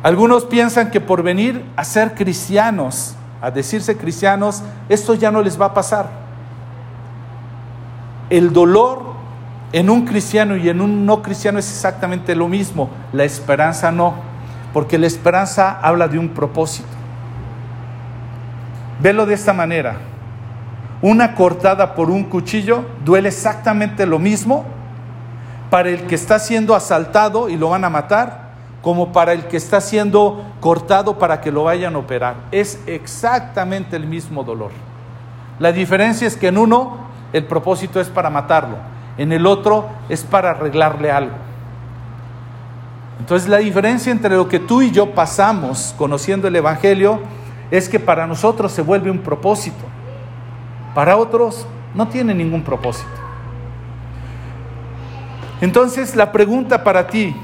Algunos 0.03 0.45
piensan 0.45 0.91
que 0.91 1.01
por 1.01 1.23
venir 1.23 1.65
a 1.75 1.83
ser 1.83 2.13
cristianos, 2.13 3.15
a 3.41 3.51
decirse 3.51 3.97
cristianos, 3.97 4.61
esto 4.87 5.15
ya 5.15 5.31
no 5.31 5.41
les 5.41 5.59
va 5.59 5.65
a 5.65 5.73
pasar 5.73 6.26
el 8.29 8.53
dolor 8.53 9.01
en 9.71 9.89
un 9.89 10.05
cristiano 10.05 10.55
y 10.55 10.69
en 10.69 10.81
un 10.81 11.05
no 11.05 11.21
cristiano 11.21 11.59
es 11.59 11.69
exactamente 11.69 12.35
lo 12.35 12.47
mismo, 12.47 12.89
la 13.13 13.23
esperanza 13.23 13.91
no, 13.91 14.15
porque 14.73 14.97
la 14.97 15.07
esperanza 15.07 15.79
habla 15.81 16.07
de 16.07 16.19
un 16.19 16.29
propósito. 16.29 16.87
Velo 18.99 19.25
de 19.25 19.35
esta 19.35 19.53
manera, 19.53 19.97
una 21.01 21.35
cortada 21.35 21.93
por 21.93 22.09
un 22.09 22.23
cuchillo 22.23 22.85
duele 23.05 23.29
exactamente 23.29 24.05
lo 24.05 24.19
mismo 24.19 24.65
para 25.69 25.89
el 25.89 26.07
que 26.07 26.15
está 26.15 26.39
siendo 26.39 26.75
asaltado 26.75 27.49
y 27.49 27.57
lo 27.57 27.69
van 27.69 27.83
a 27.83 27.89
matar, 27.89 28.47
como 28.81 29.11
para 29.11 29.33
el 29.33 29.45
que 29.47 29.57
está 29.57 29.81
siendo 29.81 30.45
cortado 30.61 31.19
para 31.19 31.41
que 31.41 31.51
lo 31.51 31.65
vayan 31.65 31.95
a 31.95 31.99
operar. 31.99 32.35
Es 32.51 32.79
exactamente 32.87 33.95
el 33.95 34.07
mismo 34.07 34.43
dolor. 34.43 34.71
La 35.59 35.71
diferencia 35.71 36.25
es 36.25 36.37
que 36.37 36.47
en 36.47 36.57
uno 36.57 37.06
el 37.33 37.45
propósito 37.45 37.99
es 37.99 38.09
para 38.09 38.29
matarlo, 38.29 38.77
en 39.17 39.31
el 39.31 39.45
otro 39.45 39.87
es 40.09 40.23
para 40.23 40.51
arreglarle 40.51 41.11
algo. 41.11 41.35
Entonces 43.19 43.49
la 43.49 43.57
diferencia 43.57 44.11
entre 44.11 44.35
lo 44.35 44.47
que 44.47 44.59
tú 44.59 44.81
y 44.81 44.91
yo 44.91 45.11
pasamos 45.13 45.93
conociendo 45.97 46.47
el 46.47 46.55
Evangelio 46.55 47.19
es 47.71 47.89
que 47.89 47.99
para 47.99 48.27
nosotros 48.27 48.71
se 48.71 48.81
vuelve 48.81 49.11
un 49.11 49.19
propósito, 49.19 49.83
para 50.93 51.17
otros 51.17 51.65
no 51.93 52.07
tiene 52.07 52.33
ningún 52.33 52.63
propósito. 52.63 53.09
Entonces 55.59 56.15
la 56.15 56.31
pregunta 56.31 56.83
para 56.83 57.07
ti 57.07 57.35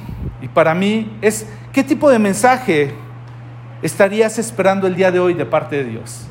y 0.41 0.47
para 0.47 0.75
mí 0.75 1.17
es, 1.21 1.47
¿qué 1.71 1.84
tipo 1.84 2.09
de 2.09 2.19
mensaje 2.19 2.93
estarías 3.81 4.38
esperando 4.38 4.88
el 4.88 4.95
día 4.95 5.11
de 5.11 5.19
hoy 5.19 5.34
de 5.34 5.45
parte 5.45 5.77
de 5.77 5.86
Dios? 5.86 6.27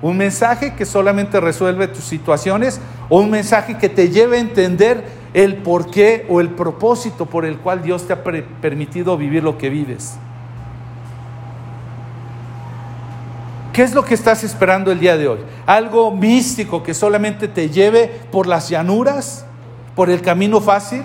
Un 0.00 0.16
mensaje 0.16 0.74
que 0.74 0.86
solamente 0.86 1.40
resuelve 1.40 1.88
tus 1.88 2.04
situaciones 2.04 2.80
o 3.08 3.20
un 3.20 3.30
mensaje 3.30 3.76
que 3.78 3.88
te 3.88 4.10
lleve 4.10 4.36
a 4.36 4.40
entender 4.40 5.04
el 5.34 5.56
porqué 5.56 6.24
o 6.28 6.40
el 6.40 6.50
propósito 6.50 7.26
por 7.26 7.44
el 7.44 7.58
cual 7.58 7.82
Dios 7.82 8.06
te 8.06 8.12
ha 8.12 8.22
permitido 8.22 9.16
vivir 9.16 9.42
lo 9.42 9.58
que 9.58 9.70
vives. 9.70 10.16
¿Qué 13.72 13.82
es 13.82 13.94
lo 13.94 14.04
que 14.04 14.14
estás 14.14 14.42
esperando 14.44 14.90
el 14.90 14.98
día 14.98 15.16
de 15.16 15.28
hoy? 15.28 15.38
¿Algo 15.66 16.10
místico 16.10 16.82
que 16.82 16.94
solamente 16.94 17.46
te 17.46 17.68
lleve 17.68 18.08
por 18.30 18.46
las 18.46 18.68
llanuras, 18.68 19.44
por 19.94 20.10
el 20.10 20.20
camino 20.20 20.60
fácil? 20.60 21.02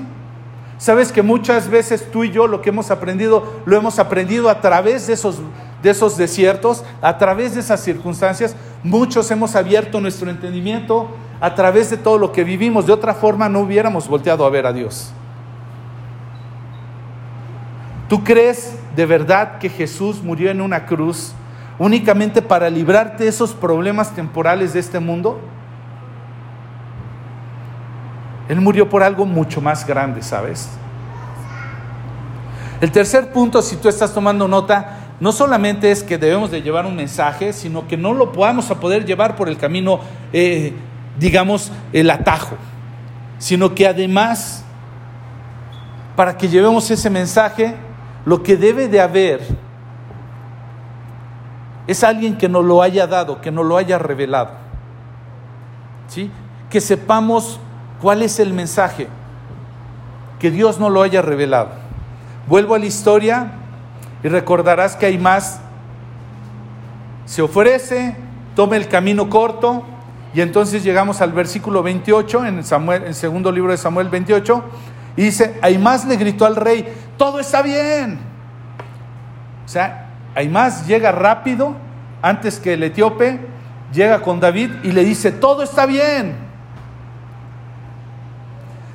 Sabes 0.78 1.12
que 1.12 1.22
muchas 1.22 1.70
veces 1.70 2.10
tú 2.12 2.24
y 2.24 2.32
yo 2.32 2.48
lo 2.48 2.62
que 2.62 2.70
hemos 2.70 2.90
aprendido, 2.90 3.62
lo 3.66 3.78
hemos 3.78 4.00
aprendido 4.00 4.50
a 4.50 4.60
través 4.60 5.08
de 5.08 5.14
esos 5.14 5.40
de 5.84 5.90
esos 5.90 6.18
desiertos, 6.18 6.84
a 7.02 7.18
través 7.18 7.54
de 7.54 7.60
esas 7.60 7.82
circunstancias, 7.82 8.56
muchos 8.84 9.30
hemos 9.32 9.56
abierto 9.56 10.00
nuestro 10.02 10.30
entendimiento 10.30 11.10
a 11.40 11.56
través 11.56 11.90
de 11.90 11.98
todo 11.98 12.18
lo 12.18 12.32
que 12.32 12.44
vivimos. 12.44 12.86
De 12.86 12.94
otra 12.94 13.14
forma 13.14 13.50
no 13.50 13.62
hubiéramos 13.62 14.08
volteado 14.08 14.46
a 14.46 14.50
ver 14.50 14.66
a 14.66 14.74
Dios. 14.74 15.12
¿Tú 18.08 18.24
crees 18.24 18.78
de 18.96 19.06
verdad 19.06 19.58
que 19.58 19.70
Jesús 19.70 20.22
murió 20.22 20.52
en 20.52 20.62
una 20.62 20.86
cruz 20.86 21.34
únicamente 21.80 22.42
para 22.42 22.70
librarte 22.70 23.24
de 23.24 23.30
esos 23.30 23.54
problemas 23.54 24.14
temporales 24.14 24.74
de 24.74 24.80
este 24.80 25.00
mundo? 25.00 25.40
Él 28.50 28.62
murió 28.62 28.90
por 28.90 29.02
algo 29.02 29.26
mucho 29.26 29.62
más 29.62 29.88
grande, 29.88 30.22
¿sabes? 30.22 30.70
El 32.82 32.92
tercer 32.92 33.32
punto, 33.32 33.62
si 33.62 33.78
tú 33.78 33.88
estás 33.88 34.14
tomando 34.14 34.48
nota, 34.48 35.03
no 35.24 35.32
solamente 35.32 35.90
es 35.90 36.04
que 36.04 36.18
debemos 36.18 36.52
de 36.52 36.62
llevar 36.62 36.86
un 36.86 36.98
mensaje, 36.98 37.54
sino 37.54 37.88
que 37.88 37.96
no 37.96 38.14
lo 38.14 38.34
podamos 38.34 38.70
a 38.70 38.82
poder 38.82 39.06
llevar 39.06 39.38
por 39.38 39.48
el 39.48 39.56
camino, 39.56 40.02
eh, 40.34 40.74
digamos, 41.18 41.72
el 41.94 42.10
atajo, 42.10 42.58
sino 43.38 43.74
que 43.74 43.88
además, 43.88 44.66
para 46.18 46.36
que 46.36 46.50
llevemos 46.50 46.92
ese 46.92 47.10
mensaje, 47.10 47.74
lo 48.26 48.44
que 48.44 48.58
debe 48.58 48.90
de 48.90 49.00
haber 49.00 49.40
es 51.88 52.04
alguien 52.04 52.38
que 52.38 52.50
nos 52.50 52.66
lo 52.66 52.82
haya 52.82 53.08
dado, 53.08 53.40
que 53.40 53.50
nos 53.50 53.66
lo 53.66 53.78
haya 53.78 53.98
revelado. 53.98 54.50
¿Sí? 56.10 56.30
Que 56.70 56.82
sepamos 56.82 57.62
cuál 58.02 58.24
es 58.24 58.40
el 58.40 58.52
mensaje, 58.52 59.08
que 60.38 60.52
Dios 60.52 60.82
nos 60.82 60.92
lo 60.92 61.02
haya 61.02 61.22
revelado. 61.22 61.70
Vuelvo 62.46 62.76
a 62.76 62.80
la 62.80 62.88
historia, 62.88 63.63
y 64.24 64.28
recordarás 64.30 64.96
que 64.96 65.06
hay 65.06 65.18
más. 65.18 65.60
Se 67.26 67.42
ofrece, 67.42 68.16
toma 68.56 68.78
el 68.78 68.88
camino 68.88 69.30
corto 69.30 69.84
y 70.34 70.42
entonces 70.42 70.84
llegamos 70.84 71.22
al 71.22 71.32
versículo 71.34 71.84
28 71.84 72.46
en, 72.46 72.64
Samuel, 72.64 73.04
en 73.04 73.08
el 73.10 73.16
segundo 73.16 73.52
libro 73.52 73.72
de 73.72 73.78
Samuel 73.78 74.10
28 74.10 74.64
y 75.16 75.24
dice, 75.24 75.60
más 75.80 76.06
le 76.06 76.16
gritó 76.16 76.46
al 76.46 76.56
rey, 76.56 76.92
todo 77.18 77.40
está 77.40 77.62
bien. 77.62 78.20
O 79.66 79.70
sea, 79.70 80.10
más 80.50 80.88
llega 80.88 81.12
rápido 81.12 81.76
antes 82.22 82.60
que 82.60 82.74
el 82.74 82.84
etíope, 82.84 83.40
llega 83.94 84.22
con 84.22 84.40
David 84.40 84.72
y 84.84 84.92
le 84.92 85.04
dice, 85.04 85.32
todo 85.32 85.62
está 85.62 85.86
bien. 85.86 86.36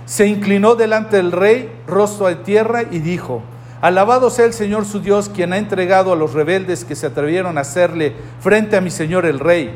Se 0.07 0.27
inclinó 0.27 0.75
delante 0.75 1.19
del 1.19 1.33
rey, 1.33 1.71
rostro 1.87 2.27
a 2.27 2.43
tierra, 2.43 2.83
y 2.91 2.99
dijo, 2.99 3.43
Alabado 3.81 4.29
sea 4.31 4.45
el 4.45 4.53
Señor 4.53 4.85
su 4.85 5.01
Dios, 5.01 5.29
quien 5.29 5.53
ha 5.53 5.59
entregado 5.59 6.13
a 6.13 6.17
los 6.17 6.33
rebeldes 6.33 6.85
que 6.85 6.97
se 6.97 7.07
atrevieron 7.07 7.59
a 7.59 7.61
hacerle 7.61 8.15
frente 8.41 8.77
a 8.77 8.81
mi 8.81 8.91
Señor 8.91 9.25
el 9.25 9.39
rey. 9.39 9.73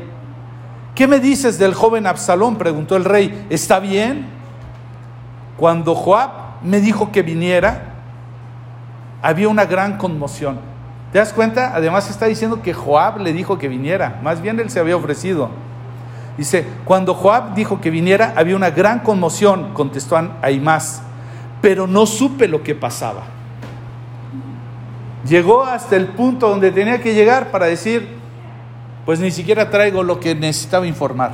¿Qué 0.93 1.07
me 1.07 1.19
dices 1.19 1.57
del 1.57 1.73
joven 1.73 2.05
Absalón? 2.05 2.57
preguntó 2.57 2.97
el 2.97 3.05
rey. 3.05 3.47
¿Está 3.49 3.79
bien? 3.79 4.27
Cuando 5.57 5.95
Joab 5.95 6.61
me 6.63 6.81
dijo 6.81 7.11
que 7.11 7.21
viniera, 7.21 7.93
había 9.21 9.47
una 9.47 9.65
gran 9.65 9.97
conmoción. 9.97 10.59
¿Te 11.13 11.19
das 11.19 11.31
cuenta? 11.31 11.73
Además 11.73 12.09
está 12.09 12.25
diciendo 12.25 12.61
que 12.61 12.73
Joab 12.73 13.21
le 13.21 13.31
dijo 13.31 13.57
que 13.57 13.69
viniera, 13.69 14.19
más 14.21 14.41
bien 14.41 14.59
él 14.59 14.69
se 14.69 14.79
había 14.79 14.97
ofrecido. 14.97 15.49
Dice, 16.37 16.65
cuando 16.83 17.13
Joab 17.13 17.53
dijo 17.53 17.79
que 17.79 17.89
viniera, 17.89 18.33
había 18.35 18.55
una 18.55 18.71
gran 18.71 18.99
conmoción, 18.99 19.73
contestó 19.73 20.17
Aimás, 20.41 21.03
pero 21.61 21.87
no 21.87 22.05
supe 22.05 22.47
lo 22.47 22.63
que 22.63 22.75
pasaba. 22.75 23.32
Llegó 25.27 25.63
hasta 25.63 25.95
el 25.95 26.07
punto 26.07 26.49
donde 26.49 26.71
tenía 26.71 27.01
que 27.01 27.13
llegar 27.13 27.49
para 27.49 27.67
decir, 27.67 28.07
pues 29.05 29.19
ni 29.19 29.31
siquiera 29.31 29.69
traigo 29.69 30.03
lo 30.03 30.19
que 30.19 30.35
necesitaba 30.35 30.85
informar. 30.85 31.31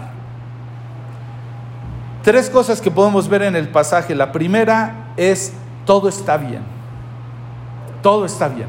Tres 2.24 2.50
cosas 2.50 2.82
que 2.82 2.92
podemos 2.92 3.28
ver 3.28 3.44
en 3.44 3.56
el 3.56 3.70
pasaje. 3.70 4.14
La 4.14 4.32
primera 4.32 5.14
es, 5.18 5.54
todo 5.86 6.08
está 6.08 6.38
bien. 6.38 6.62
Todo 8.04 8.26
está 8.26 8.48
bien. 8.48 8.68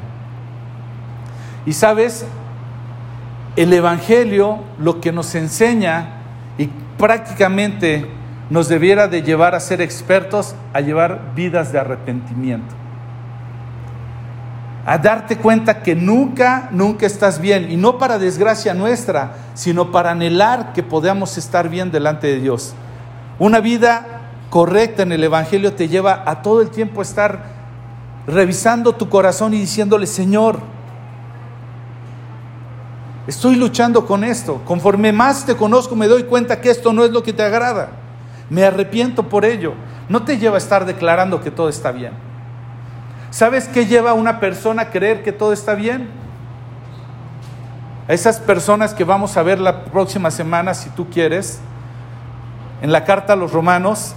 Y 1.66 1.74
sabes, 1.74 2.24
el 3.56 3.72
Evangelio 3.72 4.60
lo 4.78 5.00
que 5.00 5.12
nos 5.12 5.34
enseña 5.34 6.14
y 6.56 6.70
prácticamente 6.96 8.06
nos 8.48 8.68
debiera 8.68 9.06
de 9.06 9.22
llevar 9.22 9.54
a 9.54 9.60
ser 9.60 9.82
expertos, 9.82 10.54
a 10.72 10.80
llevar 10.80 11.32
vidas 11.34 11.72
de 11.72 11.78
arrepentimiento 11.78 12.79
a 14.86 14.98
darte 14.98 15.36
cuenta 15.36 15.82
que 15.82 15.94
nunca, 15.94 16.68
nunca 16.72 17.06
estás 17.06 17.40
bien, 17.40 17.70
y 17.70 17.76
no 17.76 17.98
para 17.98 18.18
desgracia 18.18 18.74
nuestra, 18.74 19.34
sino 19.54 19.92
para 19.92 20.12
anhelar 20.12 20.72
que 20.72 20.82
podamos 20.82 21.36
estar 21.36 21.68
bien 21.68 21.90
delante 21.90 22.28
de 22.28 22.40
Dios. 22.40 22.72
Una 23.38 23.60
vida 23.60 24.06
correcta 24.48 25.02
en 25.02 25.12
el 25.12 25.22
Evangelio 25.22 25.74
te 25.74 25.88
lleva 25.88 26.24
a 26.26 26.42
todo 26.42 26.62
el 26.62 26.70
tiempo 26.70 27.02
estar 27.02 27.60
revisando 28.26 28.94
tu 28.94 29.08
corazón 29.08 29.54
y 29.54 29.58
diciéndole, 29.58 30.06
Señor, 30.06 30.60
estoy 33.26 33.56
luchando 33.56 34.06
con 34.06 34.24
esto, 34.24 34.62
conforme 34.64 35.12
más 35.12 35.44
te 35.44 35.56
conozco 35.56 35.94
me 35.94 36.08
doy 36.08 36.24
cuenta 36.24 36.60
que 36.60 36.70
esto 36.70 36.92
no 36.92 37.04
es 37.04 37.10
lo 37.10 37.22
que 37.22 37.32
te 37.32 37.42
agrada, 37.42 37.90
me 38.48 38.64
arrepiento 38.64 39.28
por 39.28 39.44
ello. 39.44 39.74
No 40.08 40.24
te 40.24 40.38
lleva 40.38 40.56
a 40.56 40.58
estar 40.58 40.86
declarando 40.86 41.40
que 41.40 41.52
todo 41.52 41.68
está 41.68 41.92
bien 41.92 42.29
¿Sabes 43.30 43.68
qué 43.68 43.86
lleva 43.86 44.10
a 44.10 44.14
una 44.14 44.40
persona 44.40 44.82
a 44.82 44.90
creer 44.90 45.22
que 45.22 45.32
todo 45.32 45.52
está 45.52 45.74
bien? 45.74 46.10
A 48.08 48.12
esas 48.12 48.40
personas 48.40 48.92
que 48.92 49.04
vamos 49.04 49.36
a 49.36 49.42
ver 49.42 49.60
la 49.60 49.84
próxima 49.84 50.32
semana, 50.32 50.74
si 50.74 50.90
tú 50.90 51.08
quieres, 51.10 51.60
en 52.82 52.90
la 52.90 53.04
carta 53.04 53.34
a 53.34 53.36
los 53.36 53.52
romanos, 53.52 54.14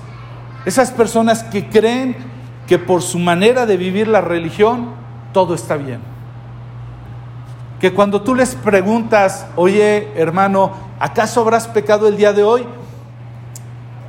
esas 0.65 0.89
personas 0.89 1.43
que 1.43 1.69
creen 1.69 2.15
que 2.67 2.79
por 2.79 3.03
su 3.03 3.19
manera 3.19 3.67
de 3.67 3.77
vivir 3.77 4.07
la 4.07 4.21
religión, 4.21 4.91
todo 5.31 5.53
está 5.53 5.75
bien. 5.75 5.99
Que 7.79 7.93
cuando 7.93 8.21
tú 8.21 8.33
les 8.33 8.55
preguntas, 8.55 9.45
oye 9.55 10.07
hermano, 10.15 10.71
¿acaso 10.99 11.41
habrás 11.41 11.67
pecado 11.67 12.07
el 12.07 12.17
día 12.17 12.33
de 12.33 12.43
hoy? 12.43 12.65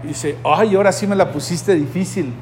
Y 0.02 0.08
dice, 0.08 0.38
ay, 0.44 0.76
ahora 0.76 0.92
sí 0.92 1.06
me 1.06 1.16
la 1.16 1.30
pusiste 1.30 1.74
difícil. 1.74 2.32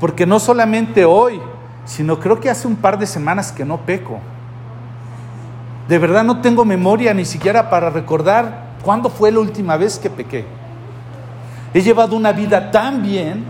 Porque 0.00 0.26
no 0.26 0.38
solamente 0.38 1.04
hoy, 1.04 1.40
sino 1.84 2.18
creo 2.18 2.40
que 2.40 2.50
hace 2.50 2.66
un 2.68 2.76
par 2.76 2.98
de 2.98 3.06
semanas 3.06 3.52
que 3.52 3.64
no 3.64 3.78
peco. 3.78 4.18
De 5.88 5.98
verdad 5.98 6.24
no 6.24 6.40
tengo 6.40 6.64
memoria 6.64 7.14
ni 7.14 7.24
siquiera 7.24 7.70
para 7.70 7.90
recordar 7.90 8.66
cuándo 8.82 9.08
fue 9.08 9.30
la 9.30 9.40
última 9.40 9.76
vez 9.76 9.98
que 9.98 10.10
pequé. 10.10 10.44
He 11.72 11.80
llevado 11.80 12.16
una 12.16 12.32
vida 12.32 12.70
tan 12.70 13.02
bien, 13.02 13.44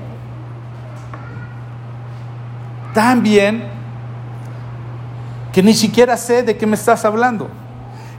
tan 2.93 3.23
bien, 3.23 3.65
que 5.53 5.63
ni 5.63 5.73
siquiera 5.73 6.17
sé 6.17 6.43
de 6.43 6.57
qué 6.57 6.67
me 6.67 6.75
estás 6.75 7.05
hablando. 7.05 7.49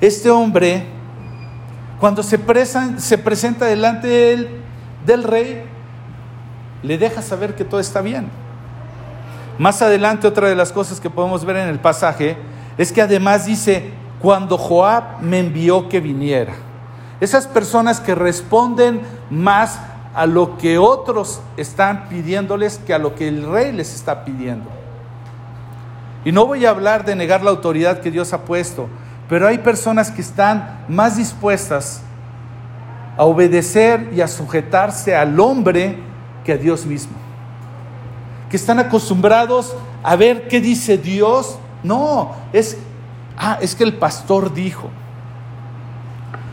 Este 0.02 0.30
hombre, 0.32 0.86
cuando 2.00 2.24
se, 2.24 2.40
se 2.98 3.18
presenta 3.20 3.66
delante 3.66 4.08
del, 4.08 4.50
del 5.06 5.24
rey, 5.24 5.64
le 6.84 6.98
deja 6.98 7.22
saber 7.22 7.56
que 7.56 7.66
todo 7.66 7.80
está 7.80 8.02
bien. 8.02 8.30
Más 9.58 9.82
adelante 9.82 10.28
otra 10.28 10.50
de 10.50 10.56
las 10.56 10.72
cosas 10.72 11.00
que 11.00 11.10
podemos 11.10 11.44
ver 11.44 11.58
en 11.58 11.70
el 11.70 11.80
pasaje 11.80 12.38
es 12.78 12.92
que 12.92 13.02
además 13.02 13.46
dice, 13.46 13.92
cuando 14.22 14.58
Joab 14.58 15.22
me 15.22 15.40
envió 15.40 15.90
que 15.90 16.00
viniera. 16.00 16.54
Esas 17.20 17.48
personas 17.48 18.00
que 18.00 18.14
responden 18.14 19.02
más 19.30 19.80
a 20.14 20.26
lo 20.26 20.58
que 20.58 20.78
otros 20.78 21.42
están 21.58 22.08
pidiéndoles 22.10 22.80
que 22.80 22.94
a 22.94 23.00
lo 23.00 23.16
que 23.16 23.28
el 23.28 23.50
rey 23.50 23.72
les 23.72 23.96
está 23.96 24.24
pidiendo. 24.24 24.70
Y 26.26 26.32
no 26.32 26.46
voy 26.46 26.66
a 26.66 26.72
hablar 26.72 27.06
de 27.06 27.16
negar 27.16 27.44
la 27.44 27.52
autoridad 27.52 28.02
que 28.02 28.12
Dios 28.12 28.34
ha 28.34 28.42
puesto, 28.42 28.88
pero 29.30 29.48
hay 29.48 29.60
personas 29.60 30.12
que 30.12 30.22
están 30.22 30.86
más 30.88 31.18
dispuestas 31.18 32.02
a 33.18 33.24
obedecer 33.24 34.12
y 34.14 34.22
a 34.22 34.28
sujetarse 34.28 35.16
al 35.16 35.40
hombre 35.40 36.07
que 36.48 36.54
a 36.54 36.58
Dios 36.58 36.86
mismo. 36.86 37.12
Que 38.50 38.56
están 38.56 38.80
acostumbrados 38.80 39.76
a 40.02 40.16
ver 40.16 40.48
qué 40.48 40.62
dice 40.62 40.98
Dios. 40.98 41.60
No, 41.84 42.32
es, 42.54 42.78
ah, 43.38 43.58
es 43.62 43.76
que 43.76 43.84
el 43.84 43.98
pastor 43.98 44.54
dijo. 44.54 44.90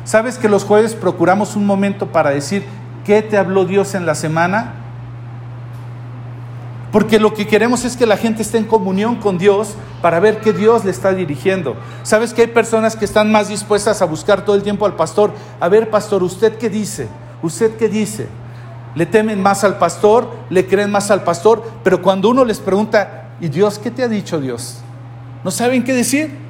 ¿Sabes 0.02 0.36
que 0.36 0.48
los 0.48 0.64
jueves 0.64 0.96
procuramos 0.96 1.54
un 1.54 1.64
momento 1.64 2.08
para 2.08 2.30
decir 2.30 2.64
qué 3.04 3.22
te 3.22 3.38
habló 3.38 3.66
Dios 3.66 3.94
en 3.94 4.04
la 4.04 4.16
semana? 4.16 4.74
Porque 6.90 7.20
lo 7.20 7.32
que 7.32 7.46
queremos 7.46 7.84
es 7.84 7.96
que 7.96 8.04
la 8.04 8.16
gente 8.16 8.42
esté 8.42 8.58
en 8.58 8.64
comunión 8.64 9.14
con 9.16 9.38
Dios 9.38 9.76
para 10.02 10.18
ver 10.18 10.40
qué 10.40 10.52
Dios 10.52 10.84
le 10.84 10.90
está 10.90 11.12
dirigiendo. 11.12 11.76
¿Sabes 12.02 12.34
que 12.34 12.42
hay 12.42 12.48
personas 12.48 12.96
que 12.96 13.04
están 13.04 13.30
más 13.30 13.48
dispuestas 13.48 14.02
a 14.02 14.06
buscar 14.06 14.44
todo 14.44 14.56
el 14.56 14.64
tiempo 14.64 14.86
al 14.86 14.96
pastor? 14.96 15.32
A 15.60 15.68
ver, 15.68 15.88
pastor, 15.88 16.24
¿usted 16.24 16.58
qué 16.58 16.68
dice? 16.68 17.06
¿Usted 17.42 17.76
qué 17.76 17.88
dice? 17.88 18.26
Le 18.94 19.06
temen 19.06 19.42
más 19.42 19.64
al 19.64 19.78
pastor, 19.78 20.30
le 20.50 20.66
creen 20.66 20.90
más 20.90 21.10
al 21.10 21.24
pastor, 21.24 21.64
pero 21.82 22.00
cuando 22.00 22.28
uno 22.28 22.44
les 22.44 22.58
pregunta, 22.58 23.30
¿y 23.40 23.48
Dios 23.48 23.78
qué 23.78 23.90
te 23.90 24.02
ha 24.02 24.08
dicho 24.08 24.40
Dios? 24.40 24.78
No 25.42 25.50
saben 25.50 25.84
qué 25.84 25.92
decir. 25.92 26.44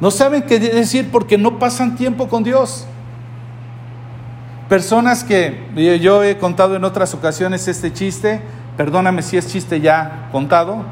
No 0.00 0.10
saben 0.10 0.42
qué 0.42 0.58
decir 0.58 1.10
porque 1.10 1.36
no 1.36 1.58
pasan 1.58 1.96
tiempo 1.96 2.28
con 2.28 2.42
Dios. 2.42 2.86
Personas 4.68 5.24
que 5.24 5.98
yo 6.00 6.22
he 6.22 6.38
contado 6.38 6.76
en 6.76 6.84
otras 6.84 7.12
ocasiones 7.12 7.66
este 7.68 7.92
chiste, 7.92 8.40
perdóname 8.76 9.22
si 9.22 9.36
es 9.36 9.48
chiste 9.48 9.80
ya 9.80 10.28
contado, 10.32 10.84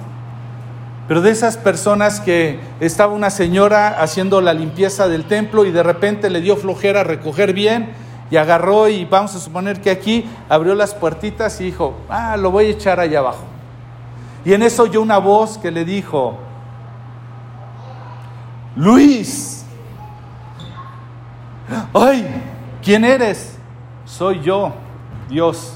pero 1.07 1.23
de 1.23 1.31
esas 1.31 1.57
personas 1.57 2.21
que 2.21 2.59
estaba 2.81 3.15
una 3.15 3.31
señora 3.31 4.01
haciendo 4.01 4.41
la 4.41 4.53
limpieza 4.53 5.09
del 5.09 5.25
templo 5.25 5.65
y 5.65 5.71
de 5.71 5.83
repente 5.83 6.29
le 6.29 6.41
dio 6.41 6.57
flojera 6.57 7.05
recoger 7.05 7.55
bien 7.55 7.93
y 8.31 8.37
agarró 8.37 8.89
y 8.89 9.05
vamos 9.05 9.35
a 9.35 9.39
suponer 9.39 9.81
que 9.81 9.91
aquí 9.91 10.29
abrió 10.49 10.75
las 10.75 10.95
puertitas 10.95 11.61
y 11.61 11.65
dijo, 11.65 11.95
ah, 12.09 12.37
lo 12.37 12.51
voy 12.51 12.67
a 12.67 12.71
echar 12.71 13.01
allá 13.01 13.21
abajo. 13.21 13.45
Y 14.45 14.53
en 14.53 14.63
eso 14.63 14.85
oyó 14.85 15.03
una 15.03 15.19
voz 15.19 15.59
que 15.59 15.71
le 15.71 15.85
dijo, 15.85 16.39
Luis, 18.77 19.65
ay, 21.93 22.27
¿quién 22.83 23.05
eres? 23.05 23.57
Soy 24.05 24.41
yo, 24.41 24.73
Dios. 25.29 25.75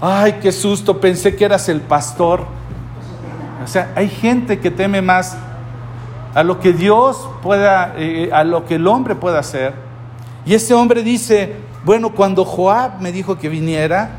Ay, 0.00 0.38
qué 0.40 0.52
susto, 0.52 1.00
pensé 1.00 1.34
que 1.34 1.44
eras 1.44 1.68
el 1.68 1.80
pastor. 1.80 2.44
O 3.64 3.66
sea, 3.66 3.92
hay 3.96 4.08
gente 4.08 4.60
que 4.60 4.70
teme 4.70 5.02
más 5.02 5.36
a 6.34 6.42
lo 6.44 6.60
que 6.60 6.72
Dios 6.72 7.28
pueda, 7.42 7.94
eh, 7.96 8.30
a 8.32 8.44
lo 8.44 8.64
que 8.64 8.76
el 8.76 8.86
hombre 8.86 9.16
pueda 9.16 9.40
hacer. 9.40 9.74
Y 10.46 10.54
ese 10.54 10.72
hombre 10.72 11.02
dice, 11.02 11.56
bueno, 11.84 12.10
cuando 12.10 12.44
Joab 12.44 13.00
me 13.00 13.12
dijo 13.12 13.38
que 13.38 13.48
viniera, 13.48 14.10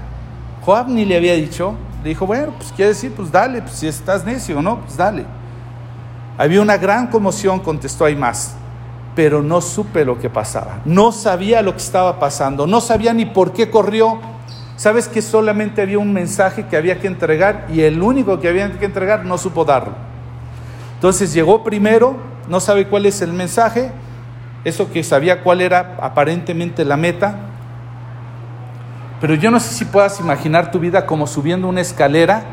Joab 0.62 0.90
ni 0.90 1.06
le 1.06 1.18
había 1.18 1.34
dicho, 1.34 1.76
le 2.04 2.10
dijo, 2.10 2.26
bueno, 2.26 2.54
pues 2.58 2.72
quiere 2.72 2.90
decir, 2.90 3.14
pues 3.14 3.32
dale, 3.32 3.62
pues 3.62 3.74
si 3.74 3.88
estás 3.88 4.26
necio, 4.26 4.62
¿no? 4.62 4.80
Pues 4.80 4.96
dale. 4.96 5.26
Había 6.38 6.62
una 6.62 6.78
gran 6.78 7.08
conmoción, 7.08 7.60
contestó 7.60 8.06
más, 8.16 8.56
pero 9.14 9.42
no 9.44 9.60
supe 9.60 10.06
lo 10.06 10.18
que 10.18 10.30
pasaba, 10.30 10.80
no 10.86 11.12
sabía 11.12 11.62
lo 11.62 11.74
que 11.74 11.82
estaba 11.82 12.18
pasando, 12.18 12.66
no 12.66 12.80
sabía 12.80 13.14
ni 13.14 13.26
por 13.26 13.52
qué 13.52 13.70
corrió. 13.70 14.20
Sabes 14.78 15.10
que 15.10 15.22
solamente 15.22 15.82
había 15.82 16.00
un 16.00 16.14
mensaje 16.14 16.66
que 16.68 16.78
había 16.78 17.02
que 17.02 17.08
entregar 17.08 17.68
y 17.70 17.82
el 17.82 18.02
único 18.02 18.40
que 18.40 18.48
había 18.48 18.72
que 18.80 18.86
entregar 18.86 19.26
no 19.26 19.38
supo 19.38 19.66
darlo. 19.66 19.94
Entonces 20.96 21.34
llegó 21.34 21.66
primero, 21.66 22.16
no 22.48 22.62
sabe 22.62 22.88
cuál 22.88 23.06
es 23.06 23.22
el 23.22 23.34
mensaje, 23.34 23.92
eso 24.64 24.90
que 24.90 25.04
sabía 25.04 25.44
cuál 25.44 25.60
era 25.60 25.98
aparentemente 26.02 26.86
la 26.86 26.96
meta. 26.96 27.49
Pero 29.22 29.36
yo 29.36 29.52
no 29.52 29.60
sé 29.60 29.74
si 29.74 29.86
puedas 29.86 30.20
imaginar 30.20 30.72
tu 30.72 30.80
vida 30.80 31.06
como 31.06 31.28
subiendo 31.28 31.68
una 31.68 31.82
escalera. 31.82 32.44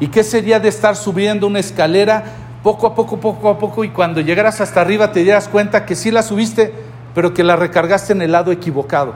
¿Y 0.00 0.08
qué 0.08 0.22
sería 0.22 0.60
de 0.60 0.68
estar 0.68 0.96
subiendo 0.96 1.46
una 1.46 1.60
escalera 1.60 2.24
poco 2.62 2.86
a 2.86 2.94
poco, 2.94 3.18
poco 3.18 3.48
a 3.50 3.58
poco, 3.58 3.84
y 3.84 3.90
cuando 3.90 4.20
llegaras 4.20 4.60
hasta 4.60 4.80
arriba 4.80 5.12
te 5.12 5.22
dieras 5.22 5.48
cuenta 5.48 5.84
que 5.84 5.94
sí 5.94 6.10
la 6.10 6.22
subiste, 6.22 6.72
pero 7.14 7.34
que 7.34 7.44
la 7.44 7.56
recargaste 7.56 8.12
en 8.12 8.22
el 8.22 8.32
lado 8.32 8.50
equivocado? 8.52 9.14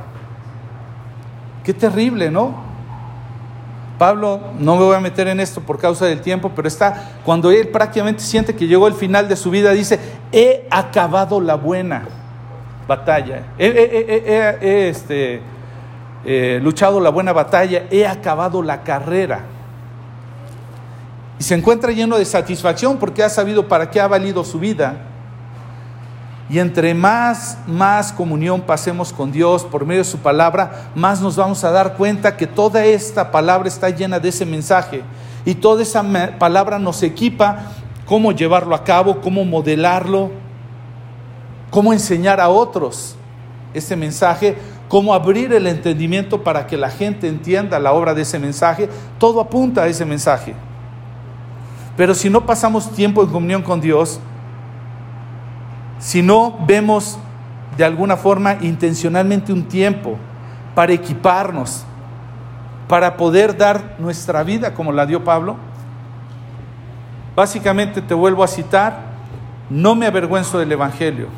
Qué 1.64 1.72
terrible, 1.72 2.30
¿no? 2.30 2.68
Pablo, 3.98 4.40
no 4.58 4.76
me 4.76 4.84
voy 4.84 4.96
a 4.96 5.00
meter 5.00 5.26
en 5.26 5.40
esto 5.40 5.60
por 5.60 5.78
causa 5.78 6.06
del 6.06 6.20
tiempo, 6.20 6.52
pero 6.54 6.68
está, 6.68 7.18
cuando 7.24 7.50
él 7.50 7.68
prácticamente 7.68 8.22
siente 8.22 8.54
que 8.54 8.66
llegó 8.66 8.86
el 8.86 8.94
final 8.94 9.28
de 9.28 9.34
su 9.34 9.50
vida, 9.50 9.72
dice, 9.72 9.98
he 10.30 10.66
acabado 10.70 11.40
la 11.40 11.56
buena 11.56 12.02
batalla, 12.86 13.42
he, 13.58 14.88
este, 14.88 15.40
luchado 16.24 17.00
la 17.00 17.10
buena 17.10 17.32
batalla, 17.32 17.84
he 17.90 18.06
acabado 18.06 18.62
la 18.62 18.82
carrera. 18.82 19.44
Y 21.38 21.44
se 21.44 21.54
encuentra 21.54 21.92
lleno 21.92 22.18
de 22.18 22.24
satisfacción 22.24 22.98
porque 22.98 23.22
ha 23.22 23.28
sabido 23.28 23.68
para 23.68 23.90
qué 23.90 24.00
ha 24.00 24.08
valido 24.08 24.44
su 24.44 24.58
vida. 24.58 24.96
Y 26.50 26.58
entre 26.58 26.94
más, 26.94 27.58
más 27.66 28.12
comunión 28.12 28.62
pasemos 28.62 29.12
con 29.12 29.30
Dios 29.30 29.64
por 29.64 29.84
medio 29.84 30.02
de 30.02 30.08
su 30.08 30.18
palabra, 30.18 30.90
más 30.94 31.20
nos 31.20 31.36
vamos 31.36 31.62
a 31.62 31.70
dar 31.70 31.94
cuenta 31.94 32.36
que 32.36 32.46
toda 32.46 32.84
esta 32.86 33.30
palabra 33.30 33.68
está 33.68 33.90
llena 33.90 34.18
de 34.18 34.30
ese 34.30 34.46
mensaje. 34.46 35.02
Y 35.44 35.54
toda 35.54 35.82
esa 35.82 36.02
palabra 36.38 36.78
nos 36.78 37.02
equipa 37.02 37.66
cómo 38.06 38.32
llevarlo 38.32 38.74
a 38.74 38.82
cabo, 38.82 39.20
cómo 39.20 39.44
modelarlo, 39.44 40.30
cómo 41.70 41.92
enseñar 41.92 42.40
a 42.40 42.48
otros 42.48 43.14
ese 43.74 43.94
mensaje, 43.94 44.56
cómo 44.88 45.14
abrir 45.14 45.52
el 45.52 45.66
entendimiento 45.66 46.42
para 46.42 46.66
que 46.66 46.76
la 46.76 46.90
gente 46.90 47.28
entienda 47.28 47.78
la 47.78 47.92
obra 47.92 48.14
de 48.14 48.22
ese 48.22 48.38
mensaje. 48.38 48.88
Todo 49.18 49.40
apunta 49.40 49.82
a 49.82 49.86
ese 49.86 50.04
mensaje. 50.04 50.54
Pero 51.96 52.14
si 52.14 52.30
no 52.30 52.46
pasamos 52.46 52.92
tiempo 52.92 53.22
en 53.22 53.30
comunión 53.30 53.62
con 53.62 53.80
Dios, 53.80 54.20
si 55.98 56.22
no 56.22 56.58
vemos 56.66 57.18
de 57.76 57.84
alguna 57.84 58.16
forma 58.16 58.56
intencionalmente 58.60 59.52
un 59.52 59.64
tiempo 59.64 60.16
para 60.74 60.92
equiparnos, 60.92 61.84
para 62.88 63.16
poder 63.16 63.56
dar 63.56 63.96
nuestra 63.98 64.42
vida 64.42 64.72
como 64.74 64.92
la 64.92 65.06
dio 65.06 65.22
Pablo, 65.22 65.56
básicamente 67.36 68.00
te 68.00 68.14
vuelvo 68.14 68.42
a 68.42 68.48
citar, 68.48 69.00
no 69.68 69.94
me 69.94 70.06
avergüenzo 70.06 70.58
del 70.58 70.72
Evangelio, 70.72 71.28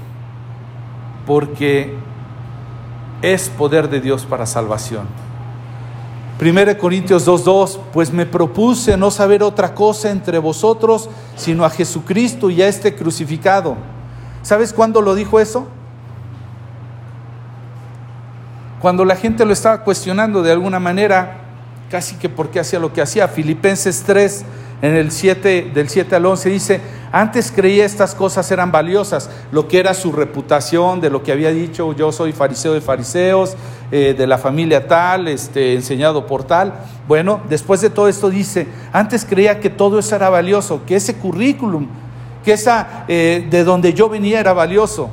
porque 1.26 1.94
es 3.22 3.48
poder 3.48 3.88
de 3.88 4.00
Dios 4.00 4.26
para 4.26 4.46
salvación. 4.46 5.06
1 6.40 6.78
Corintios 6.78 7.26
2.2, 7.28 7.78
pues 7.92 8.12
me 8.12 8.24
propuse 8.24 8.96
no 8.96 9.10
saber 9.10 9.42
otra 9.42 9.74
cosa 9.74 10.10
entre 10.10 10.38
vosotros, 10.38 11.10
sino 11.36 11.66
a 11.66 11.70
Jesucristo 11.70 12.48
y 12.48 12.62
a 12.62 12.68
este 12.68 12.94
crucificado. 12.94 13.76
¿Sabes 14.42 14.72
cuándo 14.72 15.02
lo 15.02 15.14
dijo 15.14 15.38
eso? 15.38 15.66
Cuando 18.80 19.04
la 19.04 19.16
gente 19.16 19.44
lo 19.44 19.52
estaba 19.52 19.84
cuestionando 19.84 20.42
de 20.42 20.52
alguna 20.52 20.80
manera, 20.80 21.40
casi 21.90 22.16
que 22.16 22.30
porque 22.30 22.58
hacía 22.58 22.78
lo 22.78 22.94
que 22.94 23.02
hacía. 23.02 23.28
Filipenses 23.28 24.02
3, 24.06 24.44
en 24.82 24.94
el 24.94 25.10
7, 25.10 25.70
del 25.74 25.88
7 25.88 26.16
al 26.16 26.26
11, 26.26 26.48
dice, 26.48 26.80
antes 27.12 27.52
creía 27.52 27.84
estas 27.84 28.14
cosas 28.14 28.50
eran 28.50 28.72
valiosas, 28.72 29.30
lo 29.52 29.68
que 29.68 29.78
era 29.78 29.94
su 29.94 30.12
reputación, 30.12 31.00
de 31.00 31.10
lo 31.10 31.22
que 31.22 31.32
había 31.32 31.50
dicho, 31.50 31.92
yo 31.92 32.12
soy 32.12 32.32
fariseo 32.32 32.72
de 32.72 32.80
fariseos, 32.80 33.56
eh, 33.90 34.14
de 34.16 34.26
la 34.26 34.38
familia 34.38 34.86
tal, 34.86 35.28
este, 35.28 35.74
enseñado 35.74 36.26
por 36.26 36.44
tal. 36.44 36.74
Bueno, 37.08 37.40
después 37.48 37.80
de 37.80 37.90
todo 37.90 38.08
esto 38.08 38.30
dice, 38.30 38.68
antes 38.92 39.24
creía 39.24 39.60
que 39.60 39.70
todo 39.70 39.98
eso 39.98 40.16
era 40.16 40.30
valioso, 40.30 40.82
que 40.86 40.96
ese 40.96 41.16
currículum 41.16 41.88
que 42.44 42.52
esa 42.52 43.04
eh, 43.08 43.46
de 43.50 43.64
donde 43.64 43.92
yo 43.92 44.08
venía 44.08 44.40
era 44.40 44.52
valioso, 44.52 45.10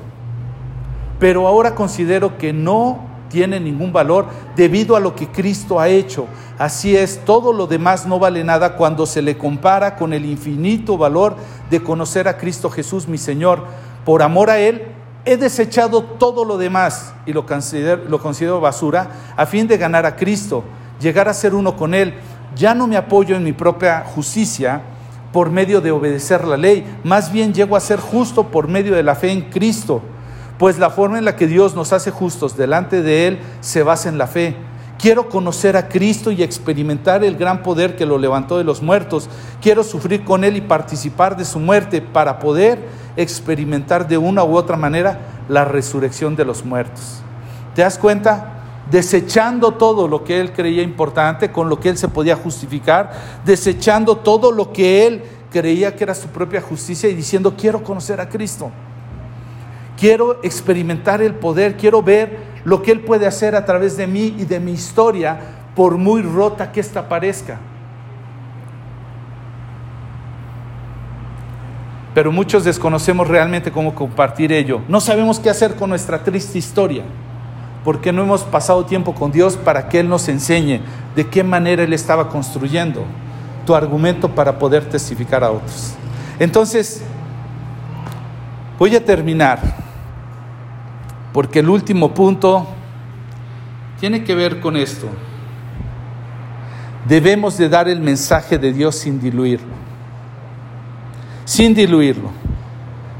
pero 1.19 1.47
ahora 1.47 1.75
considero 1.75 2.37
que 2.37 2.53
no 2.53 3.06
tiene 3.29 3.59
ningún 3.59 3.93
valor 3.93 4.27
debido 4.55 4.95
a 4.95 4.99
lo 4.99 5.15
que 5.15 5.27
Cristo 5.27 5.79
ha 5.79 5.87
hecho. 5.87 6.27
Así 6.57 6.95
es, 6.95 7.23
todo 7.25 7.53
lo 7.53 7.67
demás 7.67 8.05
no 8.05 8.19
vale 8.19 8.43
nada 8.43 8.75
cuando 8.75 9.05
se 9.05 9.21
le 9.21 9.37
compara 9.37 9.95
con 9.95 10.13
el 10.13 10.25
infinito 10.25 10.97
valor 10.97 11.35
de 11.69 11.83
conocer 11.83 12.27
a 12.27 12.37
Cristo 12.37 12.69
Jesús, 12.69 13.07
mi 13.07 13.17
Señor. 13.17 13.63
Por 14.05 14.23
amor 14.23 14.49
a 14.49 14.59
Él, 14.59 14.83
he 15.25 15.37
desechado 15.37 16.03
todo 16.03 16.45
lo 16.45 16.57
demás 16.57 17.13
y 17.25 17.33
lo 17.33 17.45
considero, 17.45 18.61
basura 18.61 19.11
a 19.35 19.45
fin 19.45 19.67
de 19.67 19.77
ganar 19.77 20.05
a 20.05 20.15
Cristo, 20.15 20.63
llegar 20.99 21.27
a 21.27 21.33
ser 21.33 21.53
uno 21.53 21.75
con 21.75 21.93
Él. 21.93 22.13
Ya 22.55 22.73
no 22.73 22.87
me 22.87 22.97
apoyo 22.97 23.35
en 23.35 23.43
mi 23.43 23.51
propia 23.51 24.03
justicia, 24.15 24.81
por 25.31 25.51
medio 25.51 25.81
de 25.81 25.91
obedecer 25.91 26.45
la 26.45 26.57
ley, 26.57 26.85
más 27.03 27.31
bien 27.31 27.53
llego 27.53 27.75
a 27.75 27.81
ser 27.81 27.99
justo 27.99 28.47
por 28.47 28.67
medio 28.67 28.95
de 28.95 29.03
la 29.03 29.13
fe 29.13 29.31
en 29.31 29.41
Cristo, 29.49 30.01
pues 30.57 30.79
la 30.79 30.89
forma 30.89 31.17
en 31.17 31.25
la 31.25 31.35
que 31.35 31.47
Dios 31.47 31.75
nos 31.75 31.93
hace 31.93 32.11
justos 32.11 32.57
delante 32.57 33.01
de 33.01 33.27
Él 33.27 33.39
se 33.61 33.83
basa 33.83 34.09
en 34.09 34.17
la 34.17 34.27
fe. 34.27 34.55
Quiero 34.97 35.29
conocer 35.29 35.77
a 35.77 35.89
Cristo 35.89 36.31
y 36.31 36.41
experimentar 36.41 37.23
el 37.23 37.37
gran 37.37 37.61
poder 37.61 37.95
que 37.95 38.05
lo 38.05 38.17
levantó 38.17 38.57
de 38.57 38.63
los 38.63 38.81
muertos. 38.81 39.29
Quiero 39.61 39.83
sufrir 39.83 40.23
con 40.23 40.43
Él 40.43 40.57
y 40.57 40.61
participar 40.61 41.37
de 41.37 41.45
su 41.45 41.59
muerte 41.59 42.01
para 42.01 42.39
poder 42.39 42.79
experimentar 43.15 44.07
de 44.07 44.17
una 44.17 44.43
u 44.43 44.55
otra 44.55 44.75
manera 44.75 45.19
la 45.49 45.65
resurrección 45.65 46.35
de 46.35 46.45
los 46.45 46.65
muertos. 46.65 47.21
¿Te 47.75 47.83
das 47.83 47.97
cuenta? 47.97 48.53
desechando 48.89 49.73
todo 49.73 50.07
lo 50.07 50.23
que 50.23 50.39
él 50.39 50.53
creía 50.53 50.81
importante, 50.81 51.51
con 51.51 51.69
lo 51.69 51.79
que 51.79 51.89
él 51.89 51.97
se 51.97 52.07
podía 52.07 52.35
justificar, 52.35 53.11
desechando 53.45 54.17
todo 54.17 54.51
lo 54.51 54.71
que 54.71 55.05
él 55.05 55.23
creía 55.51 55.95
que 55.95 56.03
era 56.03 56.15
su 56.15 56.27
propia 56.27 56.61
justicia 56.61 57.09
y 57.09 57.13
diciendo, 57.13 57.55
quiero 57.57 57.83
conocer 57.83 58.21
a 58.21 58.29
Cristo, 58.29 58.71
quiero 59.97 60.39
experimentar 60.43 61.21
el 61.21 61.33
poder, 61.33 61.75
quiero 61.75 62.01
ver 62.01 62.37
lo 62.63 62.81
que 62.81 62.91
él 62.91 63.01
puede 63.01 63.25
hacer 63.25 63.55
a 63.55 63.65
través 63.65 63.97
de 63.97 64.07
mí 64.07 64.35
y 64.37 64.45
de 64.45 64.59
mi 64.59 64.71
historia, 64.71 65.39
por 65.75 65.97
muy 65.97 66.21
rota 66.21 66.71
que 66.71 66.79
ésta 66.79 67.09
parezca. 67.09 67.59
Pero 72.13 72.31
muchos 72.31 72.63
desconocemos 72.63 73.27
realmente 73.27 73.71
cómo 73.71 73.93
compartir 73.93 74.51
ello. 74.51 74.81
No 74.87 74.99
sabemos 74.99 75.39
qué 75.39 75.49
hacer 75.49 75.75
con 75.75 75.89
nuestra 75.89 76.23
triste 76.23 76.57
historia 76.57 77.03
porque 77.87 78.11
no 78.11 78.21
hemos 78.21 78.41
pasado 78.41 78.85
tiempo 78.85 79.15
con 79.15 79.31
Dios 79.31 79.55
para 79.55 79.87
que 79.87 80.01
Él 80.01 80.09
nos 80.09 80.27
enseñe 80.27 80.81
de 81.15 81.27
qué 81.27 81.41
manera 81.41 81.83
Él 81.83 81.93
estaba 81.93 82.27
construyendo 82.27 83.05
tu 83.65 83.73
argumento 83.73 84.27
para 84.27 84.59
poder 84.59 84.83
testificar 84.89 85.41
a 85.41 85.51
otros. 85.51 85.93
Entonces, 86.37 87.01
voy 88.77 88.93
a 88.93 89.05
terminar, 89.05 89.86
porque 91.33 91.59
el 91.59 91.69
último 91.69 92.13
punto 92.13 92.67
tiene 93.99 94.23
que 94.23 94.35
ver 94.35 94.59
con 94.59 94.77
esto. 94.77 95.07
Debemos 97.07 97.57
de 97.57 97.69
dar 97.69 97.87
el 97.87 98.01
mensaje 98.01 98.57
de 98.57 98.73
Dios 98.73 98.95
sin 98.95 99.19
diluirlo. 99.19 99.73
Sin 101.45 101.73
diluirlo. 101.73 102.31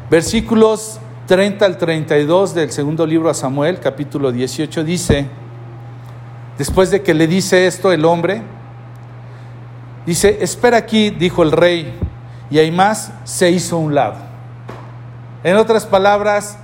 Versículos 0.10 1.00
30 1.28 1.66
al 1.66 1.78
32 1.78 2.54
del 2.54 2.72
segundo 2.72 3.06
libro 3.06 3.30
a 3.30 3.34
Samuel, 3.34 3.80
capítulo 3.80 4.32
18, 4.32 4.84
dice, 4.84 5.28
después 6.58 6.90
de 6.90 7.02
que 7.02 7.14
le 7.14 7.28
dice 7.28 7.68
esto 7.68 7.92
el 7.92 8.06
hombre, 8.06 8.42
dice, 10.06 10.38
espera 10.42 10.78
aquí, 10.78 11.10
dijo 11.10 11.44
el 11.44 11.52
rey, 11.52 11.94
y 12.50 12.60
hay 12.60 12.72
más, 12.72 13.12
se 13.26 13.52
hizo 13.52 13.78
un 13.78 13.94
lado. 13.94 14.16
En 15.44 15.58
otras 15.58 15.86
palabras, 15.86 16.58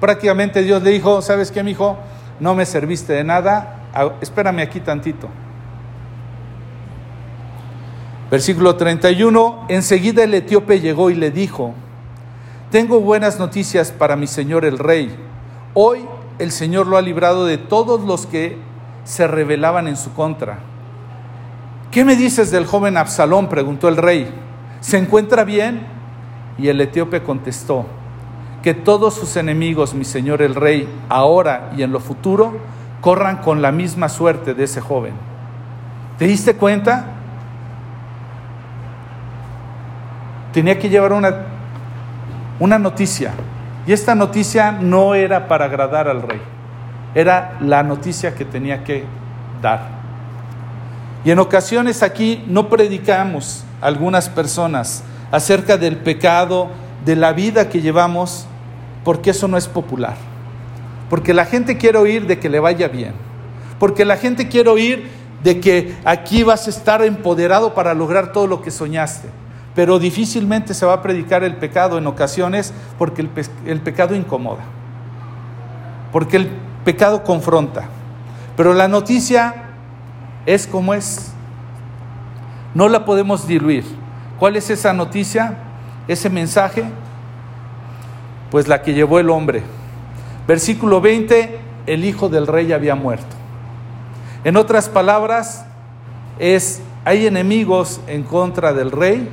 prácticamente 0.00 0.62
Dios 0.62 0.82
le 0.82 0.90
dijo, 0.90 1.22
¿sabes 1.22 1.50
qué, 1.50 1.62
mi 1.62 1.72
hijo? 1.72 1.98
No 2.40 2.54
me 2.54 2.66
serviste 2.66 3.12
de 3.12 3.24
nada, 3.24 3.82
espérame 4.20 4.60
aquí 4.60 4.80
tantito. 4.80 5.28
Versículo 8.30 8.76
31, 8.76 9.66
enseguida 9.68 10.24
el 10.24 10.34
etíope 10.34 10.80
llegó 10.80 11.10
y 11.10 11.14
le 11.14 11.30
dijo, 11.30 11.74
tengo 12.70 13.00
buenas 13.00 13.38
noticias 13.38 13.90
para 13.90 14.16
mi 14.16 14.26
señor 14.26 14.66
el 14.66 14.78
rey. 14.78 15.16
Hoy 15.72 16.06
el 16.38 16.52
Señor 16.52 16.86
lo 16.86 16.96
ha 16.96 17.02
librado 17.02 17.46
de 17.46 17.58
todos 17.58 18.02
los 18.02 18.26
que 18.26 18.58
se 19.04 19.26
rebelaban 19.26 19.88
en 19.88 19.96
su 19.96 20.12
contra. 20.12 20.58
¿Qué 21.90 22.04
me 22.04 22.14
dices 22.14 22.50
del 22.50 22.66
joven 22.66 22.96
Absalón? 22.96 23.48
preguntó 23.48 23.88
el 23.88 23.96
rey. 23.96 24.28
¿Se 24.80 24.98
encuentra 24.98 25.44
bien? 25.44 25.86
Y 26.58 26.68
el 26.68 26.80
etíope 26.80 27.22
contestó, 27.22 27.86
que 28.62 28.74
todos 28.74 29.14
sus 29.14 29.36
enemigos, 29.36 29.94
mi 29.94 30.04
señor 30.04 30.42
el 30.42 30.54
rey, 30.54 30.88
ahora 31.08 31.70
y 31.76 31.82
en 31.82 31.92
lo 31.92 32.00
futuro, 32.00 32.56
corran 33.00 33.38
con 33.38 33.62
la 33.62 33.72
misma 33.72 34.08
suerte 34.08 34.54
de 34.54 34.64
ese 34.64 34.80
joven. 34.80 35.14
¿Te 36.18 36.26
diste 36.26 36.56
cuenta? 36.56 37.06
Tenía 40.52 40.78
que 40.78 40.88
llevar 40.88 41.12
una 41.12 41.58
una 42.60 42.78
noticia 42.78 43.32
Y 43.86 43.92
esta 43.92 44.14
noticia 44.14 44.72
no 44.72 45.14
era 45.14 45.48
para 45.48 45.66
agradar 45.66 46.08
al 46.08 46.22
rey, 46.22 46.40
era 47.14 47.56
la 47.60 47.82
noticia 47.82 48.34
que 48.34 48.44
tenía 48.44 48.84
que 48.84 49.04
dar. 49.62 49.80
Y 51.24 51.30
en 51.30 51.38
ocasiones 51.38 52.02
aquí 52.02 52.44
no 52.46 52.68
predicamos 52.68 53.64
algunas 53.80 54.28
personas 54.28 55.02
acerca 55.32 55.78
del 55.78 55.96
pecado, 55.96 56.68
de 57.08 57.16
la 57.16 57.32
vida 57.32 57.70
que 57.70 57.80
llevamos, 57.80 58.44
porque 59.02 59.30
eso 59.30 59.48
no 59.48 59.56
es 59.56 59.66
popular. 59.66 60.16
Porque 61.08 61.32
la 61.32 61.46
gente 61.46 61.78
quiere 61.78 61.96
oír 61.96 62.26
de 62.26 62.38
que 62.38 62.50
le 62.50 62.60
vaya 62.60 62.86
bien. 62.88 63.14
Porque 63.78 64.04
la 64.04 64.18
gente 64.18 64.46
quiere 64.46 64.68
oír 64.68 65.08
de 65.42 65.58
que 65.58 65.96
aquí 66.04 66.42
vas 66.42 66.66
a 66.66 66.70
estar 66.70 67.02
empoderado 67.02 67.72
para 67.72 67.94
lograr 67.94 68.32
todo 68.32 68.46
lo 68.46 68.60
que 68.60 68.70
soñaste. 68.70 69.30
Pero 69.74 69.98
difícilmente 69.98 70.74
se 70.74 70.84
va 70.84 70.92
a 70.92 71.00
predicar 71.00 71.44
el 71.44 71.56
pecado 71.56 71.96
en 71.96 72.06
ocasiones 72.06 72.74
porque 72.98 73.26
el, 73.64 73.80
pecado 73.80 74.14
incomoda. 74.14 74.64
Porque 76.12 76.36
el 76.36 76.50
pecado 76.84 77.24
confronta. 77.24 77.84
Pero 78.54 78.74
la 78.74 78.86
noticia 78.86 79.54
es 80.44 80.66
como 80.66 80.92
es. 80.92 81.32
No 82.74 82.86
la 82.90 83.06
podemos 83.06 83.48
diluir. 83.48 83.86
¿Cuál 84.38 84.56
es 84.56 84.68
esa 84.68 84.92
noticia? 84.92 85.67
Ese 86.08 86.28
mensaje. 86.30 86.84
Pues 88.50 88.66
la 88.66 88.82
que 88.82 88.94
llevó 88.94 89.20
el 89.20 89.30
hombre. 89.30 89.62
Versículo 90.46 91.00
20, 91.00 91.58
el 91.86 92.04
hijo 92.04 92.28
del 92.28 92.46
rey 92.46 92.72
había 92.72 92.94
muerto. 92.94 93.36
En 94.44 94.56
otras 94.56 94.88
palabras, 94.88 95.66
es, 96.38 96.80
hay 97.04 97.26
enemigos 97.26 98.00
en 98.06 98.22
contra 98.22 98.72
del 98.72 98.90
rey, 98.90 99.28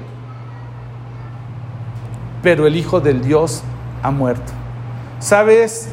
pero 2.42 2.68
el 2.68 2.76
Hijo 2.76 3.00
del 3.00 3.24
Dios 3.24 3.64
ha 4.04 4.12
muerto. 4.12 4.52
¿Sabes 5.20 5.90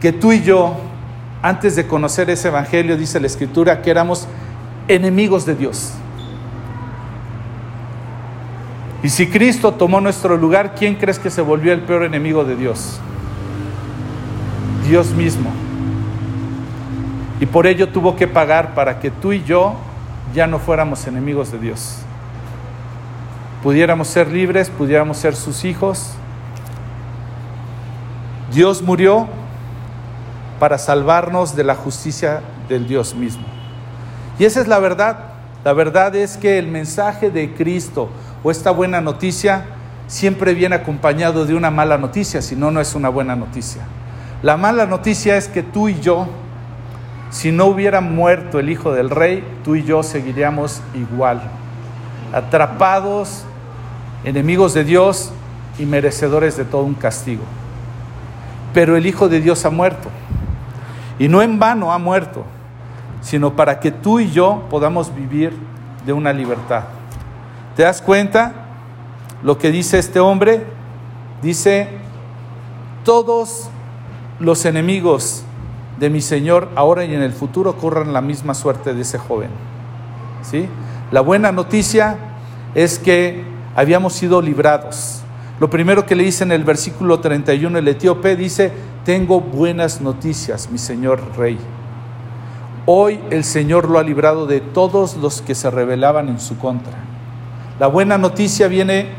que 0.00 0.12
tú 0.12 0.32
y 0.32 0.42
yo, 0.42 0.74
antes 1.40 1.76
de 1.76 1.86
conocer 1.86 2.28
ese 2.28 2.48
Evangelio, 2.48 2.96
dice 2.96 3.18
la 3.20 3.26
Escritura, 3.26 3.80
que 3.80 3.90
éramos 3.90 4.26
enemigos 4.88 5.46
de 5.46 5.54
Dios? 5.54 5.92
Y 9.02 9.08
si 9.08 9.28
Cristo 9.28 9.72
tomó 9.72 10.00
nuestro 10.00 10.36
lugar, 10.36 10.74
¿quién 10.74 10.96
crees 10.96 11.18
que 11.18 11.30
se 11.30 11.42
volvió 11.42 11.72
el 11.72 11.80
peor 11.82 12.04
enemigo 12.04 12.44
de 12.44 12.56
Dios? 12.56 12.98
Dios 14.88 15.10
mismo. 15.10 15.50
Y 17.40 17.46
por 17.46 17.66
ello 17.66 17.88
tuvo 17.88 18.16
que 18.16 18.26
pagar 18.26 18.74
para 18.74 18.98
que 18.98 19.10
tú 19.10 19.32
y 19.32 19.42
yo 19.44 19.74
ya 20.34 20.46
no 20.46 20.58
fuéramos 20.58 21.06
enemigos 21.06 21.52
de 21.52 21.58
Dios. 21.58 21.98
Pudiéramos 23.62 24.08
ser 24.08 24.28
libres, 24.28 24.70
pudiéramos 24.70 25.18
ser 25.18 25.34
sus 25.36 25.64
hijos. 25.64 26.12
Dios 28.52 28.80
murió 28.80 29.28
para 30.58 30.78
salvarnos 30.78 31.54
de 31.54 31.64
la 31.64 31.74
justicia 31.74 32.40
del 32.68 32.86
Dios 32.86 33.14
mismo. 33.14 33.44
Y 34.38 34.44
esa 34.44 34.60
es 34.60 34.68
la 34.68 34.78
verdad. 34.78 35.18
La 35.64 35.72
verdad 35.72 36.14
es 36.14 36.36
que 36.36 36.58
el 36.58 36.68
mensaje 36.68 37.30
de 37.30 37.52
Cristo 37.54 38.08
o 38.46 38.50
esta 38.52 38.70
buena 38.70 39.00
noticia 39.00 39.64
siempre 40.06 40.54
viene 40.54 40.76
acompañado 40.76 41.46
de 41.46 41.56
una 41.56 41.72
mala 41.72 41.98
noticia, 41.98 42.40
si 42.40 42.54
no, 42.54 42.70
no 42.70 42.80
es 42.80 42.94
una 42.94 43.08
buena 43.08 43.34
noticia. 43.34 43.82
La 44.40 44.56
mala 44.56 44.86
noticia 44.86 45.36
es 45.36 45.48
que 45.48 45.64
tú 45.64 45.88
y 45.88 45.98
yo 45.98 46.28
si 47.28 47.50
no 47.50 47.66
hubiera 47.66 48.00
muerto 48.00 48.60
el 48.60 48.70
Hijo 48.70 48.92
del 48.92 49.10
Rey, 49.10 49.42
tú 49.64 49.74
y 49.74 49.82
yo 49.82 50.04
seguiríamos 50.04 50.80
igual, 50.94 51.42
atrapados, 52.32 53.42
enemigos 54.22 54.74
de 54.74 54.84
Dios 54.84 55.32
y 55.76 55.84
merecedores 55.84 56.56
de 56.56 56.64
todo 56.64 56.84
un 56.84 56.94
castigo. 56.94 57.42
Pero 58.72 58.96
el 58.96 59.06
Hijo 59.06 59.28
de 59.28 59.40
Dios 59.40 59.64
ha 59.64 59.70
muerto. 59.70 60.08
Y 61.18 61.26
no 61.26 61.42
en 61.42 61.58
vano 61.58 61.92
ha 61.92 61.98
muerto, 61.98 62.44
sino 63.22 63.56
para 63.56 63.80
que 63.80 63.90
tú 63.90 64.20
y 64.20 64.30
yo 64.30 64.62
podamos 64.70 65.12
vivir 65.12 65.52
de 66.06 66.12
una 66.12 66.32
libertad. 66.32 66.84
¿Te 67.76 67.82
das 67.82 68.00
cuenta 68.00 68.52
lo 69.42 69.58
que 69.58 69.70
dice 69.70 69.98
este 69.98 70.18
hombre? 70.18 70.64
Dice, 71.42 71.88
todos 73.04 73.68
los 74.40 74.64
enemigos 74.64 75.42
de 76.00 76.08
mi 76.08 76.22
Señor 76.22 76.70
ahora 76.74 77.04
y 77.04 77.14
en 77.14 77.20
el 77.20 77.32
futuro 77.32 77.76
corran 77.76 78.14
la 78.14 78.22
misma 78.22 78.54
suerte 78.54 78.94
de 78.94 79.02
ese 79.02 79.18
joven. 79.18 79.50
¿Sí? 80.42 80.66
La 81.10 81.20
buena 81.20 81.52
noticia 81.52 82.16
es 82.74 82.98
que 82.98 83.44
habíamos 83.74 84.14
sido 84.14 84.40
librados. 84.40 85.20
Lo 85.60 85.68
primero 85.68 86.06
que 86.06 86.16
le 86.16 86.24
dice 86.24 86.44
en 86.44 86.52
el 86.52 86.64
versículo 86.64 87.20
31 87.20 87.76
el 87.78 87.88
etíope 87.88 88.36
dice, 88.36 88.72
tengo 89.04 89.42
buenas 89.42 90.00
noticias, 90.00 90.70
mi 90.70 90.78
Señor 90.78 91.20
Rey. 91.36 91.58
Hoy 92.86 93.20
el 93.28 93.44
Señor 93.44 93.90
lo 93.90 93.98
ha 93.98 94.02
librado 94.02 94.46
de 94.46 94.60
todos 94.60 95.16
los 95.18 95.42
que 95.42 95.54
se 95.54 95.70
rebelaban 95.70 96.30
en 96.30 96.40
su 96.40 96.56
contra. 96.56 97.15
La 97.78 97.86
buena 97.86 98.18
noticia 98.18 98.68
viene 98.68 99.10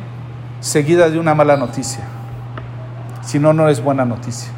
seguida 0.59 1.09
de 1.09 1.19
una 1.19 1.35
mala 1.35 1.57
noticia. 1.57 2.03
Si 3.21 3.39
no, 3.39 3.53
no 3.53 3.69
es 3.69 3.83
buena 3.83 4.05
noticia. 4.05 4.49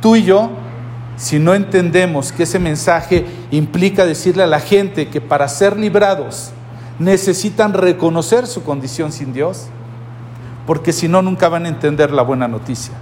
Tú 0.00 0.16
y 0.16 0.24
yo 0.24 0.50
si 1.16 1.38
no 1.38 1.54
entendemos 1.54 2.32
que 2.32 2.44
ese 2.44 2.58
mensaje 2.58 3.26
implica 3.50 4.06
decirle 4.06 4.42
a 4.42 4.46
la 4.48 4.60
gente 4.60 5.08
que 5.08 5.20
para 5.20 5.46
ser 5.48 5.76
librados 5.76 6.50
necesitan 6.98 7.74
reconocer 7.74 8.46
su 8.46 8.64
condición 8.64 9.12
sin 9.12 9.32
Dios, 9.32 9.66
porque 10.66 10.92
si 10.92 11.08
no 11.08 11.22
nunca 11.22 11.48
van 11.48 11.66
a 11.66 11.68
entender 11.68 12.10
la 12.10 12.22
buena 12.22 12.48
noticia. 12.48 12.94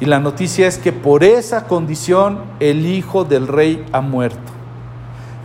Y 0.00 0.06
la 0.06 0.18
noticia 0.18 0.66
es 0.66 0.78
que 0.78 0.92
por 0.92 1.22
esa 1.22 1.64
condición 1.66 2.40
el 2.60 2.86
Hijo 2.86 3.24
del 3.24 3.46
Rey 3.46 3.84
ha 3.92 4.00
muerto. 4.00 4.52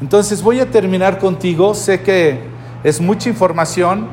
Entonces 0.01 0.41
voy 0.41 0.59
a 0.59 0.71
terminar 0.71 1.19
contigo, 1.19 1.75
sé 1.75 2.01
que 2.01 2.56
es 2.83 3.01
mucha 3.01 3.29
información, 3.29 4.07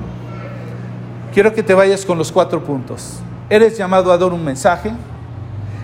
quiero 1.32 1.52
que 1.52 1.62
te 1.62 1.74
vayas 1.74 2.04
con 2.04 2.18
los 2.18 2.32
cuatro 2.32 2.62
puntos. 2.62 3.20
Eres 3.50 3.76
llamado 3.76 4.10
a 4.12 4.18
dar 4.18 4.32
un 4.32 4.44
mensaje, 4.44 4.92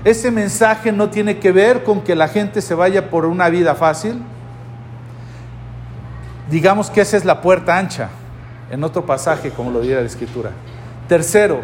ese 0.04 0.30
mensaje 0.30 0.92
no 0.92 1.10
tiene 1.10 1.38
que 1.38 1.52
ver 1.52 1.84
con 1.84 2.00
que 2.00 2.14
la 2.14 2.28
gente 2.28 2.62
se 2.62 2.74
vaya 2.74 3.10
por 3.10 3.26
una 3.26 3.50
vida 3.50 3.74
fácil. 3.74 4.22
Digamos 6.50 6.88
que 6.90 7.02
esa 7.02 7.16
es 7.16 7.24
la 7.24 7.42
puerta 7.42 7.76
ancha, 7.76 8.08
en 8.70 8.82
otro 8.82 9.04
pasaje, 9.04 9.50
como 9.50 9.70
lo 9.70 9.80
diría 9.80 10.00
la 10.00 10.06
Escritura. 10.06 10.50
Tercero, 11.06 11.60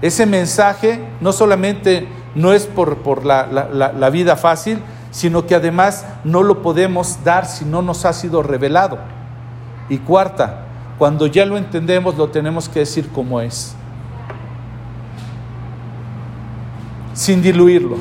ese 0.00 0.26
mensaje 0.26 1.00
no 1.20 1.32
solamente 1.32 2.06
no 2.34 2.52
es 2.52 2.66
por, 2.66 2.98
por 2.98 3.24
la, 3.24 3.46
la 3.46 4.10
vida 4.10 4.36
fácil, 4.36 4.78
sino 5.10 5.46
que 5.46 5.54
además 5.54 6.06
no 6.22 6.42
lo 6.42 6.62
podemos 6.62 7.24
dar 7.24 7.46
si 7.46 7.64
no 7.64 7.82
nos 7.82 8.04
ha 8.04 8.12
sido 8.12 8.42
revelado. 8.42 8.98
Y 9.88 9.98
cuarta, 9.98 10.66
cuando 10.98 11.26
ya 11.26 11.46
lo 11.46 11.56
entendemos, 11.56 12.16
lo 12.16 12.28
tenemos 12.28 12.68
que 12.68 12.80
decir 12.80 13.08
como 13.08 13.40
es. 13.40 13.76
sin 17.18 17.42
diluirlo. 17.42 17.96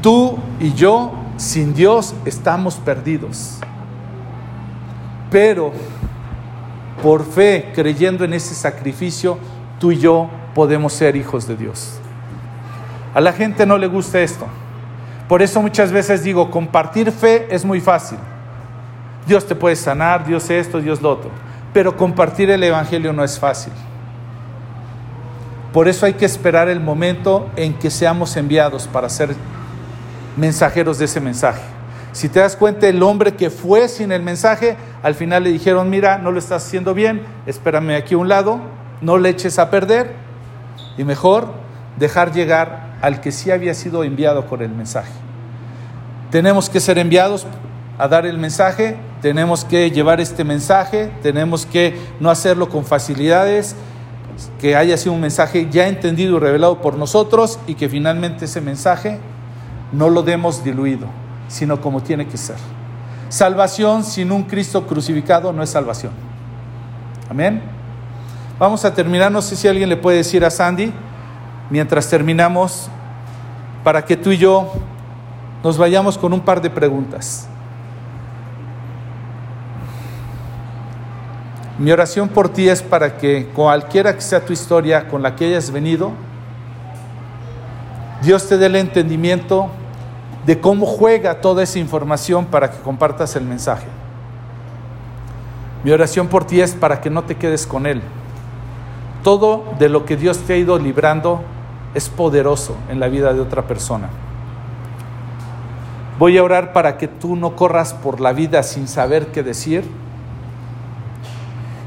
Tú 0.00 0.38
y 0.60 0.72
yo, 0.72 1.12
sin 1.36 1.74
Dios, 1.74 2.14
estamos 2.24 2.76
perdidos. 2.76 3.58
Pero 5.28 5.72
por 7.02 7.24
fe, 7.24 7.72
creyendo 7.74 8.24
en 8.24 8.34
ese 8.34 8.54
sacrificio, 8.54 9.36
tú 9.80 9.90
y 9.90 9.98
yo 9.98 10.30
podemos 10.54 10.92
ser 10.92 11.16
hijos 11.16 11.48
de 11.48 11.56
Dios. 11.56 11.98
A 13.14 13.20
la 13.20 13.32
gente 13.32 13.66
no 13.66 13.78
le 13.78 13.88
gusta 13.88 14.20
esto. 14.20 14.46
Por 15.28 15.42
eso 15.42 15.60
muchas 15.60 15.90
veces 15.90 16.22
digo, 16.22 16.52
compartir 16.52 17.10
fe 17.10 17.48
es 17.50 17.64
muy 17.64 17.80
fácil. 17.80 18.18
Dios 19.26 19.46
te 19.46 19.54
puede 19.54 19.76
sanar, 19.76 20.26
Dios 20.26 20.50
esto, 20.50 20.80
Dios 20.80 21.00
lo 21.00 21.10
otro. 21.10 21.30
Pero 21.72 21.96
compartir 21.96 22.50
el 22.50 22.62
Evangelio 22.62 23.12
no 23.12 23.24
es 23.24 23.38
fácil. 23.38 23.72
Por 25.72 25.88
eso 25.88 26.04
hay 26.04 26.14
que 26.14 26.26
esperar 26.26 26.68
el 26.68 26.80
momento 26.80 27.48
en 27.56 27.74
que 27.74 27.90
seamos 27.90 28.36
enviados 28.36 28.86
para 28.86 29.08
ser 29.08 29.34
mensajeros 30.36 30.98
de 30.98 31.06
ese 31.06 31.20
mensaje. 31.20 31.62
Si 32.12 32.28
te 32.28 32.40
das 32.40 32.56
cuenta, 32.56 32.86
el 32.88 33.02
hombre 33.02 33.34
que 33.34 33.48
fue 33.48 33.88
sin 33.88 34.12
el 34.12 34.22
mensaje, 34.22 34.76
al 35.02 35.14
final 35.14 35.44
le 35.44 35.50
dijeron, 35.50 35.88
mira, 35.88 36.18
no 36.18 36.30
lo 36.30 36.38
estás 36.38 36.66
haciendo 36.66 36.92
bien, 36.92 37.22
espérame 37.46 37.96
aquí 37.96 38.14
a 38.14 38.18
un 38.18 38.28
lado, 38.28 38.60
no 39.00 39.16
le 39.16 39.30
eches 39.30 39.58
a 39.58 39.70
perder 39.70 40.12
y 40.98 41.04
mejor 41.04 41.48
dejar 41.98 42.32
llegar 42.32 42.98
al 43.00 43.22
que 43.22 43.32
sí 43.32 43.50
había 43.50 43.72
sido 43.72 44.04
enviado 44.04 44.46
con 44.46 44.60
el 44.60 44.70
mensaje. 44.70 45.12
Tenemos 46.30 46.68
que 46.68 46.80
ser 46.80 46.98
enviados 46.98 47.46
a 47.98 48.08
dar 48.08 48.26
el 48.26 48.36
mensaje, 48.38 48.96
tenemos 49.22 49.64
que 49.64 49.88
llevar 49.92 50.20
este 50.20 50.42
mensaje, 50.42 51.12
tenemos 51.22 51.64
que 51.64 51.96
no 52.18 52.28
hacerlo 52.28 52.68
con 52.68 52.84
facilidades, 52.84 53.76
que 54.60 54.74
haya 54.74 54.96
sido 54.96 55.12
un 55.12 55.20
mensaje 55.20 55.68
ya 55.70 55.86
entendido 55.86 56.36
y 56.36 56.40
revelado 56.40 56.82
por 56.82 56.96
nosotros 56.98 57.60
y 57.68 57.76
que 57.76 57.88
finalmente 57.88 58.46
ese 58.46 58.60
mensaje 58.60 59.20
no 59.92 60.10
lo 60.10 60.24
demos 60.24 60.64
diluido, 60.64 61.06
sino 61.46 61.80
como 61.80 62.02
tiene 62.02 62.26
que 62.26 62.36
ser. 62.36 62.56
Salvación 63.28 64.02
sin 64.02 64.32
un 64.32 64.42
Cristo 64.42 64.86
crucificado 64.88 65.52
no 65.52 65.62
es 65.62 65.70
salvación. 65.70 66.12
Amén. 67.30 67.62
Vamos 68.58 68.84
a 68.84 68.92
terminar, 68.92 69.30
no 69.30 69.40
sé 69.40 69.54
si 69.54 69.68
alguien 69.68 69.88
le 69.88 69.96
puede 69.96 70.16
decir 70.16 70.44
a 70.44 70.50
Sandy, 70.50 70.92
mientras 71.70 72.10
terminamos, 72.10 72.88
para 73.84 74.04
que 74.04 74.16
tú 74.16 74.32
y 74.32 74.38
yo 74.38 74.72
nos 75.62 75.78
vayamos 75.78 76.18
con 76.18 76.32
un 76.32 76.40
par 76.40 76.60
de 76.60 76.70
preguntas. 76.70 77.48
Mi 81.82 81.90
oración 81.90 82.28
por 82.28 82.48
ti 82.48 82.68
es 82.68 82.80
para 82.80 83.16
que 83.16 83.46
cualquiera 83.46 84.14
que 84.14 84.20
sea 84.20 84.44
tu 84.44 84.52
historia 84.52 85.08
con 85.08 85.20
la 85.20 85.34
que 85.34 85.46
hayas 85.46 85.72
venido, 85.72 86.12
Dios 88.22 88.48
te 88.48 88.56
dé 88.56 88.66
el 88.66 88.76
entendimiento 88.76 89.66
de 90.46 90.60
cómo 90.60 90.86
juega 90.86 91.40
toda 91.40 91.64
esa 91.64 91.80
información 91.80 92.46
para 92.46 92.70
que 92.70 92.78
compartas 92.78 93.34
el 93.34 93.42
mensaje. 93.42 93.88
Mi 95.82 95.90
oración 95.90 96.28
por 96.28 96.44
ti 96.44 96.60
es 96.60 96.72
para 96.74 97.00
que 97.00 97.10
no 97.10 97.24
te 97.24 97.34
quedes 97.34 97.66
con 97.66 97.86
Él. 97.86 98.00
Todo 99.24 99.64
de 99.80 99.88
lo 99.88 100.04
que 100.04 100.16
Dios 100.16 100.38
te 100.38 100.52
ha 100.52 100.58
ido 100.58 100.78
librando 100.78 101.42
es 101.96 102.08
poderoso 102.08 102.76
en 102.90 103.00
la 103.00 103.08
vida 103.08 103.34
de 103.34 103.40
otra 103.40 103.66
persona. 103.66 104.08
Voy 106.16 106.38
a 106.38 106.44
orar 106.44 106.72
para 106.72 106.96
que 106.96 107.08
tú 107.08 107.34
no 107.34 107.56
corras 107.56 107.92
por 107.92 108.20
la 108.20 108.32
vida 108.32 108.62
sin 108.62 108.86
saber 108.86 109.32
qué 109.32 109.42
decir 109.42 109.84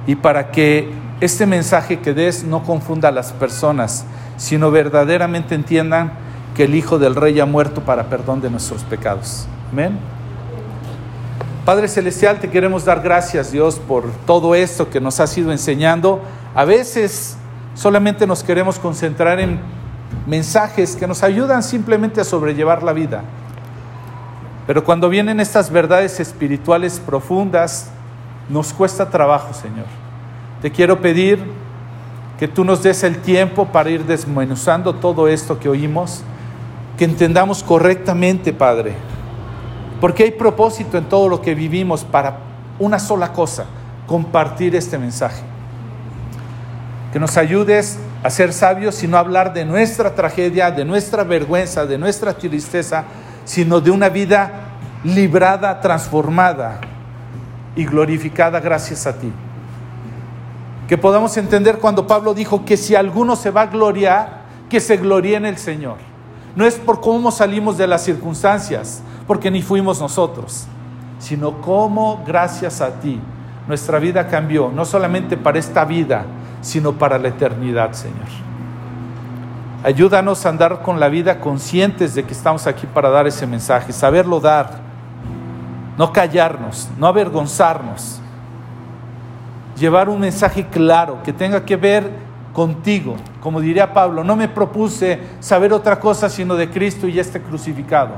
y 0.07 0.15
para 0.15 0.51
que 0.51 0.91
este 1.21 1.45
mensaje 1.45 1.99
que 1.99 2.13
des 2.13 2.43
no 2.43 2.63
confunda 2.63 3.09
a 3.09 3.11
las 3.11 3.31
personas, 3.31 4.05
sino 4.37 4.71
verdaderamente 4.71 5.55
entiendan 5.55 6.13
que 6.55 6.65
el 6.65 6.75
Hijo 6.75 6.99
del 6.99 7.15
Rey 7.15 7.39
ha 7.39 7.45
muerto 7.45 7.81
para 7.81 8.05
perdón 8.05 8.41
de 8.41 8.49
nuestros 8.49 8.83
pecados. 8.83 9.47
Amén. 9.71 9.97
Padre 11.65 11.87
Celestial, 11.87 12.39
te 12.39 12.49
queremos 12.49 12.85
dar 12.85 13.01
gracias, 13.01 13.51
Dios, 13.51 13.79
por 13.79 14.11
todo 14.27 14.53
esto 14.53 14.89
que 14.89 15.01
nos 15.01 15.19
has 15.19 15.35
ido 15.37 15.51
enseñando. 15.51 16.21
A 16.53 16.63
veces 16.63 17.37
solamente 17.73 18.27
nos 18.27 18.43
queremos 18.43 18.77
concentrar 18.77 19.39
en 19.39 19.59
mensajes 20.27 20.95
que 20.95 21.07
nos 21.07 21.23
ayudan 21.23 21.63
simplemente 21.63 22.21
a 22.21 22.23
sobrellevar 22.23 22.83
la 22.83 22.93
vida. 22.93 23.23
Pero 24.67 24.83
cuando 24.83 25.09
vienen 25.09 25.39
estas 25.39 25.71
verdades 25.71 26.19
espirituales 26.19 26.99
profundas, 26.99 27.91
nos 28.49 28.73
cuesta 28.73 29.09
trabajo, 29.09 29.53
Señor. 29.53 29.85
Te 30.61 30.71
quiero 30.71 30.99
pedir 31.01 31.39
que 32.39 32.47
tú 32.47 32.63
nos 32.63 32.83
des 32.83 33.03
el 33.03 33.17
tiempo 33.21 33.65
para 33.65 33.89
ir 33.89 34.05
desmenuzando 34.05 34.95
todo 34.95 35.27
esto 35.27 35.59
que 35.59 35.69
oímos, 35.69 36.21
que 36.97 37.05
entendamos 37.05 37.63
correctamente, 37.63 38.53
Padre, 38.53 38.93
porque 40.01 40.23
hay 40.23 40.31
propósito 40.31 40.97
en 40.97 41.05
todo 41.05 41.29
lo 41.29 41.41
que 41.41 41.55
vivimos 41.55 42.03
para 42.03 42.39
una 42.77 42.99
sola 42.99 43.31
cosa, 43.31 43.65
compartir 44.05 44.75
este 44.75 44.97
mensaje. 44.97 45.41
Que 47.13 47.19
nos 47.19 47.37
ayudes 47.37 47.97
a 48.23 48.29
ser 48.29 48.51
sabios 48.51 49.01
y 49.03 49.07
no 49.07 49.17
hablar 49.17 49.53
de 49.53 49.63
nuestra 49.63 50.13
tragedia, 50.13 50.71
de 50.71 50.83
nuestra 50.83 51.23
vergüenza, 51.23 51.85
de 51.85 51.97
nuestra 51.97 52.33
tristeza, 52.33 53.05
sino 53.45 53.79
de 53.79 53.91
una 53.91 54.09
vida 54.09 54.51
librada, 55.03 55.79
transformada 55.79 56.81
y 57.75 57.85
glorificada 57.85 58.59
gracias 58.59 59.05
a 59.07 59.17
ti. 59.17 59.31
Que 60.87 60.97
podamos 60.97 61.35
entender 61.37 61.79
cuando 61.79 62.07
Pablo 62.07 62.33
dijo 62.33 62.63
que 62.63 62.77
si 62.77 62.95
alguno 62.95 63.35
se 63.35 63.51
va 63.51 63.61
a 63.61 63.67
gloriar, 63.67 64.45
que 64.69 64.79
se 64.79 64.97
gloríe 64.97 65.35
en 65.35 65.45
el 65.45 65.57
Señor. 65.57 65.97
No 66.55 66.65
es 66.65 66.75
por 66.75 67.01
cómo 67.01 67.31
salimos 67.31 67.77
de 67.77 67.87
las 67.87 68.03
circunstancias, 68.03 69.01
porque 69.27 69.51
ni 69.51 69.61
fuimos 69.61 69.99
nosotros, 69.99 70.67
sino 71.19 71.61
cómo 71.61 72.23
gracias 72.25 72.81
a 72.81 72.99
ti 72.99 73.19
nuestra 73.67 73.99
vida 73.99 74.27
cambió, 74.27 74.71
no 74.73 74.85
solamente 74.85 75.37
para 75.37 75.59
esta 75.59 75.85
vida, 75.85 76.25
sino 76.61 76.93
para 76.93 77.17
la 77.17 77.29
eternidad, 77.29 77.93
Señor. 77.93 78.45
Ayúdanos 79.83 80.45
a 80.45 80.49
andar 80.49 80.81
con 80.81 80.99
la 80.99 81.09
vida 81.09 81.39
conscientes 81.39 82.15
de 82.15 82.23
que 82.23 82.33
estamos 82.33 82.65
aquí 82.67 82.87
para 82.87 83.09
dar 83.09 83.27
ese 83.27 83.45
mensaje, 83.45 83.91
saberlo 83.91 84.39
dar, 84.39 84.84
no 85.97 86.11
callarnos, 86.11 86.89
no 86.97 87.07
avergonzarnos, 87.07 88.19
llevar 89.77 90.09
un 90.09 90.19
mensaje 90.19 90.65
claro 90.67 91.21
que 91.23 91.33
tenga 91.33 91.65
que 91.65 91.75
ver 91.75 92.09
contigo. 92.53 93.15
Como 93.41 93.59
diría 93.59 93.93
Pablo, 93.93 94.23
no 94.23 94.35
me 94.35 94.47
propuse 94.47 95.19
saber 95.39 95.73
otra 95.73 95.99
cosa 95.99 96.29
sino 96.29 96.55
de 96.55 96.69
Cristo 96.69 97.07
y 97.07 97.19
este 97.19 97.41
crucificado. 97.41 98.11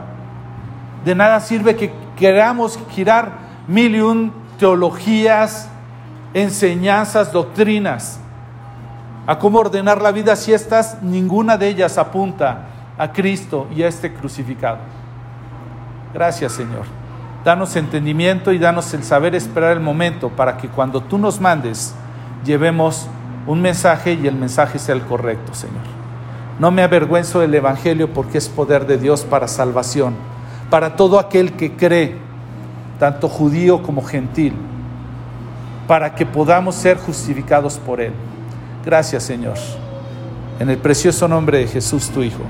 De 1.04 1.16
nada 1.16 1.40
sirve 1.40 1.76
que 1.76 1.92
queramos 2.16 2.80
girar 2.90 3.32
mil 3.68 3.96
y 3.96 4.02
un 4.02 4.34
teologías, 4.58 5.70
enseñanzas, 6.34 7.32
doctrinas 7.32 8.20
a 9.28 9.38
cómo 9.38 9.60
ordenar 9.60 10.02
la 10.02 10.12
vida 10.12 10.36
si 10.38 10.54
estas, 10.54 11.04
ninguna 11.04 11.58
de 11.58 11.68
ellas 11.68 11.98
apunta 11.98 12.60
a 12.98 13.12
Cristo 13.12 13.68
y 13.76 13.84
a 13.84 13.88
este 13.88 14.14
crucificado. 14.14 14.80
Gracias 16.14 16.54
Señor. 16.54 16.97
Danos 17.48 17.78
entendimiento 17.78 18.52
y 18.52 18.58
danos 18.58 18.94
el 18.94 19.06
saber 19.06 19.34
esperar 19.34 19.72
el 19.72 19.80
momento 19.80 20.28
para 20.28 20.58
que 20.58 20.68
cuando 20.68 21.00
tú 21.00 21.18
nos 21.18 21.40
mandes 21.40 21.96
llevemos 22.44 23.08
un 23.46 23.62
mensaje 23.62 24.20
y 24.22 24.28
el 24.28 24.36
mensaje 24.36 24.78
sea 24.80 24.94
el 24.94 25.04
correcto, 25.04 25.54
Señor. 25.54 25.86
No 26.60 26.72
me 26.72 26.84
avergüenzo 26.84 27.40
del 27.40 27.56
Evangelio 27.56 28.12
porque 28.12 28.38
es 28.38 28.50
poder 28.50 28.86
de 28.86 28.98
Dios 28.98 29.22
para 29.22 29.48
salvación, 29.48 30.14
para 30.70 30.98
todo 30.98 31.20
aquel 31.20 31.54
que 31.54 31.72
cree, 31.72 32.18
tanto 33.00 33.30
judío 33.30 33.82
como 33.82 34.04
gentil, 34.04 34.52
para 35.88 36.16
que 36.16 36.26
podamos 36.26 36.76
ser 36.76 36.98
justificados 36.98 37.78
por 37.78 38.02
Él. 38.02 38.12
Gracias 38.84 39.24
Señor. 39.24 39.56
En 40.60 40.70
el 40.70 40.80
precioso 40.80 41.30
nombre 41.30 41.60
de 41.60 41.68
Jesús 41.68 42.10
tu 42.10 42.24
Hijo. 42.24 42.44